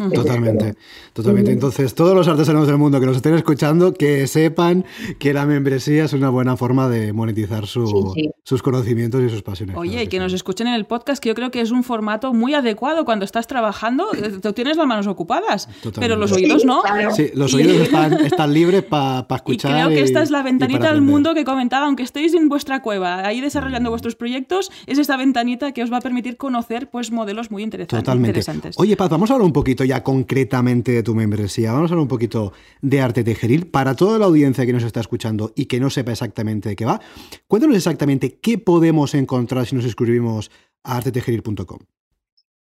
Totalmente, 0.08 0.74
totalmente. 1.12 1.52
Entonces, 1.52 1.94
todos 1.94 2.14
los 2.14 2.26
artesanos 2.28 2.66
del 2.66 2.78
mundo 2.78 3.00
que 3.00 3.06
nos 3.06 3.16
estén 3.16 3.34
escuchando, 3.34 3.92
que 3.92 4.26
sepan 4.26 4.84
que 5.18 5.34
la 5.34 5.46
membresía 5.46 6.04
es 6.04 6.12
una 6.12 6.30
buena 6.30 6.56
forma 6.56 6.88
de 6.88 7.12
monetizar 7.12 7.66
sus 7.66 8.62
conocimientos 8.62 9.22
y 9.22 9.28
sus 9.28 9.42
pasiones. 9.42 9.76
Oye, 9.76 10.04
y 10.04 10.06
que 10.06 10.18
nos 10.18 10.32
escuchen 10.32 10.66
en 10.66 10.74
el 10.74 10.86
podcast, 10.86 11.22
que 11.22 11.28
yo 11.28 11.34
creo 11.34 11.50
que 11.50 11.60
es 11.60 11.70
un 11.70 11.84
formato 11.84 12.32
muy 12.32 12.54
adecuado 12.54 13.04
cuando 13.04 13.24
estás 13.24 13.46
trabajando. 13.46 14.08
Eh, 14.14 14.38
tú 14.40 14.52
tienes 14.52 14.76
las 14.76 14.86
manos 14.86 15.06
ocupadas, 15.06 15.68
pero 15.98 16.16
los 16.16 16.32
oídos 16.32 16.64
no. 16.64 16.82
Sí, 17.14 17.30
los 17.34 17.52
oídos 17.54 17.76
están, 18.24 18.54
libres 18.54 18.82
para 18.82 19.26
escuchar. 19.30 19.70
Y 19.70 19.74
creo 19.74 19.88
que 19.88 20.02
esta 20.02 20.22
es 20.22 20.30
la 20.30 20.42
ventanita 20.42 20.88
al 20.88 21.02
mundo 21.02 21.34
que 21.34 21.44
comentaba, 21.44 21.86
aunque 21.86 22.02
estéis 22.02 22.34
en 22.34 22.48
vuestra 22.48 22.82
cueva, 22.82 23.26
ahí 23.26 23.40
desarrollando 23.40 23.90
mm. 23.90 23.92
vuestros 23.92 24.16
proyectos, 24.16 24.70
es 24.86 24.98
esta 24.98 25.16
ventanita 25.16 25.72
que 25.72 25.82
os 25.82 25.92
va 25.92 25.98
a 25.98 26.00
permitir 26.00 26.36
conocer 26.36 26.88
pues 26.88 27.10
modelos 27.10 27.50
muy 27.50 27.62
interesantes. 27.62 28.04
Totalmente. 28.04 28.40
Oye, 28.76 28.96
Paz, 28.96 29.10
vamos 29.10 29.30
a 29.30 29.34
hablar 29.34 29.46
un 29.46 29.52
poquito 29.52 29.84
ya 29.90 30.04
concretamente 30.04 30.92
de 30.92 31.02
tu 31.02 31.16
membresía. 31.16 31.72
Vamos 31.72 31.90
a 31.90 31.94
hablar 31.94 32.02
un 32.02 32.08
poquito 32.08 32.52
de 32.80 33.00
arte 33.00 33.24
tejeril. 33.24 33.66
Para 33.66 33.96
toda 33.96 34.20
la 34.20 34.26
audiencia 34.26 34.64
que 34.64 34.72
nos 34.72 34.84
está 34.84 35.00
escuchando 35.00 35.52
y 35.56 35.66
que 35.66 35.80
no 35.80 35.90
sepa 35.90 36.12
exactamente 36.12 36.68
de 36.68 36.76
qué 36.76 36.84
va, 36.84 37.00
cuéntanos 37.48 37.76
exactamente 37.76 38.38
qué 38.38 38.56
podemos 38.56 39.14
encontrar 39.14 39.66
si 39.66 39.74
nos 39.74 39.84
escribimos 39.84 40.52
a 40.84 40.98
artetejeril.com. 40.98 41.78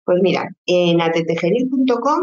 Pues 0.04 0.18
mira, 0.22 0.48
en 0.66 1.00
artetejeril.com 1.00 2.20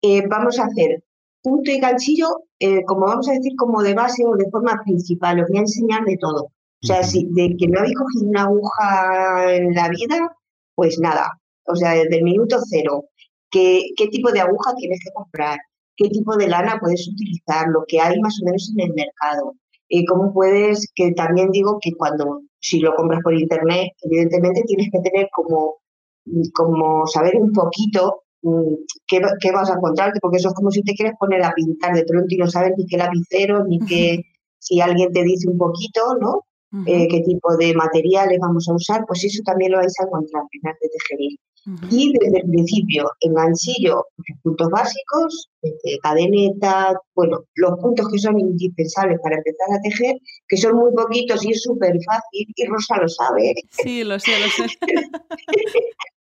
eh, 0.00 0.22
vamos 0.26 0.58
a 0.58 0.64
hacer 0.64 1.04
punto 1.42 1.70
y 1.70 1.78
ganchillo, 1.78 2.28
eh, 2.58 2.84
como 2.86 3.04
vamos 3.04 3.28
a 3.28 3.32
decir, 3.32 3.52
como 3.54 3.82
de 3.82 3.92
base 3.92 4.24
o 4.24 4.34
de 4.34 4.48
forma 4.50 4.80
principal. 4.82 5.40
Os 5.40 5.48
voy 5.48 5.58
a 5.58 5.60
enseñar 5.60 6.04
de 6.06 6.16
todo. 6.16 6.44
O 6.82 6.86
sea, 6.86 7.02
si 7.02 7.26
de 7.32 7.54
que 7.58 7.68
no 7.68 7.80
habéis 7.80 7.96
cogido 7.96 8.30
una 8.30 8.44
aguja 8.44 9.54
en 9.56 9.74
la 9.74 9.90
vida, 9.90 10.36
pues 10.74 10.98
nada. 10.98 11.38
O 11.66 11.76
sea, 11.76 11.92
desde 11.92 12.16
el 12.16 12.24
minuto 12.24 12.56
cero 12.66 13.04
qué, 13.50 14.08
tipo 14.10 14.30
de 14.32 14.40
aguja 14.40 14.74
tienes 14.76 15.00
que 15.04 15.12
comprar, 15.12 15.58
qué 15.96 16.08
tipo 16.08 16.36
de 16.36 16.48
lana 16.48 16.78
puedes 16.80 17.08
utilizar, 17.08 17.68
lo 17.68 17.84
que 17.86 18.00
hay 18.00 18.18
más 18.20 18.38
o 18.42 18.46
menos 18.46 18.70
en 18.74 18.88
el 18.88 18.94
mercado. 18.94 19.54
y 19.90 20.04
cómo 20.04 20.32
puedes, 20.34 20.86
que 20.94 21.12
también 21.12 21.50
digo 21.50 21.78
que 21.80 21.92
cuando, 21.96 22.42
si 22.60 22.80
lo 22.80 22.94
compras 22.94 23.22
por 23.22 23.34
internet, 23.34 23.92
evidentemente 24.02 24.62
tienes 24.66 24.88
que 24.92 25.00
tener 25.00 25.28
como, 25.32 25.76
como 26.54 27.06
saber 27.06 27.36
un 27.36 27.52
poquito 27.52 28.24
mm, 28.42 28.74
qué, 29.06 29.22
qué 29.40 29.52
vas 29.52 29.70
a 29.70 29.74
encontrarte, 29.74 30.20
porque 30.20 30.36
eso 30.38 30.48
es 30.48 30.54
como 30.54 30.70
si 30.70 30.82
te 30.82 30.94
quieres 30.94 31.14
poner 31.18 31.42
a 31.42 31.54
pintar 31.54 31.94
de 31.94 32.04
pronto 32.04 32.26
y 32.28 32.36
no 32.36 32.46
sabes 32.48 32.72
ni 32.76 32.86
qué 32.86 32.98
lapicero, 32.98 33.64
ni 33.64 33.78
qué, 33.80 34.22
si 34.58 34.80
alguien 34.80 35.10
te 35.12 35.22
dice 35.22 35.48
un 35.48 35.56
poquito, 35.58 36.16
¿no? 36.20 36.44
Eh, 36.84 37.08
qué 37.08 37.22
tipo 37.22 37.56
de 37.56 37.72
materiales 37.72 38.38
vamos 38.40 38.68
a 38.68 38.74
usar, 38.74 39.04
pues 39.06 39.24
eso 39.24 39.42
también 39.42 39.72
lo 39.72 39.78
vais 39.78 39.94
a 40.00 40.04
encontrar 40.04 40.42
en 40.52 40.68
Arte 40.68 40.88
Y 41.90 42.12
desde 42.18 42.40
el 42.40 42.50
principio, 42.50 43.10
en 43.20 43.34
ganchillo, 43.34 44.06
puntos 44.42 44.70
básicos, 44.70 45.50
cadeneta, 46.02 46.94
bueno, 47.14 47.44
los 47.54 47.78
puntos 47.80 48.08
que 48.08 48.18
son 48.18 48.38
indispensables 48.38 49.18
para 49.22 49.36
empezar 49.36 49.66
a 49.72 49.80
tejer, 49.82 50.16
que 50.48 50.56
son 50.56 50.76
muy 50.76 50.92
poquitos 50.92 51.44
y 51.44 51.50
es 51.50 51.62
súper 51.62 51.98
fácil, 52.04 52.46
y 52.54 52.66
Rosa 52.66 52.96
lo 52.96 53.08
sabe. 53.08 53.54
Sí, 53.70 54.04
lo 54.04 54.18
sé, 54.18 54.32
lo 54.40 54.48
sé. 54.48 54.66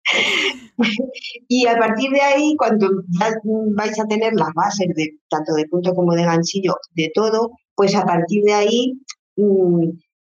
y 1.47 1.67
a 1.67 1.77
partir 1.77 2.11
de 2.11 2.21
ahí, 2.21 2.55
cuando 2.57 3.03
vais 3.75 3.99
a 3.99 4.07
tener 4.07 4.33
las 4.33 4.53
bases 4.53 4.87
de 4.95 5.17
tanto 5.29 5.53
de 5.53 5.67
punto 5.67 5.93
como 5.93 6.13
de 6.13 6.23
ganchillo, 6.23 6.75
de 6.95 7.11
todo, 7.13 7.51
pues 7.75 7.95
a 7.95 8.05
partir 8.05 8.43
de 8.43 8.53
ahí 8.53 8.93
mm, 9.37 9.89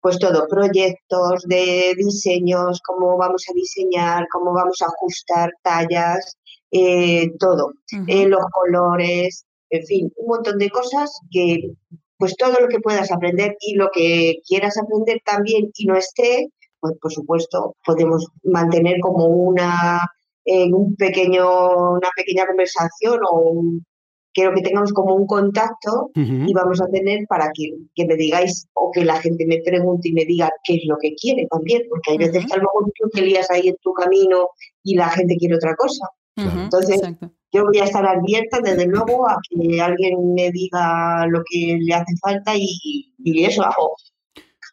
pues 0.01 0.17
todo, 0.17 0.47
proyectos 0.47 1.43
de 1.43 1.93
diseños, 1.95 2.81
cómo 2.85 3.17
vamos 3.17 3.45
a 3.49 3.53
diseñar, 3.53 4.25
cómo 4.31 4.51
vamos 4.53 4.81
a 4.81 4.87
ajustar 4.87 5.51
tallas, 5.63 6.37
eh, 6.71 7.31
todo, 7.39 7.73
eh, 8.07 8.27
los 8.27 8.43
colores, 8.51 9.45
en 9.69 9.85
fin, 9.85 10.13
un 10.17 10.27
montón 10.27 10.57
de 10.57 10.69
cosas 10.69 11.11
que, 11.29 11.71
pues 12.17 12.35
todo 12.35 12.59
lo 12.59 12.67
que 12.67 12.79
puedas 12.79 13.11
aprender 13.11 13.55
y 13.59 13.75
lo 13.75 13.89
que 13.93 14.37
quieras 14.47 14.77
aprender 14.77 15.21
también 15.23 15.71
y 15.75 15.85
no 15.85 15.95
esté, 15.95 16.47
pues 16.79 16.95
por 16.99 17.11
supuesto 17.11 17.75
podemos 17.85 18.27
mantener 18.43 18.99
como 19.01 19.25
una, 19.27 20.01
en 20.45 20.73
un 20.73 20.95
pequeño, 20.95 21.91
una 21.93 22.09
pequeña 22.15 22.47
conversación 22.47 23.19
o 23.29 23.39
un, 23.39 23.85
quiero 24.33 24.53
que 24.53 24.61
tengamos 24.61 24.93
como 24.93 25.15
un 25.15 25.27
contacto 25.27 26.11
y 26.15 26.53
vamos 26.53 26.81
a 26.81 26.87
tener 26.87 27.25
para 27.27 27.51
que, 27.53 27.73
que, 27.95 28.05
me 28.05 28.15
digáis 28.15 28.67
o 28.73 28.91
que 28.91 29.05
la 29.05 29.19
gente 29.21 29.45
me 29.45 29.61
pregunte 29.63 30.09
y 30.09 30.13
me 30.13 30.25
diga 30.25 30.49
qué 30.63 30.75
es 30.75 30.81
lo 30.85 30.97
que 30.97 31.15
quiere 31.15 31.47
también, 31.49 31.83
porque 31.89 32.11
hay 32.11 32.17
veces 32.17 32.45
que 32.45 32.53
a 32.53 32.57
lo 32.57 32.63
mejor 32.63 32.91
tú 32.95 33.09
te 33.09 33.21
lías 33.21 33.49
ahí 33.51 33.67
en 33.67 33.75
tu 33.81 33.93
camino 33.93 34.49
y 34.83 34.95
la 34.95 35.09
gente 35.09 35.35
quiere 35.37 35.55
otra 35.55 35.75
cosa. 35.75 36.07
Entonces, 36.35 37.01
yo 37.51 37.65
voy 37.65 37.79
a 37.79 37.83
estar 37.83 38.05
abierta 38.05 38.59
desde 38.63 38.87
luego 38.87 39.27
a 39.29 39.37
que 39.49 39.81
alguien 39.81 40.33
me 40.33 40.49
diga 40.51 41.27
lo 41.27 41.41
que 41.49 41.77
le 41.79 41.93
hace 41.93 42.13
falta 42.21 42.53
y, 42.55 43.13
y 43.19 43.45
eso 43.45 43.63
hago. 43.63 43.95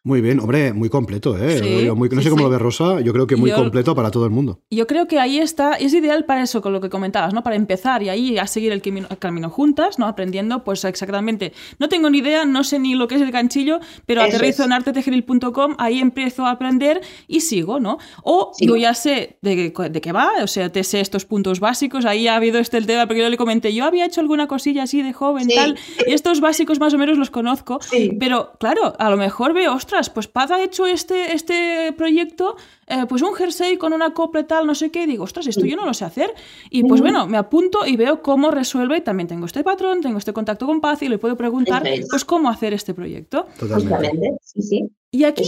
Muy 0.03 0.21
bien, 0.21 0.39
hombre, 0.39 0.71
muy 0.71 0.87
completo, 0.87 1.37
¿eh? 1.37 1.89
no 1.89 2.21
sé 2.21 2.29
cómo 2.29 2.43
lo 2.43 2.49
ve 2.49 2.57
Rosa, 2.57 3.01
yo 3.01 3.11
creo 3.11 3.27
que 3.27 3.35
muy 3.35 3.51
completo 3.51 3.93
para 3.95 4.11
todo 4.11 4.23
el 4.25 4.31
mundo. 4.31 4.61
Yo 4.71 4.87
creo 4.87 5.07
que 5.07 5.19
ahí 5.19 5.39
está, 5.39 5.73
es 5.73 5.93
ideal 5.93 6.23
para 6.23 6.41
eso, 6.41 6.61
con 6.61 6.71
lo 6.71 6.79
que 6.79 6.89
comentabas, 6.89 7.33
¿no? 7.33 7.43
Para 7.43 7.57
empezar 7.57 8.01
y 8.01 8.07
ahí 8.07 8.37
a 8.37 8.47
seguir 8.47 8.71
el 8.71 8.81
camino, 8.81 9.49
juntas, 9.49 9.99
¿no? 9.99 10.05
Aprendiendo, 10.07 10.63
pues 10.63 10.85
exactamente. 10.85 11.51
No 11.79 11.89
tengo 11.89 12.09
ni 12.09 12.19
idea, 12.19 12.45
no 12.45 12.63
sé 12.63 12.79
ni 12.79 12.95
lo 12.95 13.09
que 13.09 13.15
es 13.15 13.21
el 13.21 13.31
ganchillo, 13.31 13.79
pero 14.05 14.21
aterrizo 14.21 14.63
en 14.63 14.71
artetejeril.com, 14.71 15.75
ahí 15.77 15.99
empiezo 15.99 16.45
a 16.45 16.51
aprender 16.51 17.01
y 17.27 17.41
sigo, 17.41 17.81
¿no? 17.81 17.97
O 18.23 18.53
yo 18.59 18.77
ya 18.77 18.93
sé 18.93 19.37
de, 19.41 19.73
de, 19.89 20.01
qué 20.01 20.11
va, 20.13 20.31
o 20.41 20.47
sea, 20.47 20.71
te 20.71 20.85
sé 20.85 21.01
estos 21.01 21.25
puntos 21.25 21.59
básicos, 21.59 22.05
ahí 22.05 22.27
ha 22.27 22.37
habido 22.37 22.59
este 22.59 22.77
el 22.77 22.85
tema, 22.85 23.05
porque 23.05 23.21
yo 23.21 23.29
le 23.29 23.37
comenté, 23.37 23.73
yo 23.73 23.83
había 23.83 24.05
hecho 24.05 24.21
alguna 24.21 24.47
cosilla 24.47 24.83
así 24.83 25.01
de 25.01 25.11
joven, 25.11 25.49
tal, 25.53 25.77
y 26.07 26.13
estos 26.13 26.39
básicos 26.39 26.79
más 26.79 26.93
o 26.93 26.97
menos 26.97 27.17
los 27.17 27.29
conozco, 27.29 27.79
pero 28.17 28.53
claro, 28.59 28.93
a 28.97 29.09
lo 29.09 29.17
mejor 29.17 29.53
veo, 29.53 29.73
pues 30.13 30.27
Paz 30.27 30.51
ha 30.51 30.63
hecho 30.63 30.85
este, 30.85 31.33
este 31.33 31.93
proyecto, 31.97 32.55
eh, 32.87 33.05
pues 33.07 33.21
un 33.21 33.33
jersey 33.33 33.77
con 33.77 33.93
una 33.93 34.13
copla 34.13 34.45
tal, 34.45 34.67
no 34.67 34.75
sé 34.75 34.91
qué, 34.91 35.03
y 35.03 35.05
digo, 35.05 35.23
ostras, 35.23 35.47
esto 35.47 35.65
yo 35.65 35.75
no 35.75 35.85
lo 35.85 35.93
sé 35.93 36.05
hacer. 36.05 36.33
Y 36.69 36.83
pues 36.83 37.01
bueno, 37.01 37.27
me 37.27 37.37
apunto 37.37 37.85
y 37.85 37.95
veo 37.95 38.21
cómo 38.21 38.51
resuelve, 38.51 39.01
también 39.01 39.27
tengo 39.27 39.45
este 39.45 39.63
patrón, 39.63 40.01
tengo 40.01 40.17
este 40.17 40.33
contacto 40.33 40.65
con 40.65 40.81
Paz 40.81 41.01
y 41.01 41.09
le 41.09 41.17
puedo 41.17 41.35
preguntar, 41.35 41.83
pues, 42.09 42.25
cómo 42.25 42.49
hacer 42.49 42.73
este 42.73 42.93
proyecto. 42.93 43.47
Totalmente. 43.59 44.37
Sí, 44.43 44.61
sí. 44.61 44.89
Y 45.11 45.23
aquí 45.23 45.43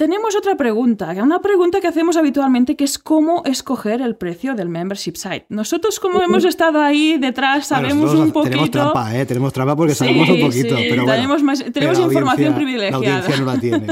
tenemos 0.00 0.34
otra 0.34 0.56
pregunta, 0.56 1.14
una 1.22 1.42
pregunta 1.42 1.78
que 1.78 1.86
hacemos 1.86 2.16
habitualmente, 2.16 2.74
que 2.74 2.84
es 2.84 2.98
cómo 2.98 3.42
escoger 3.44 4.00
el 4.00 4.16
precio 4.16 4.54
del 4.54 4.70
membership 4.70 5.16
site. 5.16 5.44
Nosotros, 5.50 6.00
como 6.00 6.22
hemos 6.22 6.46
estado 6.46 6.80
ahí 6.80 7.18
detrás, 7.18 7.66
sabemos 7.66 8.14
un 8.14 8.32
poquito... 8.32 8.48
Tenemos 8.48 8.70
trampa, 8.70 9.14
¿eh? 9.14 9.26
Tenemos 9.26 9.52
trampa 9.52 9.76
porque 9.76 9.94
sabemos 9.94 10.30
un 10.30 10.40
poquito, 10.40 10.74
pero 10.74 11.04
Tenemos, 11.04 12.00
información 12.00 12.54
privilegiada. 12.54 13.28
La 13.28 13.36
no 13.36 13.44
la 13.44 13.60
tiene. 13.60 13.86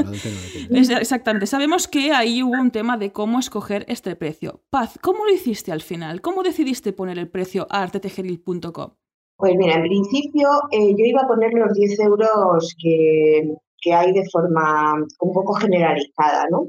Exactamente. 0.71 1.45
Sabemos 1.45 1.87
que 1.87 2.11
ahí 2.11 2.41
hubo 2.41 2.59
un 2.59 2.71
tema 2.71 2.97
de 2.97 3.11
cómo 3.11 3.37
escoger 3.37 3.85
este 3.87 4.15
precio. 4.15 4.63
Paz, 4.71 4.97
¿cómo 5.03 5.25
lo 5.25 5.31
hiciste 5.31 5.71
al 5.71 5.81
final? 5.81 6.21
¿Cómo 6.21 6.41
decidiste 6.41 6.91
poner 6.91 7.19
el 7.19 7.27
precio 7.27 7.67
a 7.69 7.83
artetejeril.com? 7.83 8.93
Pues 9.37 9.53
mira, 9.55 9.75
en 9.75 9.83
principio 9.83 10.49
eh, 10.71 10.89
yo 10.97 11.05
iba 11.05 11.21
a 11.21 11.27
poner 11.27 11.51
los 11.53 11.71
10 11.71 11.99
euros 11.99 12.75
que, 12.81 13.53
que 13.81 13.93
hay 13.93 14.11
de 14.13 14.27
forma 14.29 14.93
un 15.19 15.33
poco 15.33 15.53
generalizada, 15.53 16.45
¿no? 16.49 16.65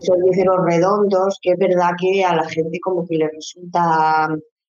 Son 0.00 0.22
10 0.22 0.38
euros 0.38 0.64
redondos, 0.66 1.38
que 1.42 1.50
es 1.50 1.58
verdad 1.58 1.90
que 2.00 2.24
a 2.24 2.34
la 2.34 2.48
gente 2.48 2.78
como 2.80 3.06
que 3.06 3.16
le 3.16 3.28
resulta 3.28 4.28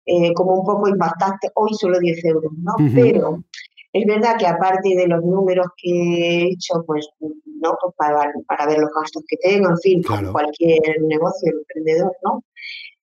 eh, 0.05 0.33
como 0.33 0.55
un 0.55 0.65
poco 0.65 0.87
impactante, 0.89 1.49
hoy 1.55 1.71
solo 1.73 1.99
10 1.99 2.25
euros, 2.25 2.51
¿no? 2.57 2.73
Pero 2.93 3.43
es 3.93 4.05
verdad 4.05 4.37
que 4.37 4.47
aparte 4.47 4.95
de 4.95 5.07
los 5.07 5.23
números 5.23 5.67
que 5.77 5.89
he 5.91 6.43
hecho, 6.51 6.83
pues, 6.85 7.07
¿no? 7.19 7.75
Pues 7.81 7.95
para, 7.97 8.31
para 8.47 8.65
ver 8.65 8.79
los 8.79 8.89
gastos 8.93 9.23
que 9.27 9.37
tengo, 9.37 9.69
en 9.69 9.77
fin, 9.77 10.03
como 10.03 10.31
cualquier 10.31 10.81
negocio, 11.01 11.51
emprendedor, 11.51 12.15
¿no? 12.23 12.43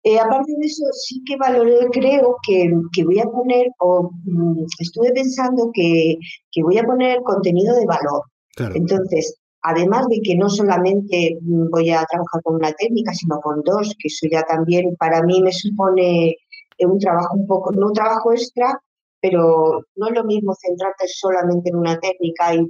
Eh, 0.03 0.19
aparte 0.19 0.53
de 0.59 0.67
eso, 0.67 0.85
sí 0.93 1.23
que 1.27 1.37
valoré, 1.37 1.87
creo 1.93 2.37
que, 2.47 2.73
que 2.93 3.05
voy 3.05 3.21
a 3.21 3.25
poner, 3.25 3.67
o 3.81 4.11
mm, 4.25 4.65
estuve 4.79 5.13
pensando 5.13 5.71
que, 5.75 6.17
que, 6.51 6.63
voy 6.63 6.79
a 6.79 6.85
poner 6.85 7.21
contenido 7.23 7.77
de 7.77 7.85
valor. 7.85 8.23
Entonces, 8.57 9.37
además 9.63 10.07
de 10.09 10.21
que 10.23 10.37
no 10.37 10.49
solamente 10.49 11.39
voy 11.43 11.91
a 11.91 12.05
trabajar 12.05 12.43
con 12.43 12.57
una 12.57 12.73
técnica, 12.73 13.13
sino 13.15 13.41
con 13.41 13.63
dos, 13.63 13.95
que 13.99 14.09
eso 14.09 14.27
ya 14.31 14.43
también 14.43 14.97
para 14.97 15.23
mí 15.23 15.41
me 15.43 15.53
supone 15.53 16.37
un 16.79 16.99
trabajo 16.99 17.37
un 17.37 17.47
poco, 17.47 17.73
no 17.73 17.89
un 17.89 17.93
trabajo 17.93 18.33
extra, 18.33 18.81
pero 19.21 19.85
no 19.97 20.09
es 20.09 20.15
lo 20.15 20.25
mismo 20.25 20.55
centrarte 20.55 21.07
solamente 21.07 21.71
en 21.71 21.77
una 21.77 21.99
técnica 21.99 22.55
y 22.55 22.67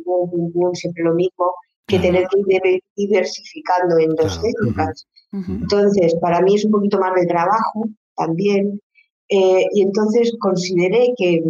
siempre 0.74 1.04
lo 1.04 1.14
mismo, 1.14 1.54
que 1.86 1.98
tener 1.98 2.26
que 2.28 2.38
ir 2.38 2.82
diversificando 2.96 3.98
en 3.98 4.10
dos 4.14 4.40
técnicas. 4.40 5.06
Entonces, 5.32 6.14
para 6.20 6.40
mí 6.40 6.56
es 6.56 6.64
un 6.64 6.72
poquito 6.72 6.98
más 6.98 7.14
de 7.14 7.26
trabajo 7.26 7.88
también. 8.16 8.80
Eh, 9.28 9.64
y 9.72 9.82
entonces 9.82 10.36
consideré 10.40 11.14
que, 11.16 11.40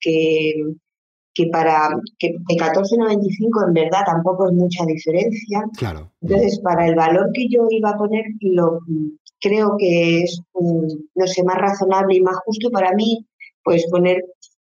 que 0.00 0.54
que 1.38 1.46
para 1.52 1.88
que 2.18 2.30
de 2.30 2.54
14,95 2.56 3.68
en 3.68 3.72
verdad 3.72 4.00
tampoco 4.04 4.48
es 4.48 4.54
mucha 4.54 4.84
diferencia. 4.84 5.62
Claro. 5.76 6.10
Entonces, 6.20 6.58
para 6.64 6.88
el 6.88 6.96
valor 6.96 7.30
que 7.32 7.46
yo 7.48 7.68
iba 7.70 7.90
a 7.90 7.96
poner, 7.96 8.24
lo, 8.40 8.80
creo 9.40 9.76
que 9.78 10.24
es, 10.24 10.42
no 10.52 11.26
sé, 11.28 11.44
más 11.44 11.58
razonable 11.58 12.16
y 12.16 12.20
más 12.22 12.38
justo 12.44 12.70
para 12.72 12.92
mí, 12.94 13.24
pues 13.62 13.86
poner 13.88 14.24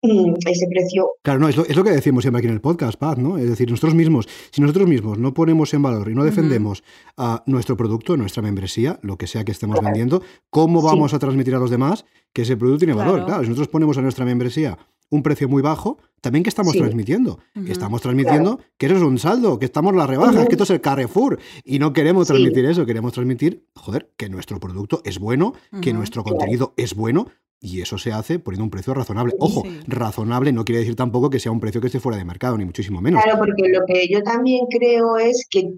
mm, 0.02 0.34
ese 0.46 0.68
precio. 0.68 1.10
Claro, 1.22 1.40
no, 1.40 1.48
es 1.48 1.56
lo, 1.56 1.66
es 1.66 1.74
lo, 1.74 1.82
que 1.82 1.90
decimos 1.90 2.22
siempre 2.22 2.38
aquí 2.38 2.46
en 2.46 2.54
el 2.54 2.60
podcast, 2.60 2.96
Paz, 2.96 3.18
¿no? 3.18 3.38
Es 3.38 3.48
decir, 3.48 3.68
nosotros 3.68 3.96
mismos, 3.96 4.28
si 4.52 4.60
nosotros 4.60 4.86
mismos 4.86 5.18
no 5.18 5.34
ponemos 5.34 5.74
en 5.74 5.82
valor 5.82 6.10
y 6.10 6.14
no 6.14 6.22
defendemos 6.22 6.84
a 7.16 7.42
nuestro 7.46 7.76
producto, 7.76 8.16
nuestra 8.16 8.40
membresía, 8.40 9.00
lo 9.02 9.16
que 9.16 9.26
sea 9.26 9.44
que 9.44 9.50
estemos 9.50 9.80
vendiendo, 9.82 10.22
¿cómo 10.48 10.80
vamos 10.80 11.12
a 11.12 11.18
transmitir 11.18 11.56
a 11.56 11.58
los 11.58 11.70
demás 11.70 12.04
que 12.32 12.42
ese 12.42 12.56
producto 12.56 12.78
tiene 12.78 12.94
valor? 12.94 13.24
Claro, 13.24 13.42
si 13.42 13.48
nosotros 13.48 13.66
ponemos 13.66 13.98
a 13.98 14.02
nuestra 14.02 14.24
membresía 14.24 14.78
un 15.12 15.22
precio 15.22 15.46
muy 15.46 15.60
bajo, 15.60 15.98
también 16.22 16.42
que 16.42 16.48
estamos 16.48 16.72
transmitiendo. 16.74 17.38
Estamos 17.66 18.00
transmitiendo 18.00 18.60
que 18.78 18.86
eso 18.86 18.96
es 18.96 19.02
un 19.02 19.18
saldo, 19.18 19.58
que 19.58 19.66
estamos 19.66 19.94
las 19.94 20.08
rebajas, 20.08 20.46
que 20.46 20.52
esto 20.52 20.64
es 20.64 20.70
el 20.70 20.80
Carrefour. 20.80 21.38
Y 21.64 21.78
no 21.78 21.92
queremos 21.92 22.28
transmitir 22.28 22.64
eso, 22.64 22.86
queremos 22.86 23.12
transmitir, 23.12 23.66
joder, 23.74 24.10
que 24.16 24.30
nuestro 24.30 24.58
producto 24.58 25.02
es 25.04 25.18
bueno, 25.18 25.52
que 25.82 25.92
nuestro 25.92 26.24
contenido 26.24 26.72
es 26.78 26.94
bueno. 26.94 27.26
Y 27.64 27.80
eso 27.80 27.96
se 27.96 28.10
hace 28.10 28.40
poniendo 28.40 28.64
un 28.64 28.70
precio 28.70 28.92
razonable. 28.92 29.34
Ojo, 29.38 29.62
razonable 29.86 30.52
no 30.52 30.64
quiere 30.64 30.80
decir 30.80 30.96
tampoco 30.96 31.30
que 31.30 31.38
sea 31.38 31.52
un 31.52 31.60
precio 31.60 31.80
que 31.80 31.86
esté 31.86 32.00
fuera 32.00 32.18
de 32.18 32.24
mercado, 32.24 32.58
ni 32.58 32.64
muchísimo 32.64 33.00
menos. 33.00 33.22
Claro, 33.22 33.38
porque 33.38 33.68
lo 33.68 33.86
que 33.86 34.08
yo 34.08 34.20
también 34.24 34.66
creo 34.68 35.16
es 35.16 35.46
que, 35.48 35.70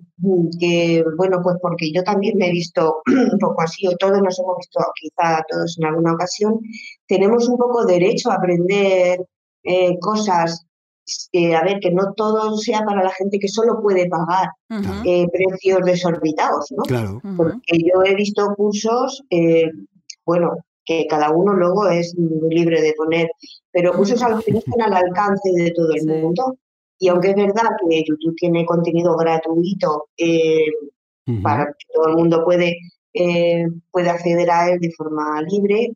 que 0.58 1.04
bueno, 1.18 1.40
pues 1.42 1.58
porque 1.60 1.92
yo 1.92 2.02
también 2.02 2.38
me 2.38 2.48
he 2.48 2.52
visto 2.52 3.02
un 3.06 3.38
poco 3.38 3.60
así, 3.60 3.86
o 3.86 3.94
todos 3.98 4.22
nos 4.22 4.38
hemos 4.38 4.56
visto 4.56 4.80
quizá 4.98 5.44
todos 5.46 5.76
en 5.78 5.84
alguna 5.84 6.14
ocasión, 6.14 6.58
tenemos 7.06 7.50
un 7.50 7.58
poco 7.58 7.84
derecho 7.84 8.30
a 8.30 8.36
aprender 8.36 9.20
eh, 9.62 9.98
cosas, 10.00 10.64
eh, 11.32 11.54
a 11.54 11.62
ver, 11.64 11.80
que 11.80 11.90
no 11.90 12.14
todo 12.16 12.56
sea 12.56 12.80
para 12.86 13.04
la 13.04 13.10
gente 13.10 13.38
que 13.38 13.48
solo 13.48 13.82
puede 13.82 14.08
pagar 14.08 14.48
eh, 15.04 15.26
precios 15.30 15.80
desorbitados, 15.84 16.72
¿no? 16.74 16.82
Claro. 16.84 17.20
Porque 17.36 17.76
yo 17.78 18.02
he 18.06 18.14
visto 18.14 18.54
cursos, 18.56 19.22
bueno, 20.24 20.54
que 20.84 21.06
cada 21.08 21.30
uno 21.30 21.52
luego 21.54 21.88
es 21.88 22.14
libre 22.16 22.80
de 22.80 22.92
poner, 22.94 23.28
pero 23.72 23.92
cursos 23.92 24.22
a 24.22 24.28
los 24.28 24.44
que 24.44 24.52
no 24.52 24.58
están 24.58 24.82
al 24.82 24.94
alcance 24.94 25.50
de 25.52 25.70
todo 25.72 25.92
el 25.94 26.06
mundo. 26.06 26.56
Y 26.98 27.08
aunque 27.08 27.30
es 27.30 27.36
verdad 27.36 27.70
que 27.88 28.04
YouTube 28.06 28.36
tiene 28.36 28.64
contenido 28.64 29.16
gratuito 29.16 30.08
para 31.42 31.66
que 31.66 31.86
todo 31.92 32.08
el 32.08 32.16
mundo 32.16 32.44
puede, 32.44 32.76
puede 33.90 34.10
acceder 34.10 34.50
a 34.50 34.70
él 34.70 34.78
de 34.80 34.92
forma 34.92 35.42
libre, 35.42 35.90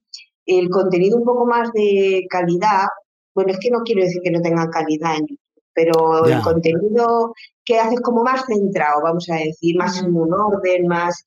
el 0.46 0.70
contenido 0.70 1.18
un 1.18 1.24
poco 1.24 1.44
más 1.46 1.70
de 1.72 2.26
calidad, 2.30 2.86
bueno, 3.34 3.52
es 3.52 3.58
que 3.58 3.70
no 3.70 3.82
quiero 3.84 4.02
decir 4.02 4.22
que 4.22 4.30
no 4.30 4.40
tengan 4.40 4.70
calidad 4.70 5.16
en 5.16 5.26
YouTube, 5.26 5.62
pero 5.74 6.26
el 6.26 6.40
contenido 6.40 7.34
que 7.64 7.78
haces 7.78 8.00
como 8.00 8.24
más 8.24 8.44
centrado, 8.46 9.02
vamos 9.02 9.28
a 9.30 9.36
decir, 9.36 9.76
más 9.76 10.02
en 10.02 10.16
un 10.16 10.32
orden, 10.32 10.88
más 10.88 11.24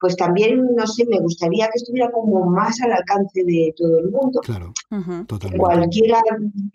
pues 0.00 0.16
también, 0.16 0.74
no 0.74 0.86
sé, 0.86 1.04
me 1.06 1.20
gustaría 1.20 1.66
que 1.66 1.76
estuviera 1.76 2.10
como 2.10 2.44
más 2.46 2.80
al 2.82 2.92
alcance 2.92 3.42
de 3.44 3.72
todo 3.76 3.98
el 4.00 4.10
mundo. 4.10 4.40
Claro, 4.40 4.72
totalmente. 5.26 5.58
Cualquiera 5.58 6.20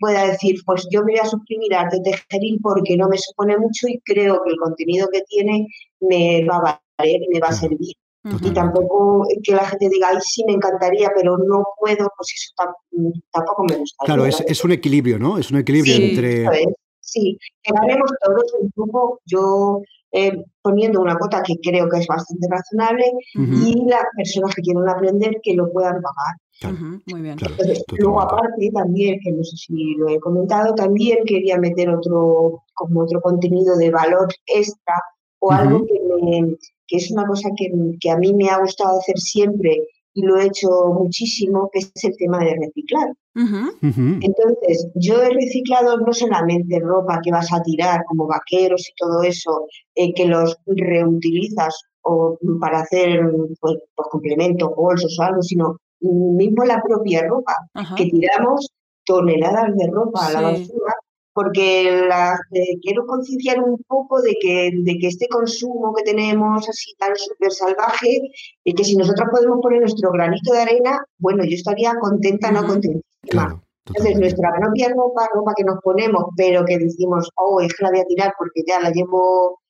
pueda 0.00 0.26
decir, 0.26 0.56
pues 0.66 0.86
yo 0.90 1.00
me 1.04 1.12
voy 1.12 1.20
a 1.20 1.26
suscribir 1.26 1.74
a 1.74 1.82
Arte 1.82 2.00
Tejeril 2.02 2.58
porque 2.62 2.96
no 2.96 3.08
me 3.08 3.18
supone 3.18 3.56
mucho 3.58 3.86
y 3.88 4.00
creo 4.04 4.42
que 4.44 4.50
el 4.50 4.56
contenido 4.56 5.08
que 5.12 5.22
tiene 5.28 5.66
me 6.00 6.44
va 6.46 6.56
a 6.56 6.82
valer 6.98 7.22
y 7.22 7.28
me 7.28 7.40
va 7.40 7.48
a 7.48 7.52
servir. 7.52 7.94
Y 8.24 8.50
tampoco 8.52 9.26
que 9.42 9.52
la 9.52 9.66
gente 9.66 9.88
diga, 9.88 10.10
ay, 10.10 10.18
sí, 10.20 10.44
me 10.46 10.52
encantaría, 10.52 11.10
pero 11.16 11.36
no 11.38 11.64
puedo, 11.80 12.08
pues 12.16 12.32
eso 12.34 12.52
tampoco 13.32 13.64
me 13.68 13.76
gusta. 13.76 14.04
Claro, 14.04 14.26
es, 14.26 14.64
un 14.64 14.70
equilibrio, 14.70 15.18
¿no? 15.18 15.38
Es 15.38 15.50
un 15.50 15.58
equilibrio 15.58 15.94
entre... 15.96 16.46
Sí, 17.00 17.36
quedaremos 17.62 18.10
todos 18.24 18.44
un 18.60 18.72
grupo, 18.76 19.20
yo 19.26 19.82
eh, 20.12 20.44
poniendo 20.60 21.00
una 21.00 21.16
cuota 21.16 21.42
que 21.42 21.56
creo 21.62 21.88
que 21.88 21.98
es 21.98 22.06
bastante 22.06 22.46
razonable 22.48 23.04
y 23.34 23.84
las 23.88 24.04
personas 24.16 24.54
que 24.54 24.62
quieren 24.62 24.88
aprender 24.88 25.40
que 25.42 25.54
lo 25.54 25.72
puedan 25.72 26.02
pagar. 26.02 27.02
muy 27.06 27.22
bien. 27.22 27.38
luego 27.98 28.20
aparte 28.20 28.70
también, 28.72 29.18
que 29.24 29.32
no 29.32 29.42
sé 29.42 29.56
si 29.56 29.94
lo 29.96 30.08
he 30.08 30.20
comentado, 30.20 30.74
también 30.74 31.18
quería 31.24 31.58
meter 31.58 31.88
otro, 31.88 32.62
como 32.74 33.00
otro 33.00 33.20
contenido 33.22 33.76
de 33.76 33.90
valor 33.90 34.28
extra 34.46 34.94
o 35.40 35.50
algo 35.50 35.84
que 35.86 36.00
me, 36.22 36.56
que 36.86 36.96
es 36.98 37.10
una 37.10 37.26
cosa 37.26 37.48
que, 37.56 38.10
a 38.10 38.16
mí 38.18 38.34
me 38.34 38.50
ha 38.50 38.58
gustado 38.58 38.98
hacer 38.98 39.18
siempre 39.18 39.88
y 40.14 40.22
lo 40.22 40.36
he 40.38 40.46
hecho 40.46 40.68
muchísimo, 40.94 41.70
que 41.72 41.80
es 41.80 42.04
el 42.04 42.16
tema 42.16 42.38
de 42.38 42.54
reciclar. 42.60 43.12
Entonces, 43.82 44.88
yo 44.94 45.22
he 45.22 45.30
reciclado 45.30 45.96
no 45.98 46.12
solamente 46.12 46.78
ropa 46.80 47.20
que 47.22 47.30
vas 47.30 47.52
a 47.52 47.62
tirar, 47.62 48.04
como 48.06 48.26
vaqueros 48.26 48.88
y 48.88 48.92
todo 48.96 49.22
eso, 49.22 49.66
eh, 49.94 50.12
que 50.14 50.26
los 50.26 50.56
reutilizas 50.66 51.80
o 52.02 52.38
para 52.60 52.80
hacer 52.80 53.20
pues, 53.60 53.78
pues, 53.94 54.08
complementos, 54.10 54.70
bolsos 54.76 55.16
o 55.18 55.22
algo, 55.22 55.42
sino 55.42 55.76
mismo 56.00 56.64
la 56.64 56.82
propia 56.82 57.26
ropa, 57.26 57.54
que 57.96 58.06
tiramos 58.06 58.68
toneladas 59.04 59.76
de 59.76 59.86
ropa 59.86 60.26
a 60.26 60.32
la 60.32 60.40
basura 60.42 60.94
porque 61.32 62.06
la, 62.08 62.38
eh, 62.52 62.78
quiero 62.82 63.06
concienciar 63.06 63.60
un 63.60 63.78
poco 63.88 64.20
de 64.20 64.34
que, 64.40 64.70
de 64.74 64.98
que 64.98 65.08
este 65.08 65.28
consumo 65.28 65.94
que 65.94 66.02
tenemos 66.02 66.68
así 66.68 66.94
tan 66.98 67.14
súper 67.16 67.52
salvaje, 67.52 68.18
y 68.64 68.74
que 68.74 68.84
si 68.84 68.96
nosotros 68.96 69.28
podemos 69.30 69.60
poner 69.62 69.80
nuestro 69.80 70.10
granito 70.12 70.52
de 70.52 70.60
arena, 70.60 70.98
bueno, 71.18 71.44
yo 71.44 71.54
estaría 71.54 71.94
contenta, 72.00 72.50
no 72.50 72.66
contentísima. 72.66 73.62
Entonces, 73.86 74.18
nuestra 74.18 74.54
propia 74.60 74.90
ropa, 74.90 75.28
ropa 75.34 75.54
que 75.56 75.64
nos 75.64 75.80
ponemos, 75.82 76.24
pero 76.36 76.64
que 76.64 76.78
decimos, 76.78 77.28
oh, 77.36 77.60
es 77.60 77.74
que 77.74 77.84
la 77.84 77.90
voy 77.90 78.00
a 78.00 78.04
tirar 78.04 78.34
porque 78.38 78.62
ya 78.66 78.80
la 78.80 78.90
llevo, 78.90 79.60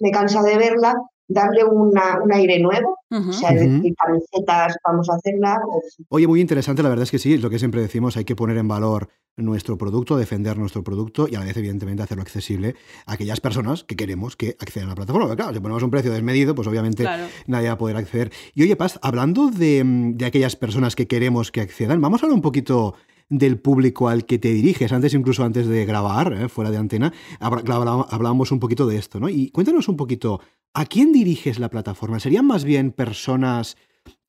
me 0.00 0.10
cansa 0.10 0.42
de 0.42 0.58
verla, 0.58 0.94
darle 1.32 1.64
una, 1.64 2.20
un 2.22 2.32
aire 2.32 2.58
nuevo. 2.60 2.98
O 3.10 3.32
sea, 3.32 3.52
decir, 3.52 3.94
camisetas, 3.94 4.76
vamos 4.86 5.10
a 5.10 5.16
hacerla. 5.16 5.60
Oye, 6.08 6.26
muy 6.26 6.40
interesante, 6.40 6.82
la 6.82 6.88
verdad 6.88 7.02
es 7.02 7.10
que 7.10 7.18
sí, 7.18 7.36
lo 7.36 7.50
que 7.50 7.58
siempre 7.58 7.82
decimos, 7.82 8.16
hay 8.16 8.24
que 8.24 8.34
poner 8.34 8.56
en 8.56 8.68
valor 8.68 9.08
nuestro 9.36 9.76
producto, 9.76 10.16
defender 10.16 10.56
nuestro 10.56 10.82
producto 10.82 11.26
y 11.28 11.34
a 11.34 11.40
la 11.40 11.44
vez, 11.44 11.56
evidentemente, 11.56 12.02
hacerlo 12.02 12.22
accesible 12.22 12.74
a 13.06 13.14
aquellas 13.14 13.40
personas 13.40 13.84
que 13.84 13.96
queremos 13.96 14.36
que 14.36 14.56
accedan 14.58 14.88
a 14.88 14.90
la 14.92 14.96
plataforma. 14.96 15.26
Porque, 15.26 15.42
claro, 15.42 15.54
si 15.54 15.60
ponemos 15.60 15.82
un 15.82 15.90
precio 15.90 16.10
desmedido, 16.10 16.54
pues 16.54 16.68
obviamente 16.68 17.06
nadie 17.46 17.68
va 17.68 17.74
a 17.74 17.78
poder 17.78 17.96
acceder. 17.96 18.32
Y 18.54 18.62
oye, 18.62 18.76
Paz, 18.76 18.98
hablando 19.02 19.50
de, 19.50 19.82
de 20.14 20.24
aquellas 20.24 20.56
personas 20.56 20.96
que 20.96 21.06
queremos 21.06 21.50
que 21.50 21.60
accedan, 21.60 22.00
vamos 22.00 22.22
a 22.22 22.26
hablar 22.26 22.36
un 22.36 22.42
poquito 22.42 22.94
del 23.32 23.58
público 23.58 24.08
al 24.08 24.26
que 24.26 24.38
te 24.38 24.52
diriges. 24.52 24.92
Antes, 24.92 25.14
incluso 25.14 25.42
antes 25.42 25.66
de 25.66 25.86
grabar, 25.86 26.34
¿eh? 26.34 26.48
fuera 26.48 26.70
de 26.70 26.76
antena, 26.76 27.12
hablábamos 27.40 28.52
un 28.52 28.60
poquito 28.60 28.86
de 28.86 28.98
esto, 28.98 29.18
¿no? 29.20 29.28
Y 29.30 29.50
cuéntanos 29.50 29.88
un 29.88 29.96
poquito, 29.96 30.40
¿a 30.74 30.86
quién 30.86 31.12
diriges 31.12 31.58
la 31.58 31.70
plataforma? 31.70 32.20
¿Serían 32.20 32.46
más 32.46 32.64
bien 32.64 32.92
personas 32.92 33.76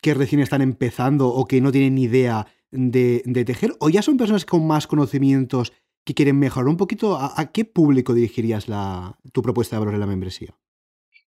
que 0.01 0.13
recién 0.13 0.41
están 0.41 0.61
empezando 0.61 1.29
o 1.29 1.45
que 1.45 1.61
no 1.61 1.71
tienen 1.71 1.95
ni 1.95 2.03
idea 2.03 2.47
de, 2.71 3.21
tejer? 3.45 3.73
¿O 3.79 3.89
ya 3.89 4.01
son 4.01 4.17
personas 4.17 4.45
con 4.45 4.65
más 4.67 4.87
conocimientos 4.87 5.73
que 6.05 6.13
quieren 6.13 6.39
mejorar 6.39 6.67
un 6.67 6.77
poquito? 6.77 7.17
¿A, 7.17 7.51
qué 7.51 7.65
público 7.65 8.13
dirigirías 8.13 8.67
la, 8.67 9.17
tu 9.31 9.41
propuesta 9.41 9.75
de 9.75 9.79
valor 9.81 9.93
en 9.93 9.99
la 10.01 10.07
membresía? 10.07 10.55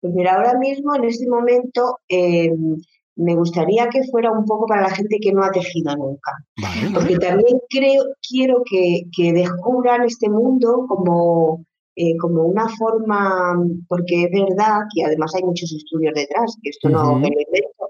Pues 0.00 0.14
mira, 0.14 0.34
ahora 0.34 0.58
mismo, 0.58 0.94
en 0.94 1.04
este 1.04 1.28
momento, 1.28 1.98
em, 2.08 2.76
me 3.18 3.34
gustaría 3.34 3.88
que 3.88 4.04
fuera 4.04 4.30
un 4.30 4.44
poco 4.44 4.66
para 4.66 4.82
la 4.82 4.90
gente 4.90 5.18
que 5.20 5.32
no 5.32 5.42
ha 5.42 5.50
tejido 5.50 5.94
nunca. 5.96 6.32
Porque 6.94 7.16
también 7.16 7.58
creo, 7.68 8.04
quiero 8.26 8.62
que, 8.64 9.32
descubran 9.32 10.04
este 10.04 10.30
mundo 10.30 10.86
como, 10.88 11.64
eh, 12.00 12.16
como 12.18 12.44
una 12.44 12.68
forma, 12.78 13.56
porque 13.88 14.24
es 14.24 14.30
verdad 14.30 14.82
que 14.94 15.04
además 15.04 15.34
hay 15.34 15.42
muchos 15.42 15.72
estudios 15.72 16.14
detrás, 16.14 16.56
que 16.62 16.70
esto 16.70 16.88
no 16.88 17.16
me 17.16 17.28
lo 17.28 17.40
invento, 17.40 17.88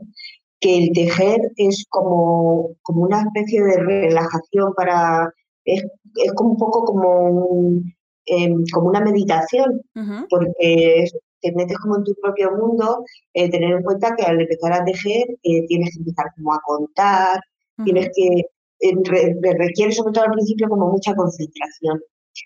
que 0.61 0.78
el 0.78 0.92
tejer 0.92 1.40
es 1.56 1.84
como, 1.90 2.70
como 2.82 3.02
una 3.02 3.20
especie 3.20 3.62
de 3.62 3.76
relajación 3.76 4.72
para, 4.74 5.30
es, 5.66 5.84
como 6.34 6.52
un 6.52 6.56
poco 6.56 6.84
como, 6.84 7.82
em, 8.24 8.64
como 8.72 8.88
una 8.88 9.02
meditación, 9.02 9.82
porque 10.30 11.04
te 11.42 11.52
metes 11.52 11.76
como 11.78 11.98
en 11.98 12.04
tu 12.04 12.14
propio 12.22 12.50
mundo, 12.52 13.04
eh, 13.34 13.50
tener 13.50 13.76
en 13.76 13.82
cuenta 13.82 14.16
que 14.16 14.24
al 14.24 14.40
empezar 14.40 14.72
a 14.72 14.84
tejer 14.84 15.26
eh, 15.42 15.66
tienes 15.66 15.90
que 15.92 15.98
empezar 15.98 16.26
como 16.34 16.54
a 16.54 16.61
contar, 16.64 17.40
tienes 17.84 18.09
que, 18.14 18.42
eh, 18.80 19.52
requiere 19.59 19.92
sobre 19.92 20.12
todo 20.12 20.24
al 20.24 20.32
principio 20.32 20.66
como 20.70 20.90
mucha 20.90 21.14
concentración. 21.14 22.00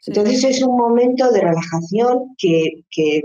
Entonces 0.07 0.45
es 0.45 0.63
un 0.63 0.77
momento 0.77 1.31
de 1.31 1.41
relajación 1.41 2.35
que, 2.39 2.85
que 2.91 3.23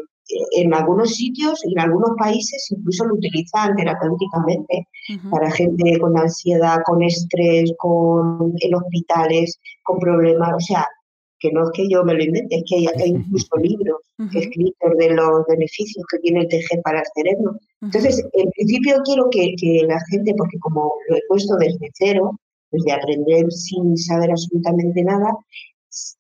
en 0.51 0.74
algunos 0.74 1.15
sitios, 1.15 1.63
en 1.65 1.80
algunos 1.80 2.11
países 2.18 2.68
incluso 2.72 3.05
lo 3.05 3.15
utilizan 3.15 3.76
terapéuticamente 3.76 4.88
para 5.30 5.51
gente 5.51 5.97
con 5.99 6.18
ansiedad, 6.18 6.80
con 6.86 7.01
estrés, 7.01 7.72
con 7.78 8.53
en 8.59 8.76
hospitales, 8.76 9.59
con 9.84 9.99
problemas, 9.99 10.53
o 10.55 10.59
sea, 10.59 10.86
que 11.39 11.51
no 11.51 11.63
es 11.63 11.70
que 11.74 11.88
yo 11.89 12.03
me 12.03 12.15
lo 12.15 12.24
invente, 12.24 12.57
es 12.57 12.63
que 12.68 12.76
hay, 13.01 13.09
incluso 13.09 13.55
libros 13.61 14.01
escritos 14.34 14.97
de 14.97 15.11
los 15.11 15.45
beneficios 15.47 16.03
que 16.11 16.20
tiene 16.20 16.41
el 16.41 16.47
tejer 16.47 16.82
para 16.82 16.99
el 16.99 17.05
cerebro. 17.15 17.59
Entonces, 17.82 18.26
en 18.34 18.49
principio 18.49 18.95
quiero 19.05 19.30
que, 19.30 19.55
la 19.88 19.99
gente, 20.09 20.34
porque 20.36 20.57
como 20.59 20.91
lo 21.09 21.15
he 21.15 21.22
puesto 21.28 21.55
desde 21.57 21.91
cero, 21.93 22.39
desde 22.72 22.91
aprender 22.91 23.51
sin 23.51 23.95
saber 23.95 24.32
absolutamente 24.32 25.03
nada, 25.03 25.32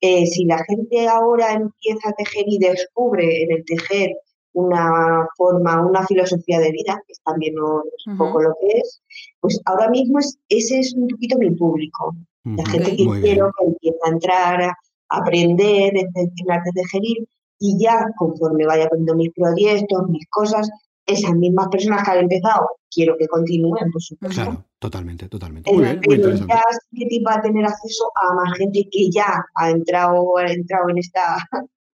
eh, 0.01 0.25
si 0.25 0.45
la 0.45 0.63
gente 0.65 1.07
ahora 1.07 1.53
empieza 1.53 2.09
a 2.09 2.13
tejer 2.13 2.45
y 2.47 2.57
descubre 2.57 3.43
en 3.43 3.51
el 3.51 3.65
tejer 3.65 4.11
una 4.53 5.27
forma, 5.37 5.85
una 5.85 6.05
filosofía 6.07 6.59
de 6.59 6.71
vida, 6.71 6.99
que 7.07 7.13
también 7.23 7.53
un 7.59 8.17
poco 8.17 8.41
lo 8.41 8.55
que 8.59 8.79
es, 8.79 9.01
pues 9.39 9.61
ahora 9.65 9.89
mismo 9.89 10.19
es, 10.19 10.39
ese 10.49 10.79
es 10.79 10.95
un 10.95 11.07
poquito 11.07 11.37
mi 11.37 11.51
público. 11.51 12.15
La 12.43 12.65
gente 12.65 12.95
que 12.95 13.05
quiero 13.21 13.51
que 13.57 13.65
empieza 13.65 13.97
a 14.05 14.09
entrar, 14.09 14.73
aprender 15.09 15.97
en 15.97 16.07
el 16.15 16.51
arte 16.51 16.69
de 16.73 16.87
gerir 16.91 17.27
y 17.59 17.77
ya 17.77 18.05
conforme 18.17 18.65
vaya 18.65 18.85
aprendiendo 18.85 19.15
mis 19.15 19.31
proyectos, 19.33 20.09
mis 20.09 20.25
cosas, 20.29 20.69
esas 21.07 21.33
mismas 21.33 21.69
personas 21.69 22.03
que 22.03 22.11
han 22.11 22.19
empezado, 22.19 22.67
quiero 22.91 23.15
que 23.17 23.27
continúen, 23.27 23.91
por 23.91 24.01
supuesto. 24.01 24.41
Claro, 24.41 24.65
totalmente, 24.77 25.29
totalmente. 25.29 25.71
Muy 25.71 25.83
bien, 25.83 26.01
muy 26.05 26.17
ya 26.21 26.63
va 27.25 27.35
a 27.35 27.41
tener 27.41 27.65
acceso 27.65 28.11
a 28.15 28.33
más 28.35 28.57
gente 28.57 28.87
que 28.91 29.09
ya 29.09 29.43
ha 29.55 29.69
entrado, 29.69 30.37
ha 30.37 30.51
entrado 30.51 30.89
en 30.89 30.97
esta 30.97 31.37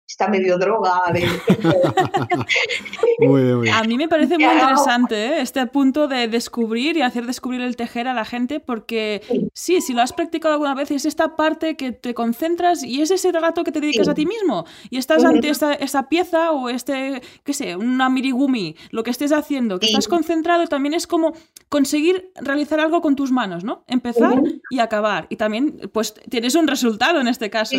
está 0.09 0.28
medio 0.28 0.59
droga. 0.59 1.02
A 3.74 3.84
mí 3.84 3.96
me 3.96 4.09
parece 4.09 4.38
muy 4.38 4.46
interesante 4.46 5.26
¿eh? 5.26 5.40
este 5.42 5.66
punto 5.66 6.09
de 6.09 6.28
descubrir 6.28 6.96
y 6.96 7.02
hacer 7.02 7.26
descubrir 7.26 7.61
el 7.61 7.76
tejer 7.76 8.09
a 8.09 8.14
la 8.14 8.24
gente 8.24 8.61
porque 8.61 9.50
sí. 9.52 9.80
si 9.80 9.92
lo 9.92 10.00
has 10.00 10.12
practicado 10.12 10.54
alguna 10.54 10.74
vez 10.74 10.90
es 10.90 11.04
esta 11.04 11.36
parte 11.36 11.76
que 11.76 11.92
te 11.92 12.14
concentras 12.14 12.82
y 12.82 13.02
es 13.02 13.11
ese 13.11 13.32
rato 13.32 13.64
que 13.64 13.72
te 13.72 13.80
dedicas 13.80 14.09
a 14.09 14.14
ti 14.14 14.24
mismo 14.24 14.64
y 14.88 14.96
estás 14.96 15.24
ante 15.24 15.50
esta, 15.50 16.09
pieza 16.09 16.52
o 16.52 16.70
este, 16.70 17.20
qué 17.44 17.52
sé, 17.52 17.76
una 17.76 18.09
mirigumi, 18.09 18.76
lo 18.90 19.02
que 19.02 19.11
estés 19.11 19.32
haciendo, 19.32 19.78
que 19.78 19.86
estás 19.86 20.09
concentrado 20.09 20.66
también 20.68 20.94
es 20.94 21.06
como 21.06 21.34
conseguir 21.68 22.30
realizar 22.36 22.80
algo 22.80 23.02
con 23.02 23.14
tus 23.14 23.30
manos, 23.30 23.64
¿no? 23.64 23.84
Empezar 23.86 24.40
y 24.70 24.78
acabar. 24.78 25.26
Y 25.28 25.36
también, 25.36 25.90
pues, 25.92 26.14
tienes 26.30 26.54
un 26.54 26.66
resultado 26.66 27.20
en 27.20 27.28
este 27.28 27.50
caso. 27.50 27.76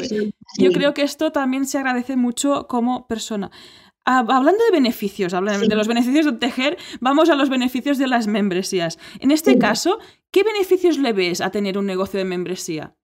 Yo 0.58 0.72
creo 0.72 0.94
que 0.94 1.04
esto 1.04 1.32
también 1.32 1.66
se 1.66 1.78
agradece 1.78 2.16
mucho 2.16 2.68
como 2.68 3.08
persona. 3.08 3.52
Hablando 4.06 4.64
de 4.66 4.72
beneficios, 4.72 5.34
hablando 5.34 5.68
de 5.68 5.76
los 5.76 5.88
beneficios 5.88 6.26
de 6.26 6.32
tejer, 6.34 6.78
vamos 7.00 7.30
a 7.30 7.36
los 7.36 7.50
beneficios 7.50 8.00
de 8.00 8.08
las 8.08 8.26
membresías. 8.28 8.98
En 9.20 9.30
este 9.30 9.60
caso, 9.60 10.00
¿qué 10.32 10.44
beneficios 10.44 10.98
le 10.98 11.14
ves 11.14 11.42
a 11.42 11.52
tener 11.52 11.78
un 11.78 11.86
negocio 11.86 12.18
de 12.18 12.26
membresía? 12.26 12.96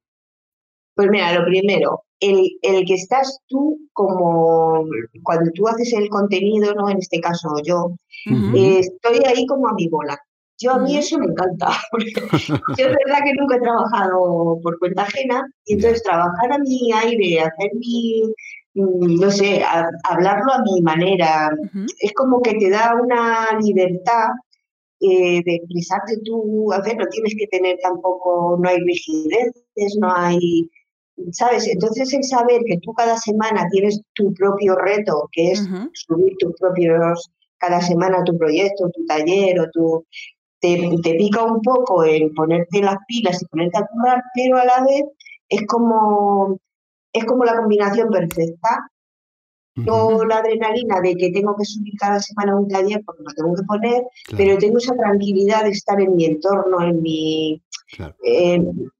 Pues 0.96 1.10
mira, 1.12 1.38
lo 1.38 1.46
primero, 1.46 2.06
el, 2.20 2.58
el, 2.62 2.86
que 2.86 2.94
estás 2.94 3.40
tú 3.48 3.78
como 3.92 4.86
cuando 5.24 5.52
tú 5.54 5.68
haces 5.68 5.94
el 5.94 6.10
contenido, 6.10 6.74
¿no? 6.74 6.90
En 6.90 6.98
este 6.98 7.20
caso 7.20 7.50
yo, 7.64 7.98
eh, 8.56 8.80
estoy 8.80 9.20
ahí 9.26 9.46
como 9.46 9.68
a 9.68 9.74
mi 9.74 9.90
bola. 9.90 10.18
Yo 10.60 10.72
a 10.72 10.80
mí 10.80 10.98
eso 10.98 11.18
me 11.20 11.26
encanta, 11.26 11.70
porque 11.92 12.12
yo 12.12 12.88
es 12.88 12.96
verdad 13.06 13.20
que 13.24 13.34
nunca 13.34 13.58
he 13.58 13.62
trabajado 13.62 14.60
por 14.64 14.80
cuenta 14.80 15.04
ajena, 15.04 15.46
y 15.66 15.74
entonces 15.74 16.04
trabajar 16.04 16.54
a 16.54 16.60
mi 16.60 16.92
aire, 16.94 17.42
hacer 17.42 17.72
mi, 17.76 18.24
mm, 18.74 19.20
no 19.20 19.32
sé, 19.32 19.64
hablarlo 20.04 20.54
a 20.54 20.62
mi 20.64 20.82
manera, 20.82 21.50
es 22.00 22.14
como 22.14 22.42
que 22.42 22.54
te 22.54 22.70
da 22.70 22.96
una 22.96 23.60
libertad 23.60 24.30
eh, 25.02 25.42
de 25.44 25.56
expresarte 25.56 26.18
tú, 26.24 26.72
hacer, 26.72 26.96
no 26.98 27.06
tienes 27.08 27.36
que 27.38 27.48
tener 27.48 27.78
tampoco, 27.84 28.58
no 28.62 28.70
hay 28.70 28.80
rigideces, 28.80 29.98
no 30.00 30.10
hay, 30.16 30.70
¿sabes? 31.32 31.68
Entonces 31.68 32.14
el 32.14 32.24
saber 32.24 32.62
que 32.66 32.78
tú 32.82 32.94
cada 32.94 33.18
semana 33.18 33.68
tienes 33.72 34.02
tu 34.14 34.34
propio 34.34 34.76
reto, 34.76 35.28
que 35.34 35.52
es 35.52 35.68
subir 35.94 36.34
tus 36.40 36.54
propios, 36.58 37.30
cada 37.58 37.82
semana 37.82 38.24
tu 38.24 38.38
proyecto, 38.38 38.90
tu 38.94 39.06
taller 39.06 39.60
o 39.60 39.70
tu... 39.72 40.06
Te, 40.60 40.98
te 41.04 41.14
pica 41.16 41.44
un 41.44 41.62
poco 41.62 42.04
el 42.04 42.32
ponerte 42.32 42.82
las 42.82 42.98
pilas 43.08 43.42
y 43.42 43.46
ponerte 43.46 43.78
a 43.78 43.86
currar, 43.86 44.24
pero 44.34 44.58
a 44.58 44.66
la 44.66 44.84
vez 44.84 45.04
es 45.50 45.66
como, 45.68 46.58
es 47.14 47.26
como 47.26 47.46
la 47.46 47.58
combinación 47.58 48.10
perfecta. 48.10 48.90
No 49.78 50.24
la 50.24 50.38
adrenalina 50.38 51.02
de 51.02 51.16
que 51.16 51.32
tengo 51.32 51.54
que 51.58 51.66
subir 51.66 51.96
cada 52.00 52.22
semana 52.22 52.56
un 52.56 52.66
taller 52.70 53.04
porque 53.06 53.24
lo 53.24 53.34
tengo 53.34 53.56
que 53.56 53.64
poner, 53.64 54.04
pero 54.38 54.58
tengo 54.58 54.78
esa 54.78 54.96
tranquilidad 54.96 55.66
de 55.66 55.72
estar 55.72 56.00
en 56.00 56.16
mi 56.16 56.26
entorno, 56.26 56.82
en 56.82 57.02
mi... 57.02 57.62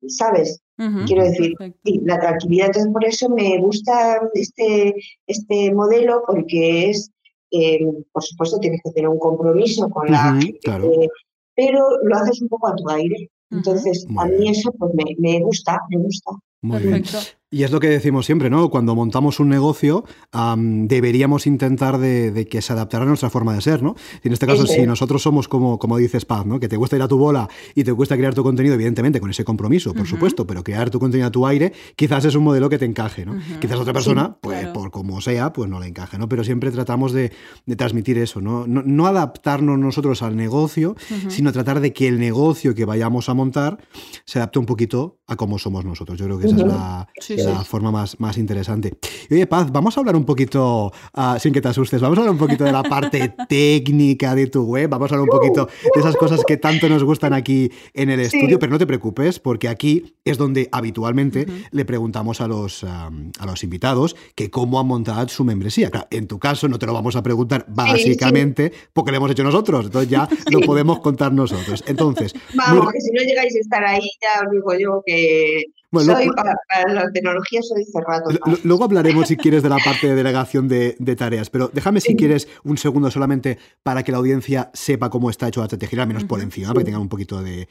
¿Sabes? 0.08 0.62
Quiero 1.06 1.24
decir, 1.24 1.54
la 2.04 2.20
tranquilidad. 2.20 2.68
Entonces, 2.68 2.92
por 2.92 3.06
eso 3.06 3.30
me 3.30 3.58
gusta 3.60 4.20
este, 4.34 4.96
este 5.26 5.74
modelo 5.74 6.24
porque 6.28 6.90
es, 6.90 7.10
eh, 7.52 7.80
por 8.12 8.24
supuesto, 8.24 8.60
tienes 8.60 8.82
que 8.84 8.92
tener 8.92 9.08
un 9.08 9.20
compromiso 9.20 9.90
con 9.90 10.12
la 10.12 10.38
pero 11.56 11.88
lo 12.04 12.16
haces 12.16 12.42
un 12.42 12.50
poco 12.50 12.68
a 12.68 12.76
tu 12.76 12.90
aire. 12.90 13.30
Entonces, 13.52 14.06
a 14.18 14.26
mí 14.26 14.50
eso 14.50 14.72
pues 14.72 14.92
me, 14.96 15.04
me 15.20 15.40
gusta, 15.40 15.80
me 15.90 15.98
gusta. 15.98 16.32
Perfecto. 16.62 17.18
Y 17.52 17.64
es 17.64 17.72
lo 17.72 17.80
que 17.80 17.88
decimos 17.88 18.26
siempre, 18.26 18.50
¿no? 18.50 18.70
Cuando 18.70 18.96
montamos 18.96 19.40
un 19.40 19.50
negocio, 19.50 20.04
deberíamos 20.58 21.46
intentar 21.46 22.00
de, 22.00 22.48
que 22.50 22.62
se 22.62 22.74
adaptara 22.74 23.06
a 23.06 23.08
nuestra 23.08 23.30
forma 23.30 23.54
de 23.54 23.62
ser, 23.62 23.84
¿no? 23.84 23.96
en 24.24 24.34
este 24.34 24.48
caso, 24.48 24.66
si 24.66 24.86
nosotros 24.86 25.22
somos 25.22 25.48
como, 25.48 25.78
como 25.78 25.98
dices 25.98 26.26
Paz, 26.26 26.46
¿no? 26.46 26.60
Que 26.60 26.68
te 26.68 26.76
gusta 26.76 26.96
ir 26.96 27.04
a 27.04 27.08
tu 27.08 27.18
bola 27.18 27.48
y 27.76 27.84
te 27.84 27.92
gusta 27.92 28.18
crear 28.18 28.34
tu 28.34 28.44
contenido, 28.44 28.74
evidentemente, 28.76 29.22
con 29.22 29.30
ese 29.30 29.46
compromiso, 29.46 29.94
por 29.94 30.08
supuesto, 30.08 30.48
pero 30.48 30.64
crear 30.64 30.90
tu 30.90 31.00
contenido 31.00 31.28
a 31.28 31.32
tu 31.32 31.46
aire, 31.46 31.72
quizás 31.96 32.26
es 32.26 32.36
un 32.36 32.44
modelo 32.44 32.68
que 32.68 32.80
te 32.80 32.86
encaje, 32.86 33.26
¿no? 33.26 33.40
Quizás 33.62 33.80
otra 33.80 33.94
persona, 33.94 34.38
pues 34.42 34.68
por 34.70 34.90
como 34.90 35.22
sea, 35.22 35.54
pues 35.54 35.70
no 35.70 35.80
le 35.80 35.88
encaje, 35.88 36.18
¿no? 36.18 36.28
Pero 36.28 36.44
siempre 36.44 36.72
tratamos 36.72 37.14
de, 37.14 37.32
transmitir 37.78 38.18
eso, 38.18 38.42
¿no? 38.42 38.66
¿no? 38.68 39.06
adaptarnos 39.06 39.78
nosotros 39.78 40.24
al 40.24 40.36
negocio, 40.36 40.96
sino 41.30 41.52
tratar 41.52 41.80
de 41.80 41.94
que 41.94 42.08
el 42.08 42.20
negocio 42.20 42.74
que 42.74 42.86
vayamos 42.86 43.30
a 43.30 43.34
montar 43.34 43.78
se 44.26 44.40
adapte 44.40 44.60
un 44.60 44.66
poquito 44.66 45.20
a 45.28 45.36
cómo 45.36 45.60
somos 45.60 45.86
nosotros. 45.86 46.18
Yo 46.18 46.26
creo 46.26 46.40
que 46.40 46.48
esa 46.48 46.56
es 46.56 46.64
la, 46.64 47.08
la 47.46 47.64
forma 47.64 47.92
más, 47.92 48.20
más 48.20 48.38
interesante. 48.38 48.94
oye, 49.32 49.48
Paz, 49.48 49.72
vamos 49.72 49.98
a 49.98 50.00
hablar 50.00 50.16
un 50.16 50.26
poquito, 50.26 50.92
ah, 51.14 51.38
sin 51.40 51.54
que 51.54 51.62
te 51.62 51.68
asustes, 51.68 52.02
vamos 52.02 52.18
a 52.18 52.22
hablar 52.22 52.34
un 52.34 52.40
poquito 52.40 52.64
de 52.64 52.72
la 52.72 52.84
parte 52.84 53.34
técnica 53.50 54.36
de 54.36 54.48
tu 54.48 54.64
web, 54.64 54.90
vamos 54.90 55.12
a 55.12 55.16
hablar 55.16 55.30
un 55.30 55.40
poquito 55.40 55.66
de 55.66 56.00
esas 56.00 56.16
cosas 56.16 56.42
que 56.46 56.58
tanto 56.58 56.90
nos 56.90 57.04
gustan 57.04 57.34
aquí 57.34 57.72
en 57.94 58.10
el 58.10 58.20
estudio, 58.20 58.60
pero 58.60 58.72
no 58.72 58.78
te 58.78 58.88
preocupes, 58.88 59.40
porque 59.40 59.68
aquí 59.68 60.16
es 60.24 60.38
donde 60.38 60.70
habitualmente 60.72 61.46
le 61.72 61.86
preguntamos 61.86 62.42
a 62.42 62.48
los, 62.48 62.84
a 62.84 63.12
los 63.46 63.64
invitados 63.64 64.16
que 64.36 64.50
cómo 64.50 64.80
han 64.80 64.88
montado 64.88 65.28
su 65.28 65.44
membresía. 65.44 65.90
en 66.10 66.28
tu 66.28 66.40
caso 66.40 66.68
no 66.68 66.80
te 66.80 66.86
lo 66.86 66.94
vamos 66.94 67.16
a 67.16 67.24
preguntar 67.24 67.66
básicamente 67.68 68.72
porque 68.94 69.12
lo 69.12 69.18
hemos 69.18 69.32
hecho 69.32 69.44
nosotros, 69.44 69.86
entonces 69.86 70.10
ya 70.10 70.28
lo 70.52 70.62
podemos 70.62 71.00
contar 71.00 71.32
nosotros. 71.32 71.84
Entonces, 71.88 72.34
vamos, 72.56 72.92
que 72.92 73.02
si 73.02 73.12
no 73.12 73.22
llegáis 73.22 73.56
a 73.56 73.60
estar 73.60 73.84
ahí, 73.86 74.10
ya 74.22 74.46
os 74.46 74.52
digo 74.52 74.74
yo 74.78 75.04
que 75.06 75.64
soy, 75.92 76.30
para, 76.36 76.56
la 76.94 77.12
tecnología 77.12 77.62
soy 77.62 77.86
cerrado. 77.86 78.30
Luego 78.64 78.84
hablaremos, 78.84 79.28
si 79.28 79.38
quieres, 79.38 79.64
de 79.64 79.70
la 79.70 79.78
parte 79.86 80.08
de 80.08 80.16
delegación 80.16 80.68
de, 80.68 81.16
tareas, 81.18 81.50
pero 81.50 81.70
déjame, 81.74 82.02
si 82.02 82.16
quieres, 82.16 82.48
un 82.64 82.78
segundo 82.78 83.10
solamente 83.12 83.58
para 83.84 84.04
que 84.04 84.12
la 84.12 84.18
audiencia 84.18 84.72
sepa 84.74 85.10
cómo 85.10 85.30
está 85.30 85.48
hecho 85.48 85.66
HTG, 85.66 86.00
al 86.00 86.08
menos 86.08 86.26
por 86.26 86.42
encima, 86.42 86.70
para 86.70 86.80
que 86.80 86.86
tengan 86.86 87.02
un 87.02 87.10
poquito 87.10 87.42
de, 87.42 87.68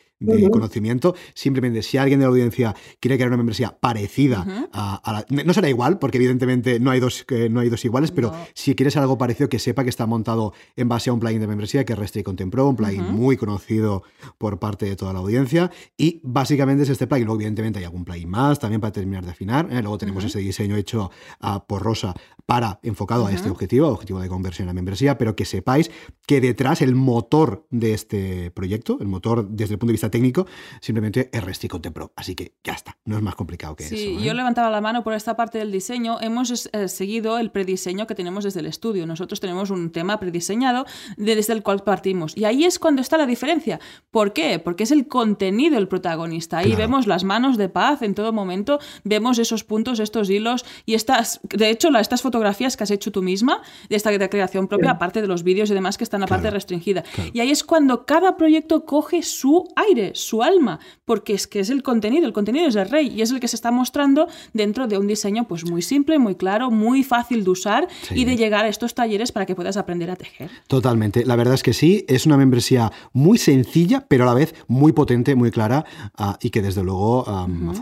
conocimiento. 0.51 1.15
Simplemente, 1.35 1.83
si 1.83 1.99
alguien 1.99 2.21
de 2.21 2.25
la 2.25 2.31
audiencia 2.31 2.75
quiere 3.01 3.17
crear 3.17 3.29
una 3.29 3.37
membresía 3.37 3.77
parecida 3.79 4.47
a, 4.73 5.13
la... 5.13 5.45
No 5.45 5.53
será 5.53 5.69
igual, 5.69 5.99
porque 5.99 6.19
evidentemente 6.19 6.81
no 6.81 6.91
hay 6.91 7.01
dos, 7.01 7.27
no 7.51 7.61
hay 7.61 7.69
dos 7.69 7.85
iguales, 7.85 8.11
pero 8.11 8.33
si 8.55 8.75
quieres 8.75 8.97
algo 8.97 9.19
parecido, 9.19 9.49
que 9.49 9.59
sepa 9.59 9.85
que 9.85 9.91
está 9.91 10.07
montado 10.07 10.55
en 10.77 10.89
base 10.89 11.11
a 11.11 11.13
un 11.13 11.21
plugin 11.21 11.41
de 11.41 11.47
membresía, 11.47 11.85
que 11.85 11.93
es 11.93 11.99
Restrict 11.99 12.25
Content 12.25 12.51
Pro, 12.51 12.69
un 12.69 12.77
plugin 12.77 13.05
muy 13.13 13.37
conocido 13.37 14.03
por 14.39 14.59
parte 14.59 14.87
de 14.87 14.97
toda 14.97 15.13
la 15.13 15.19
audiencia, 15.19 15.71
y 15.97 16.21
básicamente 16.23 16.85
es 16.85 16.89
este 16.89 17.07
plugin. 17.07 17.27
Luego, 17.27 17.41
evidentemente, 17.41 17.79
hay 17.81 17.85
algún 17.85 18.05
plugin 18.05 18.14
y 18.17 18.27
más, 18.27 18.59
también 18.59 18.81
para 18.81 18.93
terminar 18.93 19.25
de 19.25 19.31
afinar. 19.31 19.69
¿eh? 19.71 19.81
Luego 19.81 19.99
tenemos 19.99 20.25
ese 20.25 20.39
diseño 20.39 20.77
hecho 20.77 21.11
ah, 21.41 21.65
por 21.67 21.83
Rosa 21.83 22.15
para 22.47 22.79
enfocado 22.83 23.27
a 23.27 23.33
este 23.33 23.49
objetivo, 23.49 23.89
objetivo 23.89 24.21
de 24.21 24.29
conversión 24.29 24.69
a 24.69 24.75
membresía, 24.75 25.17
pero 25.17 25.35
que 25.35 25.45
sepáis 25.47 25.91
que 26.27 26.41
detrás 26.41 26.83
el 26.83 26.95
motor 26.95 27.67
de 27.71 27.95
este 27.95 28.51
proyecto, 28.51 28.99
el 29.01 29.07
motor 29.07 29.49
desde 29.49 29.75
el 29.75 29.79
punto 29.79 29.91
de 29.91 29.95
vista 29.95 30.11
técnico, 30.11 30.47
simplemente 30.81 31.31
es 31.33 31.43
Restrict 31.43 31.75
Pro. 31.93 32.13
Así 32.17 32.35
que 32.35 32.55
ya 32.63 32.75
está, 32.75 32.99
no 33.05 33.17
es 33.17 33.23
más 33.23 33.35
complicado 33.35 33.77
que 33.77 33.85
eso. 33.85 33.97
Sí, 33.97 34.19
yo 34.23 34.33
¿eh? 34.33 34.35
levantaba 34.35 34.71
la 34.71 34.81
mano 34.81 35.03
por 35.03 35.15
esta 35.15 35.37
parte 35.37 35.59
del 35.59 35.73
diseño. 35.73 36.19
Hemos 36.21 36.69
eh, 36.73 36.89
seguido 36.89 37.39
el 37.39 37.51
prediseño 37.51 38.07
que 38.07 38.15
tenemos 38.15 38.45
desde 38.45 38.61
el 38.61 38.67
estudio. 38.67 39.07
Nosotros 39.07 39.41
tenemos 39.41 39.71
un 39.71 39.91
tema 39.91 40.21
prediseñado 40.21 40.85
desde 41.17 41.53
el 41.53 41.63
cual 41.63 41.83
partimos. 41.83 42.37
Y 42.37 42.45
ahí 42.45 42.65
es 42.65 42.79
cuando 42.79 43.01
está 43.01 43.17
la 43.17 43.27
diferencia. 43.27 43.81
¿Por 44.11 44.33
qué? 44.33 44.59
Porque 44.59 44.85
es 44.85 44.91
el 44.91 45.09
contenido 45.09 45.79
el 45.79 45.89
protagonista. 45.89 46.59
Ahí 46.59 46.75
vemos 46.75 47.07
las 47.07 47.25
manos 47.25 47.57
de 47.57 47.69
paz 47.69 47.94
en 48.03 48.15
todo 48.15 48.33
momento, 48.33 48.79
vemos 49.05 49.39
esos 49.39 49.65
puntos, 49.65 50.01
estos 50.01 50.31
hilos 50.31 50.65
y 50.87 50.95
estas, 50.95 51.41
de 51.51 51.71
hecho, 51.71 51.89
estas 51.99 52.23
fotografías 52.23 52.77
que 52.77 52.85
has 52.85 52.91
hecho 52.91 53.13
tú 53.13 53.23
misma, 53.23 53.63
de 53.89 53.97
esta 53.97 54.11
creación 54.29 54.69
propia, 54.69 54.93
aparte 54.93 55.21
de 55.21 55.29
los 55.29 55.43
vídeos 55.43 55.71
y 55.71 55.75
demás 55.75 55.99
que 55.99 56.05
están 56.05 56.23
a 56.23 56.27
parte 56.27 56.51
restringida. 56.51 57.05
Y 57.33 57.41
ahí 57.41 57.51
es 57.51 57.65
cuando 57.65 58.05
cada 58.05 58.37
proyecto 58.37 58.85
coge 58.85 59.23
su 59.23 59.69
aire, 59.77 60.13
su 60.15 60.43
alma, 60.43 60.81
porque 61.05 61.35
es 61.35 61.47
que 61.47 61.61
es 61.61 61.71
el 61.71 61.83
contenido, 61.83 62.27
el 62.27 62.33
contenido 62.33 62.67
es 62.67 62.77
el 62.77 62.89
rey 62.89 63.09
y 63.09 63.23
es 63.23 63.31
el 63.31 63.41
que 63.41 63.49
se 63.49 63.57
está 63.57 63.71
mostrando 63.71 64.29
dentro 64.53 64.87
de 64.87 64.99
un 64.99 65.07
diseño 65.07 65.47
pues 65.47 65.65
muy 65.65 65.83
simple, 65.83 66.19
muy 66.19 66.35
claro, 66.35 66.71
muy 66.71 67.05
fácil 67.05 67.45
de 67.45 67.51
usar 67.51 67.89
y 68.11 68.25
de 68.25 68.37
llegar 68.37 68.65
a 68.65 68.69
estos 68.69 68.95
talleres 68.95 69.33
para 69.33 69.47
que 69.47 69.55
puedas 69.55 69.77
aprender 69.77 70.11
a 70.11 70.17
tejer. 70.17 70.51
Totalmente, 70.69 71.25
la 71.25 71.37
verdad 71.37 71.55
es 71.55 71.63
que 71.63 71.73
sí, 71.73 72.05
es 72.09 72.27
una 72.27 72.37
membresía 72.37 72.93
muy 73.13 73.39
sencilla, 73.39 74.07
pero 74.09 74.25
a 74.25 74.27
la 74.27 74.35
vez 74.35 74.55
muy 74.69 74.93
potente, 74.93 75.35
muy 75.35 75.51
clara 75.51 75.85
ah, 76.17 76.39
y 76.41 76.51
que 76.51 76.63
desde 76.63 76.83
luego 76.83 77.25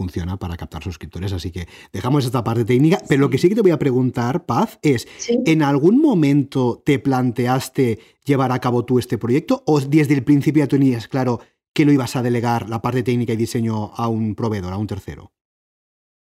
funciona 0.03 0.37
para 0.37 0.57
captar 0.57 0.83
suscriptores. 0.83 1.33
Así 1.33 1.51
que 1.53 1.69
dejamos 1.93 2.25
esta 2.25 2.43
parte 2.43 2.65
técnica. 2.65 2.99
Pero 3.09 3.21
lo 3.21 3.31
que 3.31 3.39
sí 3.39 3.49
que 3.49 3.55
te 3.55 3.63
voy 3.63 3.71
a 3.71 3.79
preguntar, 3.79 4.45
Paz, 4.47 4.79
es, 4.83 5.07
¿en 5.29 5.63
algún 5.63 6.01
momento 6.01 6.83
te 6.85 6.99
planteaste 6.99 8.01
llevar 8.25 8.51
a 8.51 8.59
cabo 8.59 8.85
tú 8.85 8.99
este 8.99 9.17
proyecto 9.17 9.63
o 9.67 9.81
desde 9.81 10.15
el 10.15 10.25
principio 10.25 10.65
ya 10.65 10.69
tenías 10.69 11.07
claro 11.07 11.41
que 11.73 11.85
lo 11.85 11.93
ibas 11.93 12.17
a 12.17 12.23
delegar 12.23 12.69
la 12.69 12.83
parte 12.83 13.03
técnica 13.03 13.33
y 13.33 13.37
diseño 13.37 13.93
a 13.95 14.09
un 14.09 14.35
proveedor, 14.35 14.73
a 14.73 14.77
un 14.77 14.89
tercero? 14.89 15.33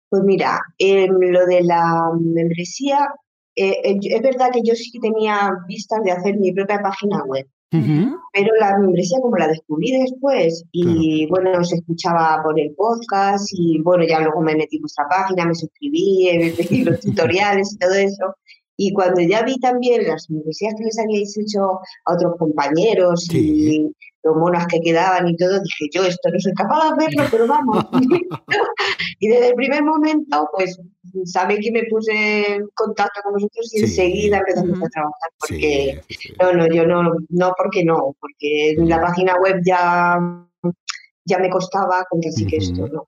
Pues 0.08 0.22
mira, 0.24 0.60
lo 0.80 1.46
de 1.46 1.62
la 1.62 2.10
membresía, 2.18 3.06
eh, 3.54 3.76
eh, 3.84 3.98
es 4.02 4.22
verdad 4.22 4.50
que 4.50 4.62
yo 4.64 4.74
sí 4.74 4.90
que 4.90 5.00
tenía 5.00 5.52
vistas 5.68 6.02
de 6.02 6.12
hacer 6.12 6.38
mi 6.38 6.52
propia 6.52 6.80
página 6.80 7.22
web. 7.24 7.46
Pero 7.70 8.54
la 8.60 8.78
membresía 8.78 9.18
como 9.20 9.36
la 9.36 9.48
descubrí 9.48 9.92
después 10.00 10.64
y 10.72 11.26
bueno, 11.26 11.62
se 11.64 11.76
escuchaba 11.76 12.40
por 12.42 12.58
el 12.58 12.74
podcast 12.74 13.46
y 13.52 13.80
bueno, 13.82 14.04
ya 14.08 14.20
luego 14.20 14.40
me 14.40 14.54
metí 14.54 14.76
en 14.76 14.82
vuestra 14.82 15.06
página, 15.08 15.44
me 15.44 15.54
suscribí, 15.54 16.30
me 16.38 16.84
los 16.84 17.00
tutoriales 17.00 17.74
y 17.74 17.78
todo 17.78 17.94
eso. 17.94 18.34
Y 18.80 18.92
cuando 18.92 19.20
ya 19.20 19.42
vi 19.42 19.58
también 19.58 20.06
las 20.06 20.30
membresías 20.30 20.74
que 20.78 20.84
les 20.84 20.98
habíais 20.98 21.36
hecho 21.36 21.80
a 22.04 22.14
otros 22.14 22.36
compañeros 22.38 23.28
y 23.34 23.92
lo 24.28 24.34
monas 24.34 24.66
que 24.66 24.80
quedaban 24.80 25.28
y 25.28 25.36
todo, 25.36 25.60
dije 25.60 25.88
yo 25.92 26.04
esto 26.04 26.28
no 26.30 26.38
soy 26.38 26.52
capaz 26.54 26.84
de 26.84 27.06
hacerlo, 27.06 27.24
pero 27.30 27.46
vamos. 27.46 27.84
y 29.20 29.28
desde 29.28 29.48
el 29.48 29.54
primer 29.54 29.82
momento, 29.82 30.48
pues 30.52 30.78
sabe 31.24 31.58
que 31.58 31.70
me 31.72 31.84
puse 31.84 32.54
en 32.54 32.68
contacto 32.74 33.20
con 33.22 33.34
vosotros 33.34 33.70
y 33.74 33.80
enseguida 33.80 34.38
empezamos 34.38 34.78
a 34.78 34.88
trabajar. 34.88 35.30
Porque, 35.40 36.00
no, 36.40 36.52
no, 36.52 36.66
yo 36.68 36.86
no, 36.86 37.14
no, 37.28 37.52
porque 37.56 37.84
no, 37.84 38.14
porque 38.20 38.76
la 38.78 39.00
página 39.00 39.36
web 39.40 39.60
ya, 39.64 40.18
ya 41.24 41.38
me 41.38 41.50
costaba, 41.50 42.04
con 42.10 42.20
que 42.20 42.32
sí 42.32 42.46
que 42.46 42.58
esto 42.58 42.86
no, 42.88 43.04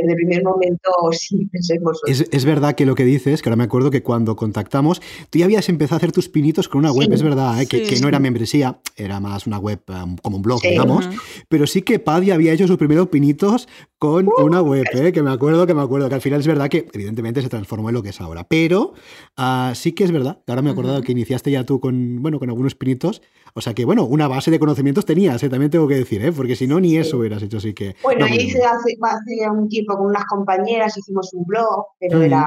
desde 0.00 0.12
el 0.12 0.16
primer 0.16 0.44
momento 0.44 0.90
sí 1.12 1.46
pensé 1.50 1.78
Es, 2.06 2.24
es, 2.30 2.44
verdad 2.44 2.74
que 2.74 2.86
lo 2.86 2.94
que 2.94 3.04
dices, 3.04 3.42
que 3.42 3.48
ahora 3.48 3.56
me 3.56 3.64
acuerdo 3.64 3.90
que 3.90 4.02
cuando 4.02 4.36
contactamos, 4.36 5.00
tú 5.30 5.38
ya 5.38 5.44
habías 5.44 5.68
empezado 5.68 5.96
a 5.96 5.98
hacer 5.98 6.12
tus 6.12 6.28
pinitos 6.28 6.68
con 6.68 6.80
una 6.80 6.92
web, 6.92 7.12
es 7.12 7.22
verdad, 7.22 7.60
¿eh? 7.60 7.66
que, 7.66 8.00
no 8.00 8.08
era 8.08 8.18
membresía, 8.18 8.80
era 8.96 9.20
más 9.20 9.46
una 9.46 9.58
web 9.58 9.80
um, 9.88 10.16
como 10.16 10.36
un 10.36 10.42
blog, 10.42 10.62
digamos, 10.62 11.08
pero 11.48 11.66
sí 11.66 11.82
que 11.82 11.98
Paddy 11.98 12.30
había 12.30 12.52
hecho 12.52 12.66
sus 12.66 12.78
primeros 12.78 13.08
pinitos 13.08 13.68
con 14.00 14.28
uh. 14.28 14.44
una 14.46 14.62
web, 14.62 14.86
¿eh? 14.94 15.12
que 15.12 15.22
me 15.22 15.30
acuerdo, 15.30 15.66
que 15.66 15.74
me 15.74 15.82
acuerdo, 15.82 16.08
que 16.08 16.14
al 16.14 16.22
final 16.22 16.40
es 16.40 16.46
verdad 16.46 16.70
que 16.70 16.88
evidentemente 16.94 17.42
se 17.42 17.50
transformó 17.50 17.90
en 17.90 17.94
lo 17.96 18.02
que 18.02 18.08
es 18.08 18.20
ahora, 18.22 18.44
pero 18.44 18.94
uh, 19.36 19.74
sí 19.74 19.92
que 19.92 20.04
es 20.04 20.10
verdad, 20.10 20.40
ahora 20.48 20.62
me 20.62 20.70
he 20.70 20.72
acordado 20.72 21.02
que 21.02 21.12
iniciaste 21.12 21.50
ya 21.50 21.64
tú 21.64 21.80
con, 21.80 22.22
bueno, 22.22 22.38
con 22.38 22.48
algunos 22.48 22.74
pinitos, 22.74 23.20
o 23.52 23.60
sea 23.60 23.74
que, 23.74 23.84
bueno, 23.84 24.06
una 24.06 24.26
base 24.26 24.50
de 24.50 24.58
conocimientos 24.58 25.04
tenías, 25.04 25.42
¿eh? 25.42 25.50
también 25.50 25.70
tengo 25.70 25.86
que 25.86 25.96
decir, 25.96 26.24
¿eh? 26.24 26.32
porque 26.32 26.56
si 26.56 26.66
no, 26.66 26.80
ni 26.80 26.96
eso 26.96 27.18
hubieras 27.18 27.42
hecho, 27.42 27.58
así 27.58 27.74
que... 27.74 27.94
Bueno, 28.02 28.26
hice 28.26 28.64
hace, 28.64 28.96
hace 29.02 29.50
un 29.50 29.68
tiempo 29.68 29.94
con 29.98 30.06
unas 30.06 30.24
compañeras, 30.24 30.96
hicimos 30.96 31.34
un 31.34 31.44
blog, 31.44 31.84
pero 31.98 32.22
era 32.22 32.46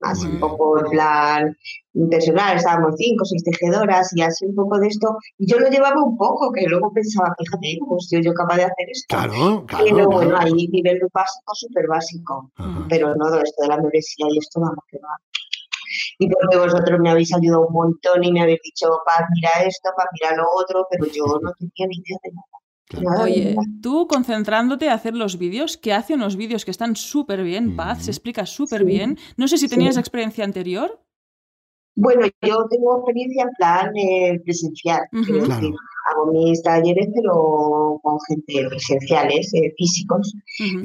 así 0.00 0.26
un 0.26 0.40
poco 0.40 0.78
en 0.78 0.90
plan 0.90 1.56
personal, 2.10 2.56
estábamos 2.56 2.94
cinco, 2.96 3.24
seis 3.24 3.44
tejedoras 3.44 4.10
y 4.16 4.22
así 4.22 4.46
un 4.46 4.54
poco 4.54 4.78
de 4.78 4.88
esto. 4.88 5.16
Y 5.38 5.50
yo 5.50 5.58
lo 5.58 5.68
llevaba 5.68 6.02
un 6.02 6.16
poco, 6.16 6.52
que 6.52 6.66
luego 6.66 6.92
pensaba, 6.92 7.34
fíjate, 7.38 7.78
¿cómo 7.80 7.98
estoy 7.98 8.22
yo 8.22 8.32
capaz 8.34 8.56
de 8.56 8.64
hacer 8.64 8.86
esto? 8.90 9.16
Claro, 9.16 9.64
claro. 9.66 9.84
Pero 9.84 10.06
bueno, 10.06 10.36
ahí 10.36 10.68
nivel 10.68 11.00
básico, 11.12 11.54
súper 11.54 11.86
básico. 11.88 12.50
Pero 12.88 13.14
no, 13.14 13.26
esto 13.36 13.62
de 13.62 13.68
la 13.68 13.76
membresía 13.76 14.26
y 14.30 14.38
esto 14.38 14.60
vamos 14.60 14.84
que 14.88 14.98
va. 14.98 15.16
Y 16.18 16.28
porque 16.28 16.56
vosotros 16.56 16.98
me 17.00 17.10
habéis 17.10 17.32
ayudado 17.34 17.66
un 17.68 17.72
montón 17.72 18.24
y 18.24 18.32
me 18.32 18.42
habéis 18.42 18.60
dicho, 18.62 18.88
Paz, 19.04 19.26
mira 19.32 19.50
esto, 19.64 19.90
Paz, 19.96 20.06
mira 20.12 20.36
lo 20.36 20.44
otro, 20.56 20.86
pero 20.90 21.06
yo 21.06 21.24
no 21.42 21.52
tenía 21.52 21.88
ni 21.88 21.96
idea 21.96 22.18
de 22.22 22.30
nada. 22.32 22.53
Oye, 23.20 23.56
tú 23.82 24.06
concentrándote 24.06 24.88
a 24.88 24.94
hacer 24.94 25.14
los 25.14 25.38
vídeos, 25.38 25.76
que 25.76 25.92
hace 25.92 26.14
unos 26.14 26.36
vídeos 26.36 26.64
que 26.64 26.70
están 26.70 26.96
súper 26.96 27.42
bien, 27.42 27.76
Paz, 27.76 28.04
se 28.04 28.10
explica 28.10 28.46
súper 28.46 28.84
bien. 28.84 29.18
No 29.36 29.48
sé 29.48 29.58
si 29.58 29.68
tenías 29.68 29.96
experiencia 29.96 30.44
anterior. 30.44 31.00
Bueno, 31.96 32.26
yo 32.42 32.66
tengo 32.68 32.96
experiencia 32.98 33.44
en 33.44 33.50
plan 33.56 33.96
eh, 33.96 34.40
presencial. 34.44 35.02
hago 35.12 36.32
mis 36.32 36.62
talleres, 36.62 37.08
pero 37.14 38.00
con 38.02 38.18
gente 38.28 38.68
presenciales, 38.68 39.54
eh, 39.54 39.72
físicos. 39.76 40.34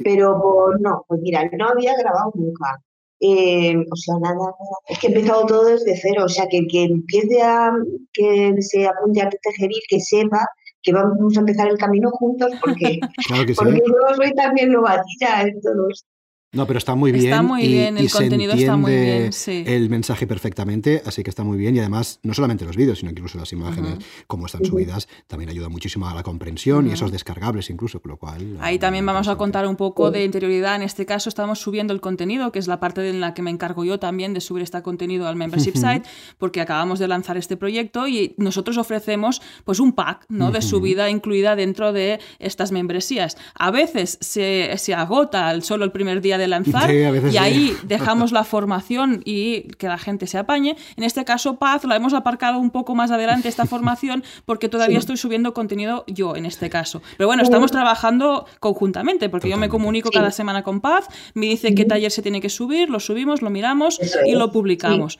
Pero 0.04 0.38
no, 0.78 1.04
pues 1.08 1.20
mira, 1.22 1.50
no 1.58 1.68
había 1.68 1.96
grabado 1.96 2.32
nunca. 2.34 2.80
Eh, 3.22 3.76
o 3.76 3.96
sea, 3.96 4.14
nada, 4.18 4.54
Es 4.88 4.98
que 4.98 5.08
he 5.08 5.10
empezado 5.10 5.44
todo 5.44 5.64
desde 5.64 5.94
cero. 6.00 6.24
O 6.24 6.28
sea, 6.28 6.46
que 6.48 6.66
que 6.66 6.84
empiece 6.84 7.42
a, 7.42 7.72
que 8.12 8.54
se 8.60 8.86
apunte 8.86 9.20
a 9.20 9.28
tejerir, 9.28 9.82
que 9.88 10.00
sepa 10.00 10.46
que 10.82 10.92
vamos 10.92 11.36
a 11.36 11.40
empezar 11.40 11.68
el 11.68 11.78
camino 11.78 12.10
juntos, 12.10 12.52
porque, 12.60 13.00
porque 13.56 13.82
yo 13.86 14.14
soy 14.16 14.34
también 14.34 14.72
novatilla 14.72 15.42
en 15.42 15.60
todo 15.60 15.88
esto. 15.90 16.08
No, 16.52 16.66
pero 16.66 16.78
está 16.78 16.96
muy 16.96 17.12
bien. 17.12 17.26
Está 17.26 17.42
muy 17.42 17.64
bien, 17.64 17.96
el 17.96 18.10
contenido 18.10 18.54
está 18.54 18.76
muy 18.76 18.92
bien. 18.92 19.32
Sí. 19.32 19.62
El 19.64 19.88
mensaje 19.88 20.26
perfectamente, 20.26 21.00
así 21.06 21.22
que 21.22 21.30
está 21.30 21.44
muy 21.44 21.56
bien. 21.56 21.76
Y 21.76 21.78
además, 21.78 22.18
no 22.24 22.34
solamente 22.34 22.64
los 22.64 22.76
vídeos, 22.76 22.98
sino 22.98 23.12
incluso 23.12 23.38
las 23.38 23.52
imágenes, 23.52 23.98
como 24.26 24.46
están 24.46 24.64
subidas, 24.64 25.06
también 25.28 25.50
ayuda 25.50 25.68
muchísimo 25.68 26.08
a 26.08 26.14
la 26.14 26.24
comprensión 26.24 26.88
y 26.88 26.92
esos 26.92 27.12
descargables 27.12 27.70
incluso, 27.70 28.00
con 28.00 28.10
lo 28.10 28.16
cual. 28.16 28.56
Ahí 28.60 28.80
también 28.80 29.06
vamos 29.06 29.28
a 29.28 29.36
contar 29.36 29.64
un 29.68 29.76
poco 29.76 30.10
de 30.10 30.24
interioridad. 30.24 30.74
En 30.74 30.82
este 30.82 31.06
caso, 31.06 31.28
estamos 31.28 31.60
subiendo 31.60 31.92
el 31.92 32.00
contenido, 32.00 32.50
que 32.50 32.58
es 32.58 32.66
la 32.66 32.80
parte 32.80 33.08
en 33.08 33.20
la 33.20 33.32
que 33.32 33.42
me 33.42 33.50
encargo 33.50 33.84
yo 33.84 34.00
también 34.00 34.34
de 34.34 34.40
subir 34.40 34.64
este 34.64 34.82
contenido 34.82 35.28
al 35.28 35.36
membership 35.36 35.74
site, 35.74 36.02
porque 36.38 36.60
acabamos 36.60 36.98
de 36.98 37.06
lanzar 37.06 37.36
este 37.36 37.56
proyecto 37.56 38.08
y 38.08 38.34
nosotros 38.38 38.76
ofrecemos 38.76 39.40
pues 39.64 39.78
un 39.78 39.92
pack 39.92 40.26
¿no? 40.28 40.50
de 40.50 40.62
subida 40.62 41.10
incluida 41.10 41.54
dentro 41.54 41.92
de 41.92 42.18
estas 42.40 42.72
membresías. 42.72 43.36
A 43.54 43.70
veces 43.70 44.18
se, 44.20 44.72
se 44.78 44.94
agota 44.94 45.60
solo 45.60 45.84
el 45.84 45.92
primer 45.92 46.20
día 46.20 46.39
de 46.40 46.48
lanzar 46.48 46.90
y 46.92 47.36
ahí 47.36 47.76
dejamos 47.84 48.32
la 48.32 48.42
formación 48.44 49.22
y 49.24 49.62
que 49.78 49.86
la 49.86 49.98
gente 49.98 50.26
se 50.26 50.38
apañe. 50.38 50.76
En 50.96 51.04
este 51.04 51.24
caso, 51.24 51.56
Paz, 51.56 51.84
la 51.84 51.96
hemos 51.96 52.14
aparcado 52.14 52.58
un 52.58 52.70
poco 52.70 52.94
más 52.94 53.10
adelante 53.10 53.48
esta 53.48 53.66
formación 53.74 54.24
porque 54.46 54.68
todavía 54.68 54.98
estoy 54.98 55.16
subiendo 55.16 55.54
contenido 55.54 56.04
yo 56.06 56.36
en 56.36 56.46
este 56.46 56.70
caso. 56.70 57.02
Pero 57.16 57.28
bueno, 57.28 57.42
estamos 57.42 57.70
trabajando 57.70 58.46
conjuntamente 58.58 59.28
porque 59.28 59.48
yo 59.48 59.56
me 59.56 59.68
comunico 59.68 60.10
cada 60.10 60.30
semana 60.30 60.62
con 60.62 60.80
Paz, 60.80 61.06
me 61.34 61.46
dice 61.46 61.74
qué 61.74 61.84
taller 61.84 62.10
se 62.10 62.22
tiene 62.22 62.40
que 62.40 62.48
subir, 62.48 62.90
lo 62.90 62.98
subimos, 62.98 63.42
lo 63.42 63.50
miramos 63.50 64.00
y 64.26 64.34
lo 64.34 64.50
publicamos. 64.50 65.18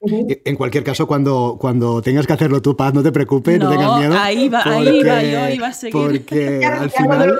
En 0.00 0.56
cualquier 0.56 0.84
caso, 0.84 1.06
cuando, 1.06 1.56
cuando 1.60 2.02
tengas 2.02 2.26
que 2.26 2.32
hacerlo 2.32 2.62
tú, 2.62 2.76
Paz, 2.76 2.94
no 2.94 3.02
te 3.02 3.12
preocupes, 3.12 3.58
no, 3.58 3.70
tengas 3.70 3.98
miedo. 3.98 4.16
Ahí 4.18 4.48
va, 4.48 4.62
ahí 4.64 5.02
va, 5.02 5.22
yo 5.22 5.54
iba 5.54 5.68
a 5.68 5.72
seguir. 5.72 5.92
Porque 5.92 6.64
al 6.64 6.90
final... 6.90 7.38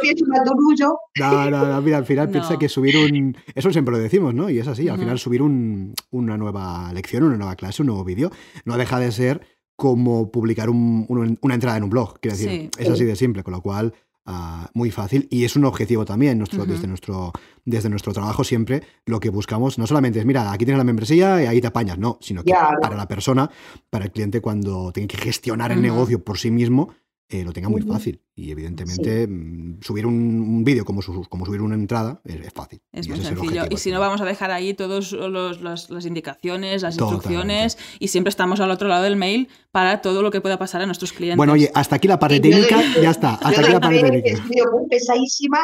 No, 1.18 1.50
no, 1.50 1.66
no, 1.66 1.82
mira, 1.82 1.98
al 1.98 2.06
final 2.06 2.28
piensa 2.30 2.58
que 2.58 2.68
subir 2.68 2.96
un, 2.96 3.14
eso 3.54 3.70
siempre 3.72 3.92
lo 3.92 3.98
decimos, 3.98 4.34
¿no? 4.34 4.50
Y 4.50 4.58
es 4.58 4.68
así, 4.68 4.88
al 4.88 4.98
final 4.98 5.18
subir 5.18 5.42
una 5.42 6.36
nueva 6.36 6.92
lección, 6.92 7.24
una 7.24 7.36
nueva 7.36 7.56
clase, 7.56 7.82
un 7.82 7.86
nuevo 7.86 8.04
vídeo, 8.04 8.30
no 8.64 8.76
deja 8.76 8.98
de 8.98 9.12
ser 9.12 9.46
como 9.76 10.30
publicar 10.30 10.70
una 10.70 11.54
entrada 11.54 11.76
en 11.76 11.84
un 11.84 11.90
blog, 11.90 12.20
quiero 12.20 12.36
decir, 12.36 12.70
es 12.78 12.88
así 12.88 13.04
de 13.04 13.16
simple, 13.16 13.42
con 13.42 13.52
lo 13.52 13.62
cual 13.62 13.94
ah, 14.26 14.70
muy 14.74 14.90
fácil 14.90 15.26
y 15.30 15.44
es 15.44 15.56
un 15.56 15.64
objetivo 15.64 16.04
también 16.04 16.38
nuestro, 16.38 16.64
desde, 16.64 16.86
nuestro, 16.86 17.32
desde 17.64 17.88
nuestro 17.88 18.12
trabajo 18.12 18.44
siempre 18.44 18.82
lo 19.06 19.18
que 19.18 19.30
buscamos 19.30 19.78
no 19.78 19.86
solamente 19.88 20.20
es 20.20 20.24
mira 20.24 20.52
aquí 20.52 20.64
tienes 20.64 20.78
la 20.78 20.84
membresía 20.84 21.42
y 21.42 21.46
ahí 21.46 21.60
te 21.60 21.66
apañas 21.66 21.98
no 21.98 22.18
sino 22.20 22.44
que 22.44 22.52
para 22.80 22.94
la 22.94 23.08
persona 23.08 23.50
para 23.90 24.04
el 24.04 24.12
cliente 24.12 24.40
cuando 24.40 24.92
tiene 24.92 25.08
que 25.08 25.16
gestionar 25.16 25.72
el 25.72 25.82
negocio 25.82 26.22
por 26.22 26.38
sí 26.38 26.52
mismo 26.52 26.94
eh, 27.32 27.44
lo 27.44 27.52
tenga 27.54 27.70
muy 27.70 27.80
fácil. 27.80 28.20
Y 28.34 28.50
evidentemente 28.50 29.26
mm, 29.26 29.80
subir 29.80 30.04
un, 30.04 30.62
vídeo 30.64 30.84
como, 30.84 31.00
como 31.30 31.46
subir 31.46 31.62
una 31.62 31.74
entrada 31.74 32.20
es, 32.24 32.52
fácil. 32.52 32.82
Es 32.92 33.08
muy 33.08 33.20
sencillo. 33.20 33.64
Y 33.70 33.78
si 33.78 33.90
no, 33.90 34.00
vamos 34.00 34.20
a 34.20 34.26
dejar 34.26 34.50
ahí 34.50 34.74
todas 34.74 35.12
las 35.12 36.06
indicaciones, 36.06 36.82
las 36.82 36.98
instrucciones 36.98 37.78
y 37.98 38.08
siempre 38.08 38.28
estamos 38.28 38.60
al 38.60 38.70
otro 38.70 38.86
lado 38.86 39.04
del 39.04 39.16
mail 39.16 39.48
para 39.70 40.02
todo 40.02 40.20
lo 40.20 40.30
que 40.30 40.42
pueda 40.42 40.58
pasar 40.58 40.82
a 40.82 40.86
nuestros 40.86 41.14
clientes. 41.14 41.38
Bueno, 41.38 41.54
oye, 41.54 41.70
hasta 41.74 41.96
aquí 41.96 42.06
la 42.06 42.18
parte 42.18 42.38
técnica, 42.38 42.82
ya 43.00 43.10
está. 43.10 43.34
Hasta 43.34 43.60
aquí 43.62 43.72
la 43.72 43.80
parte 43.80 44.00
técnica. 44.00 44.28
Es 44.28 44.42
muy 44.44 44.86
pesadísima 44.90 45.60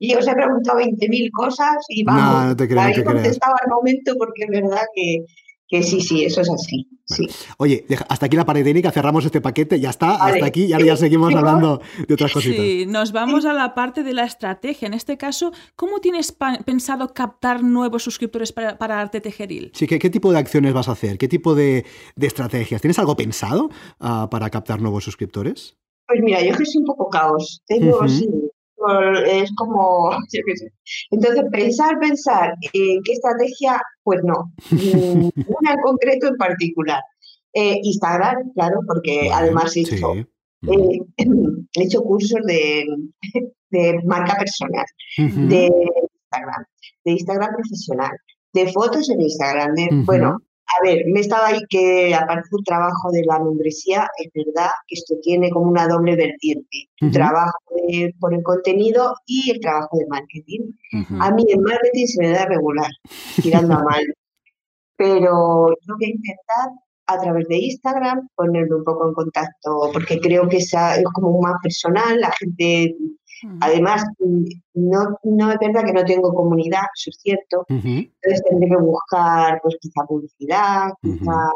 y 0.00 0.14
os 0.16 0.26
he 0.26 0.34
preguntado 0.34 0.80
20.000 0.80 1.30
cosas 1.30 1.76
y 1.88 2.02
vamos, 2.02 2.42
no, 2.42 2.46
no 2.48 2.56
te 2.56 2.66
creo, 2.66 2.80
ahí 2.80 3.04
contestaba 3.04 3.54
al 3.62 3.70
momento 3.70 4.16
porque 4.18 4.42
es 4.42 4.50
verdad 4.50 4.82
que 4.92 5.24
que 5.72 5.82
sí, 5.82 6.02
sí, 6.02 6.22
eso 6.22 6.42
es 6.42 6.50
así. 6.50 6.86
Oye, 7.56 7.86
hasta 8.10 8.26
aquí 8.26 8.36
la 8.36 8.44
pared 8.44 8.62
técnica, 8.62 8.90
cerramos 8.90 9.24
este 9.24 9.40
paquete, 9.40 9.80
ya 9.80 9.88
está, 9.88 10.22
hasta 10.22 10.44
aquí 10.44 10.66
y 10.66 10.74
ahora 10.74 10.84
ya 10.84 10.96
seguimos 10.98 11.34
hablando 11.34 11.80
de 12.06 12.12
otras 12.12 12.30
cositas. 12.30 12.60
Sí, 12.62 12.84
nos 12.86 13.12
vamos 13.12 13.46
a 13.46 13.54
la 13.54 13.74
parte 13.74 14.02
de 14.02 14.12
la 14.12 14.24
estrategia. 14.24 14.86
En 14.86 14.92
este 14.92 15.16
caso, 15.16 15.50
¿cómo 15.74 16.00
tienes 16.00 16.36
pensado 16.66 17.14
captar 17.14 17.62
nuevos 17.62 18.02
suscriptores 18.02 18.52
para, 18.52 18.76
para 18.76 19.00
Arte 19.00 19.22
Tejeril? 19.22 19.70
Sí, 19.72 19.86
¿qué, 19.86 19.98
¿qué, 19.98 20.10
tipo 20.10 20.30
de 20.30 20.40
acciones 20.40 20.74
vas 20.74 20.90
a 20.90 20.92
hacer? 20.92 21.16
¿Qué 21.16 21.26
tipo 21.26 21.54
de, 21.54 21.86
estrategias? 22.20 22.82
¿Tienes 22.82 22.98
algo 22.98 23.16
pensado 23.16 23.70
ah, 23.98 24.28
para 24.30 24.50
captar 24.50 24.82
nuevos 24.82 25.04
suscriptores? 25.04 25.78
Pues 26.06 26.20
mira, 26.22 26.42
yo 26.42 26.54
que 26.54 26.66
soy 26.66 26.80
un 26.80 26.86
poco 26.86 27.08
caos. 27.08 27.62
Tengo, 27.66 28.00
es 29.26 29.50
como, 29.56 30.10
Entonces, 31.10 31.44
pensar, 31.50 31.98
pensar 32.00 32.54
en 32.72 33.02
qué 33.02 33.12
estrategia, 33.12 33.80
pues 34.02 34.20
no, 34.24 34.52
una 34.70 35.72
en 35.72 35.80
concreto 35.82 36.28
en 36.28 36.36
particular. 36.36 37.00
Eh, 37.54 37.78
Instagram, 37.82 38.52
claro, 38.54 38.80
porque 38.86 39.30
además 39.32 39.76
he 39.76 39.80
hecho, 39.80 40.14
eh, 40.14 41.00
he 41.74 41.82
hecho 41.84 42.02
cursos 42.02 42.40
de, 42.46 42.86
de 43.70 44.00
marca 44.04 44.36
personal, 44.36 44.86
de 45.16 45.66
Instagram, 45.66 46.64
de 47.04 47.12
Instagram 47.12 47.54
profesional, 47.54 48.10
de 48.54 48.72
fotos 48.72 49.10
en 49.10 49.20
Instagram, 49.20 49.74
de, 49.74 49.88
bueno, 50.04 50.38
a 50.78 50.84
ver, 50.84 51.04
me 51.06 51.20
estaba 51.20 51.48
ahí 51.48 51.60
que 51.68 52.14
aparte 52.14 52.48
del 52.50 52.64
trabajo 52.64 53.10
de 53.10 53.24
la 53.26 53.38
membresía, 53.38 54.08
es 54.18 54.30
verdad 54.34 54.70
que 54.86 54.94
esto 54.94 55.14
tiene 55.22 55.50
como 55.50 55.70
una 55.70 55.86
doble 55.86 56.16
vertiente. 56.16 56.88
Trabajo 57.12 57.58
por 58.20 58.34
el 58.34 58.42
contenido 58.42 59.14
y 59.26 59.50
el 59.50 59.60
trabajo 59.60 59.98
de 59.98 60.06
marketing. 60.06 60.72
A 61.20 61.30
mí 61.32 61.44
el 61.48 61.60
marketing 61.60 62.06
se 62.06 62.22
me 62.22 62.30
da 62.30 62.46
regular, 62.46 62.90
tirando 63.42 63.74
a 63.74 63.82
mal. 63.84 64.04
Pero 64.96 65.68
yo 65.68 65.94
voy 65.98 66.04
a 66.04 66.10
intentar 66.10 66.70
a 67.06 67.18
través 67.18 67.48
de 67.48 67.56
Instagram 67.56 68.28
ponerme 68.34 68.76
un 68.76 68.84
poco 68.84 69.08
en 69.08 69.14
contacto, 69.14 69.90
porque 69.92 70.18
creo 70.20 70.48
que 70.48 70.58
es 70.58 70.72
como 71.12 71.40
más 71.40 71.56
personal, 71.62 72.20
la 72.20 72.32
gente 72.38 72.94
Además, 73.60 74.04
no, 74.74 75.18
no 75.24 75.50
es 75.50 75.58
verdad 75.58 75.84
que 75.84 75.92
no 75.92 76.04
tengo 76.04 76.32
comunidad, 76.32 76.82
eso 76.94 77.10
es 77.10 77.18
cierto. 77.20 77.64
Entonces 77.68 78.42
tendré 78.48 78.68
que 78.68 78.76
buscar, 78.76 79.60
pues 79.62 79.76
quizá 79.80 80.04
publicidad, 80.06 80.90
quizá, 81.02 81.50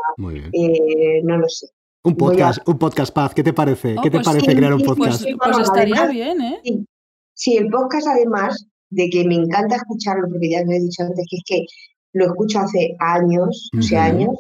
eh, 0.53 1.23
no 1.23 1.39
lo 1.39 1.49
sé. 1.49 1.69
Un 2.03 2.17
podcast, 2.17 2.69
un 2.69 2.79
podcast, 2.79 3.13
Paz, 3.13 3.35
¿qué 3.35 3.43
te 3.43 3.53
parece? 3.53 3.97
Oh, 3.99 4.03
¿Qué 4.03 4.11
te 4.11 4.19
pues 4.19 4.27
parece 4.27 4.55
crear 4.55 4.73
un 4.73 4.79
pues 4.81 4.97
podcast? 4.97 5.25
Pues, 5.43 5.59
estaría 5.59 6.07
bien, 6.07 6.41
¿eh? 6.41 6.61
Sí. 7.35 7.57
el 7.57 7.69
podcast 7.69 8.07
además 8.07 8.67
de 8.91 9.11
que 9.11 9.25
me 9.25 9.35
encanta 9.35 9.77
escucharlo, 9.77 10.29
porque 10.31 10.51
ya 10.51 10.63
lo 10.65 10.71
he 10.71 10.79
dicho 10.79 11.03
antes, 11.03 11.27
que 11.29 11.37
es 11.37 11.43
que 11.45 11.65
lo 12.13 12.27
escucho 12.27 12.61
hace 12.61 12.95
años, 13.01 13.71
o 13.77 13.83
sea, 13.83 14.05
años, 14.05 14.39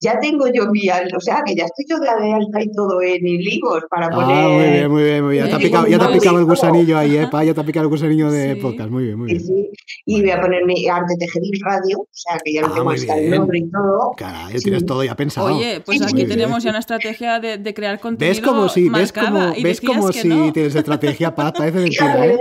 ya 0.00 0.20
tengo 0.20 0.46
yo 0.52 0.66
mi 0.70 0.88
alta, 0.88 1.16
o 1.16 1.20
sea, 1.20 1.42
que 1.44 1.54
ya 1.54 1.64
estoy 1.64 1.86
yo 1.88 1.98
de 1.98 2.08
alta 2.08 2.62
y 2.62 2.70
todo 2.72 3.00
en 3.00 3.26
el 3.26 3.38
Libos 3.38 3.84
para 3.88 4.10
poner... 4.10 4.36
Ah, 4.36 4.48
muy 4.48 4.64
bien, 4.64 4.90
muy 4.90 5.02
bien, 5.02 5.24
muy 5.24 5.32
bien. 5.34 5.44
Ya 5.46 5.50
te 5.50 5.56
ha 5.56 5.58
picado, 5.58 5.86
ya 5.86 5.98
te 5.98 6.04
ha 6.04 6.12
picado 6.12 6.38
el 6.38 6.44
gusanillo 6.44 6.98
ahí, 6.98 7.16
¿eh? 7.16 7.28
Ya 7.32 7.54
te 7.54 7.60
ha 7.60 7.64
picado 7.64 7.84
el 7.84 7.90
gusanillo 7.90 8.30
de 8.30 8.52
épocas, 8.52 8.90
muy 8.90 9.04
bien, 9.04 9.18
muy 9.18 9.28
bien. 9.28 9.40
Sí, 9.40 9.70
Y 10.04 10.20
voy 10.20 10.30
a 10.30 10.40
poner 10.40 10.64
mi 10.66 10.86
Arte 10.86 11.14
Tejeril 11.18 11.60
Radio, 11.64 12.00
o 12.00 12.08
sea, 12.10 12.38
que 12.44 12.52
ya 12.52 12.62
lo 12.62 12.68
ah, 12.68 12.74
tengo 12.74 12.90
hasta 12.90 13.18
el 13.18 13.30
nombre 13.30 13.58
y 13.58 13.70
todo. 13.70 14.12
Claro, 14.16 14.50
ya 14.50 14.58
tienes 14.58 14.84
todo 14.84 15.02
ya 15.02 15.16
pensado. 15.16 15.46
Oye, 15.46 15.80
pues 15.80 16.02
aquí 16.02 16.26
tenemos 16.26 16.62
ya 16.62 16.70
una 16.70 16.80
estrategia 16.80 17.40
de, 17.40 17.58
de, 17.58 17.74
crear 17.74 17.98
contenido 17.98 18.34
¿Ves 18.34 18.44
como 18.44 18.68
si, 18.68 18.88
ves 18.88 19.12
como, 19.12 19.52
ves 19.62 19.80
como 19.80 20.12
si 20.12 20.52
tienes 20.52 20.74
estrategia, 20.74 21.34
Paz? 21.34 21.52
Parece 21.56 21.78
mentira, 21.80 22.26
¿eh? 22.26 22.38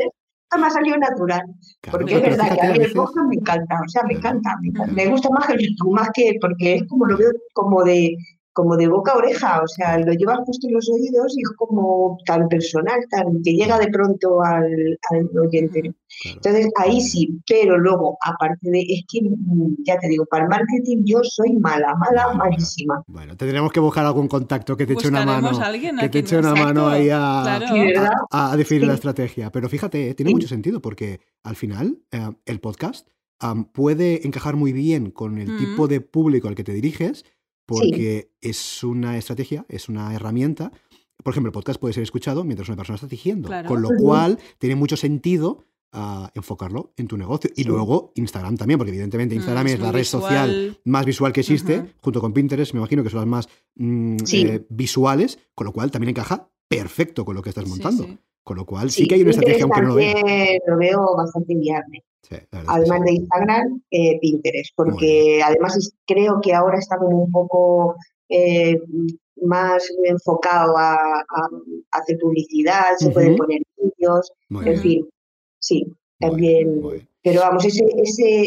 Me 0.58 0.68
ha 0.68 0.70
salido 0.70 0.98
natural. 0.98 1.44
porque 1.92 2.16
es 2.16 2.22
verdad 2.22 2.54
que 2.54 2.62
a 2.62 2.72
mí 2.72 2.80
el 2.80 2.94
podcast 2.94 3.28
me 3.28 3.36
encanta, 3.36 3.80
o 3.86 3.90
sea, 3.90 4.04
me 4.04 4.14
encanta, 4.14 4.56
me, 4.92 5.08
gusta 5.08 5.30
más 5.30 5.48
que 5.48 5.54
el 5.54 5.70
YouTube, 5.70 5.94
más 5.94 6.10
que 6.14 6.38
porque 6.40 6.76
es 6.76 6.84
como 6.88 7.06
lo 7.06 7.18
veo 7.18 7.32
como 7.54 7.84
de, 7.84 8.16
como 8.56 8.78
de 8.78 8.88
boca 8.88 9.12
a 9.12 9.18
oreja, 9.18 9.62
o 9.62 9.68
sea, 9.68 10.00
lo 10.00 10.14
llevas 10.14 10.40
puesto 10.46 10.68
en 10.68 10.76
los 10.76 10.90
oídos 10.90 11.38
y 11.38 11.42
es 11.42 11.52
como 11.58 12.18
tan 12.26 12.48
personal, 12.48 12.98
tan 13.12 13.44
que 13.44 13.54
llega 13.54 13.78
de 13.78 13.90
pronto 13.90 14.42
al, 14.42 14.98
oyente. 15.38 15.94
Entonces, 16.24 16.70
ahí 16.78 17.02
sí, 17.02 17.38
pero 17.46 17.78
luego, 17.78 18.18
aparte 18.24 18.70
de, 18.70 18.80
es 18.80 19.04
que, 19.12 19.24
mm, 19.24 19.84
ya 19.86 20.00
te 20.00 20.08
digo, 20.08 20.26
para 20.26 20.46
el 20.46 20.50
marketing 20.50 21.04
yo 21.04 21.20
soy 21.22 21.52
mala, 21.52 21.96
mala, 21.96 22.34
malísima. 22.34 23.04
Bueno, 23.08 23.36
tendremos 23.36 23.74
que 23.74 23.82
buscar 23.82 24.06
algún 24.06 24.30
contacto 24.30 24.78
que 24.78 24.86
te 24.86 24.94
eche 24.94 25.10
una 25.10 25.26
mano, 25.26 25.52
que 26.00 26.08
te 26.08 26.20
eche 26.20 26.38
una 26.38 26.56
mano 26.56 26.88
ahí 26.88 27.10
a, 27.12 27.58
a, 28.32 28.56
definir 28.56 28.88
la 28.88 28.94
estrategia. 28.94 29.52
Pero 29.52 29.68
fíjate, 29.68 30.14
tiene 30.14 30.32
mucho 30.32 30.48
sentido 30.48 30.82
porque 30.82 31.20
al 31.44 31.58
final 31.58 32.00
eh, 32.10 32.32
el 32.46 32.62
podcast 32.62 33.10
puede 33.74 34.26
encajar 34.26 34.56
muy 34.56 34.72
bien 34.72 35.12
con 35.12 35.38
el 35.38 35.58
tipo 35.58 35.88
de 35.88 36.02
público 36.02 36.48
al 36.48 36.56
que 36.56 36.64
te 36.64 36.74
diriges 36.74 37.26
porque 37.66 38.32
es 38.42 38.84
una 38.84 39.18
estrategia, 39.18 39.66
es 39.70 39.90
una 39.90 40.14
herramienta. 40.14 40.72
Por 41.24 41.34
ejemplo, 41.34 41.50
el 41.50 41.54
podcast 41.54 41.80
puede 41.80 41.94
ser 41.94 42.04
escuchado 42.04 42.44
mientras 42.44 42.70
una 42.70 42.78
persona 42.78 42.96
está 42.96 43.08
tejiendo, 43.08 43.50
con 43.68 43.82
lo 43.82 43.90
cual 43.98 44.38
tiene 44.60 44.76
mucho 44.76 44.98
sentido 44.98 45.64
ah, 45.92 46.30
enfocarlo 46.36 46.94
en 46.98 47.08
tu 47.08 47.18
negocio. 47.18 47.50
Y 47.56 47.64
luego 47.64 48.12
Instagram 48.16 48.58
también, 48.58 48.78
porque 48.78 48.92
evidentemente 48.92 49.36
mm, 49.36 49.40
Instagram 49.40 49.68
es, 49.68 49.80
la 49.80 49.92
red 49.92 50.04
social 50.04 50.80
más 50.84 51.06
visual 51.06 51.34
que 51.34 51.42
existe, 51.42 51.94
junto 52.02 52.22
con 52.22 52.34
Pinterest, 52.34 52.74
me 52.74 52.80
imagino 52.80 53.04
que 53.04 53.10
son 53.10 53.20
las 53.20 53.28
más 53.28 53.50
mm, 53.76 54.18
eh, 54.34 54.66
visuales, 54.70 55.40
con 55.56 55.66
lo 55.66 55.74
cual 55.74 55.92
también 55.92 56.10
encaja 56.10 56.50
perfecto 56.68 57.26
con 57.26 57.36
lo 57.36 57.42
que 57.42 57.50
estás 57.50 57.68
montando. 57.68 58.08
Con 58.44 58.58
lo 58.58 58.66
cual 58.68 58.92
sí, 58.92 59.08
que 59.08 59.16
hay 59.16 59.22
una 59.22 59.32
estrategia, 59.32 59.64
aunque 59.64 59.82
no 59.82 59.88
lo 59.88 59.96
veo. 59.96 60.16
Lo 60.68 60.78
veo 60.78 61.16
bastante 61.18 61.56
viable 61.56 62.04
además 62.68 63.02
de 63.04 63.14
Instagram, 63.14 63.82
eh, 63.92 64.20
Pinterest, 64.20 64.72
porque 64.76 65.42
además 65.44 65.92
creo 66.06 66.40
que 66.42 66.54
ahora 66.54 66.78
está 66.78 66.98
como 66.98 67.24
un 67.24 67.32
poco 67.32 67.96
eh, 68.30 68.80
más 69.42 69.88
enfocado 70.04 70.78
a, 70.78 70.98
hacer 71.92 72.18
publicidad, 72.20 72.96
se 72.98 73.12
pueden 73.12 73.36
poner 73.36 73.62
vídeos, 73.78 74.32
en 74.50 74.80
fin, 74.80 75.10
sí, 75.60 75.86
también. 76.20 76.82
Pero 77.24 77.42
vamos, 77.42 77.66
ese, 77.66 77.84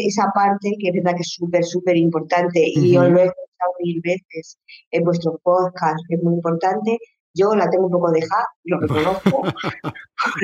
esa 0.05 0.31
parte 0.33 0.73
que 0.79 0.87
es 0.87 0.93
verdad 0.93 1.15
que 1.15 1.21
es 1.21 1.33
súper, 1.33 1.65
súper 1.65 1.97
importante 1.97 2.63
y 2.65 2.93
yo 2.93 3.03
lo 3.03 3.19
he 3.19 3.25
escuchado 3.25 3.73
mil 3.83 4.01
veces 4.01 4.57
en 4.91 5.03
vuestro 5.03 5.37
podcast, 5.43 5.99
que 6.07 6.15
es 6.15 6.23
muy 6.23 6.35
importante, 6.35 6.97
yo 7.33 7.55
la 7.55 7.69
tengo 7.69 7.85
un 7.85 7.91
poco 7.91 8.11
dejada, 8.11 8.45
lo 8.63 8.79
reconozco. 8.79 9.41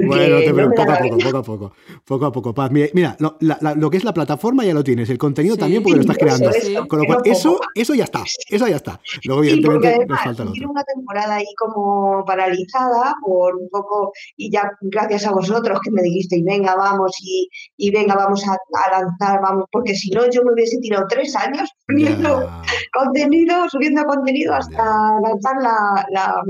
bueno, 0.05 0.39
te 0.45 0.51
veo 0.51 0.69
poco 0.71 0.91
a 0.91 0.97
poco, 0.97 1.17
poco 1.17 1.37
a 1.37 1.43
poco, 1.43 1.73
poco 2.05 2.25
a 2.25 2.31
poco. 2.31 2.53
Paz, 2.53 2.71
mira, 2.71 3.17
lo, 3.19 3.89
que 3.89 3.97
es 3.97 4.03
la 4.03 4.13
plataforma 4.13 4.63
ya 4.65 4.73
lo 4.73 4.83
tienes, 4.83 5.09
el 5.09 5.17
contenido 5.17 5.57
también 5.57 5.83
porque 5.83 5.97
lo 5.97 6.01
estás 6.01 6.17
creando. 6.17 6.51
Con 6.87 6.99
lo 6.99 7.05
cual, 7.05 7.21
eso, 7.25 7.59
eso 7.73 7.93
ya 7.93 8.05
está, 8.05 8.23
eso 8.49 8.67
ya 8.67 8.75
está. 8.77 8.99
Luego, 9.25 9.43
evidentemente, 9.43 9.87
además, 9.87 10.07
nos 10.07 10.19
falta 10.21 10.43
lo 10.45 10.51
otro. 10.51 10.69
una 10.69 10.83
temporada 10.83 11.35
ahí 11.35 11.53
como 11.57 12.23
paralizada 12.25 13.15
por 13.25 13.55
un 13.55 13.69
poco, 13.69 14.11
y 14.37 14.51
ya 14.51 14.71
gracias 14.81 15.25
a 15.25 15.31
vosotros 15.31 15.79
que 15.83 15.91
me 15.91 16.01
dijisteis, 16.01 16.43
venga, 16.45 16.75
vamos, 16.75 17.11
y, 17.21 17.49
y 17.77 17.91
venga, 17.91 18.15
vamos 18.15 18.43
a, 18.47 18.55
lanzar, 18.91 19.41
vamos, 19.41 19.65
porque 19.71 19.95
si 19.95 20.11
no, 20.11 20.29
yo 20.29 20.43
me 20.43 20.53
hubiese 20.53 20.77
tirado 20.79 21.05
tres 21.09 21.35
años 21.35 21.69
subiendo 21.87 22.49
contenido, 22.93 23.69
subiendo 23.69 24.03
contenido 24.05 24.53
hasta 24.53 24.83
lanzar 25.21 25.55
la, 25.61 26.05
la 26.11 26.41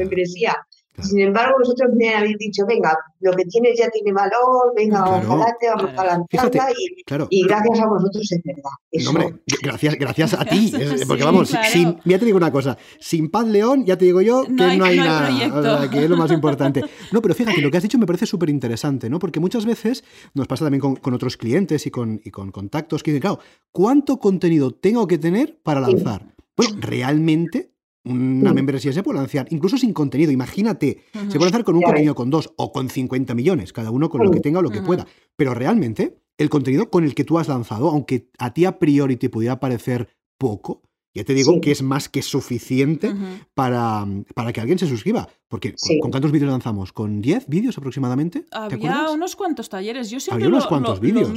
sin 1.02 1.20
embargo, 1.20 1.58
vosotros 1.60 1.92
me 1.94 2.16
habéis 2.16 2.38
dicho, 2.38 2.66
venga, 2.66 2.98
lo 3.20 3.34
que 3.34 3.44
tienes 3.46 3.78
ya 3.78 3.90
tiene 3.90 4.14
valor, 4.14 4.74
venga, 4.76 5.02
vamos 5.02 5.26
adelante, 5.26 5.68
vamos 5.76 5.92
a 5.98 6.06
lanzarla 6.06 6.72
y, 6.72 7.40
y, 7.42 7.44
gracias 7.46 7.80
a 7.80 7.88
vosotros 7.88 8.32
es 8.32 8.42
verdad. 8.44 9.10
hombre, 9.10 9.42
gracias, 9.62 9.96
gracias 9.96 10.34
a 10.34 10.46
ti, 10.46 10.72
porque 11.08 11.24
vamos, 11.24 11.54
sin, 11.70 11.98
ya 12.06 12.18
te 12.18 12.26
digo 12.26 12.38
una 12.38 12.52
cosa, 12.52 12.78
sin 13.00 13.30
Paz 13.30 13.46
León, 13.48 13.86
ya 13.86 13.98
te 13.98 14.06
digo 14.06 14.22
yo 14.22 14.44
que 14.44 14.52
no 14.52 14.86
hay, 14.86 14.98
nada, 14.98 15.90
que 15.90 16.04
es 16.04 16.10
lo 16.10 16.18
más 16.18 16.32
importante. 16.32 16.84
No, 17.12 17.22
pero 17.22 17.36
fíjate, 17.36 17.62
lo 17.62 17.72
que 17.72 17.78
has 17.78 17.84
dicho 17.84 17.98
me 17.98 18.06
parece 18.06 18.26
súper 18.26 18.50
interesante, 18.50 19.10
¿no? 19.10 19.20
Porque 19.20 19.40
muchas 19.40 19.66
veces 19.66 20.04
nos 20.34 20.48
pasa 20.48 20.66
también 20.66 20.82
con, 20.82 20.96
con 20.96 21.14
otros 21.14 21.38
clientes 21.38 21.86
y 21.86 21.92
con, 21.92 22.20
y 22.24 22.32
con 22.32 22.52
contactos 22.52 23.04
que 23.04 23.12
dicen, 23.12 23.22
claro, 23.22 23.40
¿cuánto 23.72 24.18
contenido 24.18 24.72
tengo 24.72 25.08
que 25.08 25.18
tener 25.18 25.58
para 25.62 25.80
lanzar? 25.80 26.36
Bueno, 26.58 26.78
realmente 26.80 27.75
una 28.06 28.54
membresía 28.54 28.94
se 28.94 29.04
puede 29.04 29.20
lanzar 29.20 29.48
incluso 29.50 29.78
sin 29.78 29.94
contenido. 29.94 30.32
Imagínate, 30.32 31.04
se 31.12 31.38
puede 31.38 31.46
lanzar 31.46 31.64
con 31.64 31.76
un 31.76 31.82
contenido 31.82 32.16
con 32.16 32.30
dos 32.30 32.54
o 32.56 32.72
con 32.72 32.90
50 32.90 33.34
millones, 33.34 33.74
cada 33.74 33.92
uno 33.92 34.10
con 34.10 34.24
lo 34.24 34.32
que 34.32 34.40
tenga 34.40 34.60
o 34.60 34.62
lo 34.62 34.70
que 34.70 34.82
pueda. 34.82 35.06
Pero 35.36 35.54
realmente, 35.54 36.18
el 36.38 36.50
contenido 36.50 36.90
con 36.90 37.04
el 37.04 37.16
que 37.16 37.24
tú 37.24 37.40
has 37.40 37.48
lanzado, 37.48 37.90
aunque 37.90 38.30
a 38.38 38.54
ti 38.54 38.66
a 38.66 38.78
priori 38.80 39.18
te 39.18 39.30
pudiera 39.30 39.60
parecer 39.60 40.10
poco, 40.38 40.82
ya 41.16 41.24
te 41.24 41.34
digo 41.34 41.62
que 41.62 41.72
es 41.72 41.82
más 41.82 42.10
que 42.10 42.22
suficiente 42.22 43.16
para, 43.54 44.06
para, 44.34 44.52
que 44.52 44.60
alguien 44.60 44.78
se 44.78 44.86
suscriba. 44.86 45.30
Porque 45.48 45.74
¿con, 46.02 46.12
cuántos 46.12 46.32
vídeos 46.34 46.52
lanzamos? 46.52 46.92
¿Con 46.92 47.22
10 47.22 47.48
vídeos 47.48 47.78
aproximadamente? 47.78 48.46
Había 48.52 49.10
unos 49.12 49.38
cuantos 49.38 49.70
talleres. 49.70 50.10
Yo 50.10 50.20
siempre 50.20 50.44
Había 50.44 50.50
unos 50.50 50.68
cuantos 50.68 51.00
vídeos. 51.00 51.30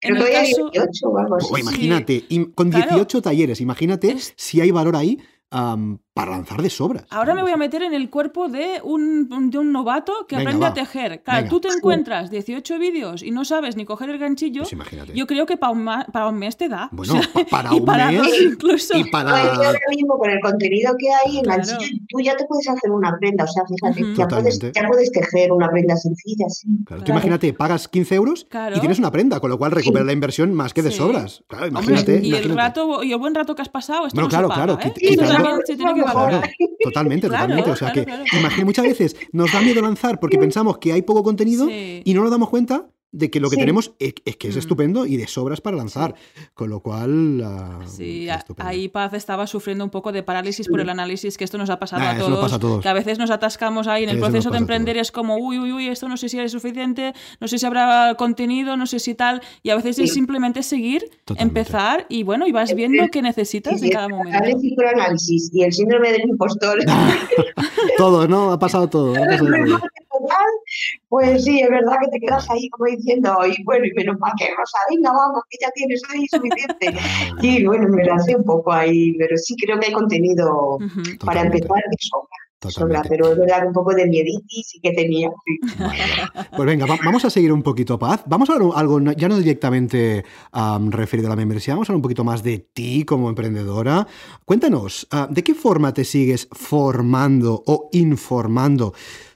en 0.00 0.16
el 0.16 0.30
caso... 0.30 0.70
18, 0.70 1.08
o 1.08 1.58
imagínate, 1.58 2.24
con 2.54 2.70
18 2.70 3.20
talleres, 3.20 3.60
imagínate 3.60 4.16
si 4.36 4.60
hay 4.60 4.70
valor 4.70 4.94
ahí 4.94 5.18
Um, 5.52 6.00
para 6.14 6.30
lanzar 6.30 6.62
de 6.62 6.70
sobras. 6.70 7.04
Ahora 7.10 7.34
me 7.34 7.42
voy 7.42 7.50
a 7.50 7.56
meter 7.56 7.82
en 7.82 7.92
el 7.92 8.08
cuerpo 8.08 8.48
de 8.48 8.80
un, 8.84 9.50
de 9.50 9.58
un 9.58 9.72
novato 9.72 10.26
que 10.28 10.36
aprende 10.36 10.64
a 10.64 10.72
tejer. 10.72 11.22
Claro, 11.24 11.48
tú 11.48 11.60
te 11.60 11.68
encuentras 11.68 12.30
18 12.30 12.78
vídeos 12.78 13.22
y 13.24 13.32
no 13.32 13.44
sabes 13.44 13.76
ni 13.76 13.84
coger 13.84 14.10
el 14.10 14.18
ganchillo. 14.18 14.62
Pues 14.62 15.12
yo 15.12 15.26
creo 15.26 15.44
que 15.44 15.56
para 15.56 15.72
un, 15.72 15.84
para 15.84 16.28
un 16.28 16.36
mes 16.36 16.56
te 16.56 16.68
da. 16.68 16.88
Bueno, 16.92 17.14
para 17.50 17.72
un 17.72 17.84
mes. 17.84 18.40
incluso. 18.44 18.96
Y 18.96 19.10
para... 19.10 19.30
Pues 19.32 19.66
ahora 19.66 19.80
mismo, 19.90 20.16
con 20.16 20.30
el 20.30 20.38
contenido 20.40 20.94
que 20.96 21.08
hay 21.12 21.38
en 21.38 21.42
ganchillo, 21.42 21.98
tú 22.08 22.20
ya 22.20 22.36
te 22.36 22.44
puedes 22.44 22.68
hacer 22.68 22.92
una 22.92 23.18
prenda. 23.18 23.42
O 23.42 23.48
sea, 23.48 23.64
fíjate, 23.66 24.14
ya, 24.14 24.28
puedes, 24.28 24.60
ya, 24.60 24.86
puedes, 24.86 25.10
tejer 25.10 25.50
una 25.50 25.68
prenda 25.68 25.96
sencilla. 25.96 26.48
Sí. 26.48 26.68
Claro, 26.86 27.02
Tú 27.02 27.10
imagínate, 27.10 27.52
pagas 27.54 27.88
15 27.88 28.14
euros 28.14 28.46
y 28.76 28.78
tienes 28.78 29.00
una 29.00 29.10
prenda, 29.10 29.40
con 29.40 29.50
lo 29.50 29.58
cual 29.58 29.72
recuperas 29.72 30.06
la 30.06 30.12
inversión 30.12 30.54
más 30.54 30.72
que 30.72 30.82
de 30.82 30.92
sobras. 30.92 31.42
Claro, 31.48 31.66
imagínate. 31.66 32.20
y, 32.22 32.34
El 32.34 32.54
rato, 32.54 33.02
y 33.02 33.10
el 33.10 33.18
buen 33.18 33.34
rato 33.34 33.56
que 33.56 33.62
has 33.62 33.68
pasado, 33.68 34.06
esto 34.06 34.20
no 34.20 34.28
claro, 34.28 34.46
se 34.46 34.54
paga, 34.54 34.76
claro. 34.76 34.80
¿eh? 34.80 34.92
se 35.64 35.76
tiene 35.76 35.94
que 35.94 36.03
totalmente, 36.82 37.28
totalmente. 37.28 37.70
O 37.70 37.76
sea 37.76 37.92
que 37.92 38.02
imagínate, 38.02 38.64
muchas 38.64 38.84
veces 38.84 39.16
nos 39.32 39.52
da 39.52 39.60
miedo 39.60 39.82
lanzar 39.82 40.20
porque 40.20 40.38
pensamos 40.38 40.78
que 40.78 40.92
hay 40.92 41.02
poco 41.02 41.22
contenido 41.22 41.68
y 41.70 42.12
no 42.14 42.22
nos 42.22 42.30
damos 42.30 42.50
cuenta 42.50 42.86
de 43.14 43.30
que 43.30 43.38
lo 43.38 43.48
que 43.48 43.56
tenemos 43.56 43.92
es, 44.00 44.14
que 44.14 44.48
es 44.48 44.56
mm. 44.56 44.58
estupendo 44.58 45.06
y 45.06 45.16
de 45.16 45.28
sobras 45.28 45.60
para 45.60 45.76
lanzar. 45.76 46.14
Con 46.52 46.68
lo 46.68 46.80
cual. 46.80 47.40
Uh, 47.40 47.88
sí, 47.88 48.28
ahí 48.58 48.88
Paz 48.88 49.14
estaba 49.14 49.46
sufriendo 49.46 49.84
un 49.84 49.90
poco 49.90 50.10
de 50.10 50.22
parálisis 50.22 50.68
por 50.68 50.80
el 50.80 50.88
análisis, 50.88 51.38
que 51.38 51.44
esto 51.44 51.56
nos 51.56 51.70
ha 51.70 51.78
pasado 51.78 52.02
a, 52.02 52.18
todos, 52.18 52.82
Que 52.82 52.88
a 52.88 52.92
veces 52.92 53.18
nos 53.18 53.30
atascamos 53.30 53.86
ahí 53.86 54.04
en 54.04 54.10
el 54.10 54.18
proceso 54.18 54.50
de 54.50 54.58
emprender, 54.58 54.96
es 54.96 55.12
como, 55.12 55.36
uy, 55.36 55.58
uy, 55.58 55.72
uy, 55.72 55.88
esto 55.88 56.08
no 56.08 56.16
sé 56.16 56.28
si 56.28 56.38
es 56.40 56.50
suficiente, 56.50 57.14
no 57.40 57.46
sé 57.46 57.58
si 57.58 57.66
habrá 57.66 58.14
contenido, 58.16 58.76
no 58.76 58.86
sé 58.86 58.98
si 58.98 59.14
tal. 59.14 59.40
Y 59.62 59.70
a 59.70 59.76
veces 59.76 59.98
es 60.00 60.12
simplemente 60.12 60.62
seguir, 60.62 61.08
empezar 61.36 62.06
y 62.08 62.24
bueno, 62.24 62.46
y 62.48 62.52
vas 62.52 62.74
viendo 62.74 63.04
qué 63.12 63.22
necesitas 63.22 63.80
en 63.80 63.90
cada 63.90 64.08
momento. 64.08 64.36
Análisis 64.36 64.74
por 64.74 64.86
análisis 64.86 65.50
y 65.52 65.62
el 65.62 65.72
síndrome 65.72 66.10
del 66.10 66.28
impostor. 66.28 66.78
todo, 67.96 68.26
¿no? 68.26 68.50
Ha 68.50 68.58
pasado 68.58 68.88
todo. 68.88 69.14
Ha 69.14 69.26
pasado 69.26 69.46
todo 69.64 69.80
pues 71.08 71.44
sí, 71.44 71.60
es 71.60 71.70
verdad 71.70 71.96
que 72.02 72.18
te 72.18 72.26
quedas 72.26 72.48
ahí 72.50 72.68
como 72.70 72.86
diciendo, 72.86 73.36
y 73.46 73.62
bueno, 73.64 73.84
y 73.86 73.92
menos 73.92 74.18
mal 74.18 74.32
que 74.38 74.46
Rosa, 74.56 74.78
venga, 74.90 75.12
vamos, 75.12 75.42
que 75.50 75.58
ya 75.60 75.70
tienes 75.70 76.02
ahí 76.12 76.26
suficiente. 76.28 76.94
Y 77.42 77.64
bueno, 77.64 77.88
me 77.88 78.04
lancé 78.04 78.36
un 78.36 78.44
poco 78.44 78.72
ahí, 78.72 79.14
pero 79.18 79.36
sí 79.36 79.54
creo 79.56 79.78
que 79.78 79.86
hay 79.86 79.92
contenido 79.92 80.78
para 81.24 81.42
empezar 81.42 81.82
de 81.90 81.96
sobra. 82.70 83.02
pero 83.08 83.32
es 83.32 83.38
verdad 83.38 83.66
un 83.66 83.72
poco 83.72 83.94
de 83.94 84.06
mieditis 84.06 84.68
sí 84.68 84.80
que 84.80 84.92
tenía. 84.92 85.30
Pues 86.56 86.66
venga, 86.66 86.86
vamos 86.86 87.24
a 87.24 87.30
seguir 87.30 87.52
un 87.52 87.62
poquito, 87.62 87.98
Paz. 87.98 88.22
Vamos 88.26 88.48
a 88.48 88.54
hablar 88.54 88.70
algo, 88.76 89.00
ya 89.00 89.28
no 89.28 89.38
directamente 89.38 90.24
referido 90.88 91.28
a 91.28 91.30
la 91.30 91.36
membresía, 91.36 91.74
vamos 91.74 91.88
a 91.88 91.92
hablar 91.92 91.98
un 91.98 92.02
poquito 92.02 92.24
más 92.24 92.42
de 92.42 92.58
ti 92.58 93.04
como 93.04 93.28
emprendedora. 93.28 94.06
Cuéntanos, 94.44 95.06
ah, 95.10 95.28
¿de 95.30 95.42
qué 95.42 95.54
forma 95.54 95.92
te 95.92 96.04
sigues 96.04 96.48
formando 96.52 97.62
o 97.66 97.88
informando 97.92 98.94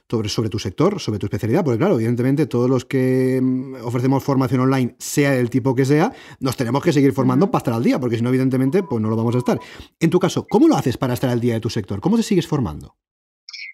sobre, 0.09 0.49
tu 0.49 0.59
sector, 0.59 0.99
sobre 0.99 1.19
tu 1.19 1.27
especialidad, 1.27 1.63
porque 1.63 1.77
claro, 1.77 1.95
evidentemente 1.95 2.47
todos 2.47 2.69
los 2.69 2.85
que 2.85 3.39
mm, 3.41 3.75
ofrecemos 3.83 4.23
formación 4.23 4.61
online, 4.61 4.95
sea 4.97 5.31
del 5.31 5.49
tipo 5.49 5.75
que 5.75 5.85
sea, 5.85 6.11
nos 6.39 6.57
tenemos 6.57 6.83
que 6.83 6.91
seguir 6.91 7.13
formando 7.13 7.51
para 7.51 7.59
estar 7.59 7.73
al 7.73 7.83
día, 7.83 7.99
porque 7.99 8.17
si 8.17 8.23
no, 8.23 8.29
evidentemente, 8.29 8.81
pues 8.83 9.01
no 9.01 9.09
lo 9.09 9.15
vamos 9.15 9.35
a 9.35 9.39
estar. 9.39 9.59
En 9.99 10.09
tu 10.09 10.19
caso, 10.19 10.47
¿cómo 10.49 10.67
lo 10.67 10.75
haces 10.75 10.97
para 10.97 11.13
estar 11.13 11.29
al 11.29 11.39
día 11.39 11.53
de 11.53 11.59
tu 11.59 11.69
sector? 11.69 12.01
¿Cómo 12.01 12.17
te 12.17 12.23
sigues 12.23 12.47
formando? 12.47 12.95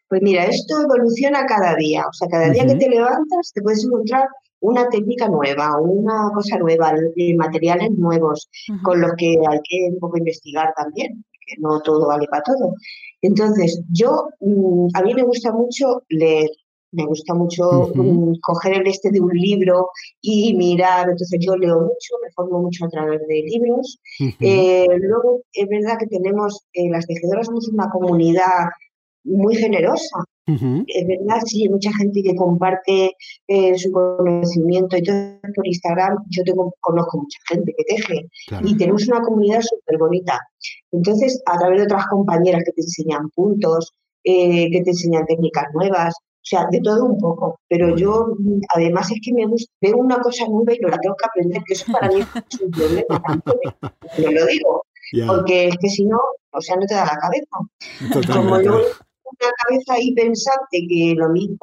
Pues 0.08 0.22
mira, 0.22 0.46
esto 0.46 0.82
evoluciona 0.82 1.46
cada 1.46 1.76
día, 1.76 2.04
o 2.08 2.14
sea, 2.14 2.28
cada 2.28 2.50
día 2.50 2.66
que 2.66 2.76
te 2.76 2.90
levantas 2.90 3.52
te 3.54 3.62
puedes 3.62 3.84
encontrar 3.84 4.28
una 4.60 4.88
técnica 4.90 5.28
nueva, 5.28 5.80
una 5.80 6.32
cosa 6.34 6.58
nueva, 6.58 6.94
materiales 7.38 7.92
nuevos, 7.92 8.50
con 8.84 9.02
los 9.02 9.12
que 9.18 9.38
hay 9.50 9.60
que 9.64 9.90
un 9.92 10.00
poco 10.00 10.18
investigar 10.18 10.74
también, 10.76 11.24
que 11.46 11.56
no 11.60 11.82
todo 11.82 12.08
vale 12.08 12.28
para 12.28 12.44
todo. 12.44 12.74
Entonces, 13.22 13.82
yo, 13.92 14.30
mm, 14.40 14.88
a 14.94 15.02
mí 15.02 15.14
me 15.14 15.24
gusta 15.24 15.52
mucho 15.52 16.04
leer, 16.10 16.50
me 16.92 17.06
gusta 17.06 17.34
mucho 17.34 17.92
mm, 17.94 18.36
coger 18.42 18.82
el 18.82 18.88
este 18.88 19.12
de 19.12 19.20
un 19.20 19.34
libro 19.34 19.90
y 20.22 20.54
mirar, 20.56 21.10
entonces 21.10 21.40
yo 21.46 21.56
leo 21.56 21.82
mucho, 21.82 22.16
me 22.24 22.32
formo 22.32 22.62
mucho 22.62 22.86
a 22.86 22.90
través 22.90 23.22
de 23.28 23.44
libros. 23.44 24.00
Eh, 24.40 24.88
luego 25.00 25.42
es 25.52 25.68
verdad 25.68 25.98
que 26.00 26.08
tenemos, 26.08 26.66
eh, 26.74 26.90
las 26.90 27.06
tejedoras 27.06 27.48
somos 27.48 27.68
una 27.68 27.90
comunidad 27.90 28.70
muy 29.24 29.56
generosa. 29.56 30.24
Es 30.48 31.08
verdad, 31.08 31.42
sí, 31.46 31.64
hay 31.64 31.70
mucha 31.70 31.92
gente 31.94 32.22
que 32.22 32.36
comparte 32.36 33.16
eh, 33.48 33.78
su 33.78 33.92
conocimiento 33.92 34.96
y 34.96 35.04
todo 35.04 35.40
por 35.56 35.66
Instagram. 35.66 36.18
Yo 36.30 36.44
tengo, 36.44 36.74
conozco 36.82 37.18
mucha 37.18 37.40
gente 37.50 37.74
que 37.76 37.96
teje 37.96 38.30
y 38.64 38.78
tenemos 38.78 39.08
una 39.08 39.22
comunidad 39.22 39.62
súper 39.62 39.98
bonita. 39.98 40.40
Entonces, 40.92 41.42
a 41.48 41.58
través 41.58 41.80
de 41.80 41.86
otras 41.86 42.06
compañeras 42.08 42.62
que 42.64 42.74
te 42.74 42.82
enseñan 42.82 43.30
puntos, 43.32 43.94
que 44.24 44.82
te 44.84 44.90
enseñan 44.90 45.26
técnicas 45.26 45.66
nuevas, 45.74 46.14
o 46.46 46.48
sea, 46.48 46.68
de 46.70 46.80
todo 46.82 47.06
un 47.06 47.20
poco. 47.20 47.60
Pero 47.68 47.96
yo, 47.96 48.36
además, 48.76 49.10
es 49.12 49.20
que 49.24 49.34
me 49.34 49.48
gusta, 49.48 49.72
veo 49.82 49.98
una 49.98 50.20
cosa 50.20 50.46
nueva 50.48 50.74
y 50.76 50.80
no 50.80 50.90
la 50.90 51.00
tengo 51.00 51.16
que 51.16 51.26
aprender, 51.26 51.64
que 51.66 51.74
eso 51.74 51.92
para 51.92 52.08
mí 52.10 52.22
es 52.22 52.62
un 52.62 52.72
problema. 52.72 53.24
No 54.20 54.32
lo 54.32 54.46
digo. 54.46 54.84
Porque 55.28 55.70
es 55.70 55.78
que 55.80 55.90
si 55.90 56.06
no, 56.06 56.20
o 56.52 56.62
sea, 56.62 56.76
no 56.76 56.86
te 56.86 56.94
da 56.94 57.06
la 57.06 57.18
cabeza. 57.18 58.32
Como 58.32 58.62
yo 58.62 58.80
una 59.42 59.52
cabeza 59.64 59.94
ahí 59.94 60.14
pensante 60.14 60.86
que 60.90 61.14
lo 61.16 61.30
mismo 61.30 61.58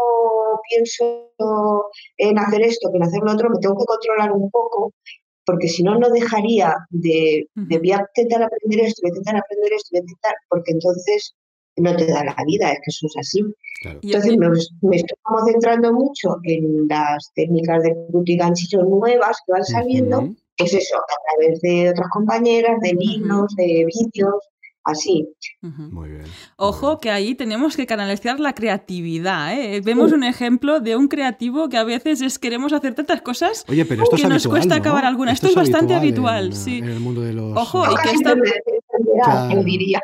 pienso 0.69 1.91
en 2.19 2.39
hacer 2.39 2.63
esto 2.63 2.91
que 2.91 2.97
en 2.97 3.03
hacer 3.05 3.21
lo 3.25 3.33
otro, 3.33 3.51
me 3.51 3.59
tengo 3.61 3.77
que 3.77 3.85
controlar 3.85 4.33
un 4.33 4.51
poco, 4.51 4.93
porque 5.45 5.69
si 5.69 5.83
no, 5.83 5.99
no 5.99 6.11
dejaría 6.11 6.75
de, 6.91 7.47
de 7.55 7.79
voy 7.79 7.93
a 7.93 8.07
intentar 8.17 8.43
aprender 8.43 8.87
esto, 8.87 9.01
voy 9.03 9.11
a 9.11 9.13
intentar 9.13 9.37
aprender 9.37 9.73
esto, 9.73 9.89
voy 9.93 9.99
a 9.99 10.03
intentar, 10.03 10.35
porque 10.49 10.73
entonces 10.73 11.35
no 11.77 11.97
te 11.97 12.07
da 12.07 12.25
la 12.25 12.37
vida, 12.47 12.73
es 12.73 12.79
que 12.79 12.91
eso 12.91 13.07
es 13.07 13.17
así. 13.19 13.41
Entonces 14.03 14.37
me, 14.37 14.97
estoy 14.97 15.19
concentrando 15.23 15.93
mucho 15.93 16.37
en 16.45 16.87
las 16.89 17.33
técnicas 17.35 17.83
de 17.83 17.95
y 18.25 18.37
ganchillo 18.37 18.85
nuevas 18.85 19.39
que 19.45 19.53
van 19.53 19.65
saliendo, 19.65 20.29
que 20.57 20.65
es 20.65 20.75
eso, 20.75 20.97
a 20.97 21.37
través 21.37 21.61
de 21.63 21.91
otras 21.91 22.09
compañeras, 22.11 22.79
de 22.81 22.93
libros, 22.93 23.55
de 23.57 23.87
vídeos, 23.87 24.52
así. 24.85 25.29
Muy 25.61 26.11
bien. 26.11 26.25
Ojo 26.57 26.99
que 26.99 27.11
ahí 27.11 27.35
tenemos 27.35 27.77
que 27.77 27.87
canalizar 27.87 28.41
la 28.41 28.55
creatividad. 28.55 29.59
¿eh? 29.59 29.81
Vemos 29.85 30.13
un 30.13 30.25
ejemplo 30.25 30.81
de 30.81 30.97
un 30.97 31.09
creativo 31.09 31.69
que 31.69 31.77
a 31.77 31.85
veces 31.85 32.21
es 32.21 32.39
queremos 32.39 32.73
hacer 32.73 32.95
tantas 32.95 33.23
cosas 33.23 33.65
Oye, 33.69 33.85
pero 33.85 34.05
esto 34.05 34.17
que 34.17 34.27
nos 34.27 34.47
cuesta 34.47 34.77
acabar 34.77 35.05
alguna. 35.05 35.33
Esto, 35.33 35.49
es, 35.49 35.55
bastante 35.55 35.95
habitual, 35.95 36.55
sí. 36.55 36.79
En 36.79 36.89
el 36.89 37.01
mundo 37.01 37.21
de 37.21 37.33
los... 37.33 37.57
Ojo, 37.57 37.85
y 37.91 37.95
que 38.03 38.11
esta... 38.15 38.35
diría. 39.65 40.01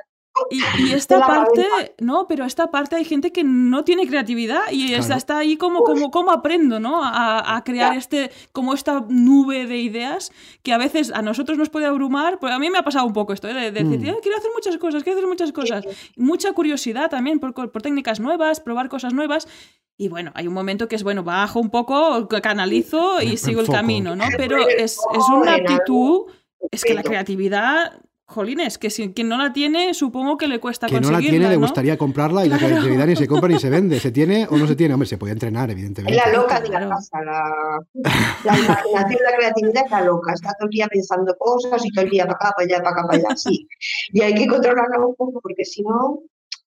Y, 0.50 0.60
esta 0.92 1.26
parte, 1.26 1.66
no, 1.98 2.26
pero 2.28 2.44
esta 2.44 2.70
parte 2.70 2.96
hay 2.96 3.04
gente 3.04 3.32
que 3.32 3.44
no 3.44 3.84
tiene 3.84 4.06
creatividad 4.06 4.70
y 4.70 4.94
está 4.94 5.38
ahí 5.38 5.56
como, 5.56 5.84
como, 5.84 6.10
como 6.10 6.30
aprendo, 6.30 6.80
¿no? 6.80 7.00
A, 7.02 7.62
crear 7.64 7.96
este, 7.96 8.30
como 8.52 8.72
esta 8.72 9.04
nube 9.08 9.66
de 9.66 9.78
ideas 9.78 10.32
que 10.62 10.72
a 10.72 10.78
veces 10.78 11.12
a 11.12 11.22
nosotros 11.22 11.58
nos 11.58 11.68
puede 11.68 11.86
abrumar. 11.86 12.38
Pues 12.38 12.52
a 12.52 12.58
mí 12.58 12.70
me 12.70 12.78
ha 12.78 12.82
pasado 12.82 13.06
un 13.06 13.12
poco 13.12 13.32
esto, 13.32 13.48
¿eh? 13.48 13.54
de, 13.54 13.70
decir, 13.70 13.98
mm. 13.98 14.20
quiero 14.20 14.38
hacer 14.38 14.50
muchas 14.54 14.78
cosas, 14.78 15.02
quiero 15.02 15.18
hacer 15.18 15.28
muchas 15.28 15.52
cosas. 15.52 15.84
Mucha 16.16 16.52
curiosidad 16.52 17.10
también 17.10 17.40
por, 17.40 17.52
por 17.52 17.82
técnicas 17.82 18.20
nuevas, 18.20 18.60
probar 18.60 18.88
cosas 18.88 19.12
nuevas. 19.12 19.48
Y 20.00 20.08
bueno, 20.08 20.30
hay 20.34 20.46
un 20.46 20.54
momento 20.54 20.86
que 20.86 20.94
es, 20.94 21.02
bueno, 21.02 21.24
bajo 21.24 21.58
un 21.58 21.70
poco, 21.70 22.28
canalizo 22.40 23.20
y 23.20 23.36
sigo 23.36 23.60
el 23.60 23.66
camino, 23.66 24.14
¿no? 24.14 24.24
Pero 24.36 24.56
es, 24.68 24.98
es 25.12 25.28
una 25.28 25.54
actitud, 25.54 26.26
es 26.70 26.84
que 26.84 26.94
la 26.94 27.02
creatividad 27.02 28.00
Jolines, 28.28 28.76
que 28.76 28.90
si 28.90 29.14
quien 29.14 29.30
no 29.30 29.38
la 29.38 29.54
tiene, 29.54 29.94
supongo 29.94 30.36
que 30.36 30.48
le 30.48 30.60
cuesta 30.60 30.86
conseguirla. 30.86 31.08
Que 31.08 31.12
no 31.12 31.18
la 31.18 31.30
tiene, 31.30 31.48
le 31.48 31.56
gustaría 31.56 31.96
comprarla 31.96 32.44
y 32.44 32.50
la 32.50 32.58
creatividad 32.58 33.06
ni 33.06 33.16
se 33.16 33.26
compra 33.26 33.48
ni 33.48 33.58
se 33.58 33.70
vende. 33.70 33.98
¿Se 33.98 34.12
tiene 34.12 34.46
o 34.50 34.58
no 34.58 34.66
se 34.66 34.76
tiene? 34.76 34.92
Hombre, 34.92 35.08
se 35.08 35.16
puede 35.16 35.32
entrenar, 35.32 35.70
evidentemente. 35.70 36.14
Es 36.14 36.26
la 36.26 36.32
loca 36.38 36.60
de 36.60 36.68
la 36.68 36.86
casa. 36.86 37.22
La, 38.44 38.58
imaginación, 38.58 39.20
la 39.24 39.34
creatividad 39.34 39.84
es 39.86 39.90
la 39.90 40.02
loca. 40.02 40.34
Está 40.34 40.52
todo 40.58 40.66
el 40.66 40.70
día 40.70 40.86
pensando 40.88 41.34
cosas 41.38 41.82
y 41.82 41.90
todo 41.90 42.04
el 42.04 42.10
día 42.10 42.26
para 42.26 42.36
acá, 42.36 42.52
para 42.54 42.66
allá, 42.66 42.82
para 42.82 42.90
acá, 42.90 43.02
para 43.08 43.18
allá. 43.18 43.36
Sí. 43.36 43.66
Y 44.12 44.20
hay 44.20 44.34
que 44.34 44.46
controlarla 44.46 45.06
un 45.06 45.14
poco 45.14 45.40
porque 45.40 45.64
si 45.64 45.82
no, 45.82 46.20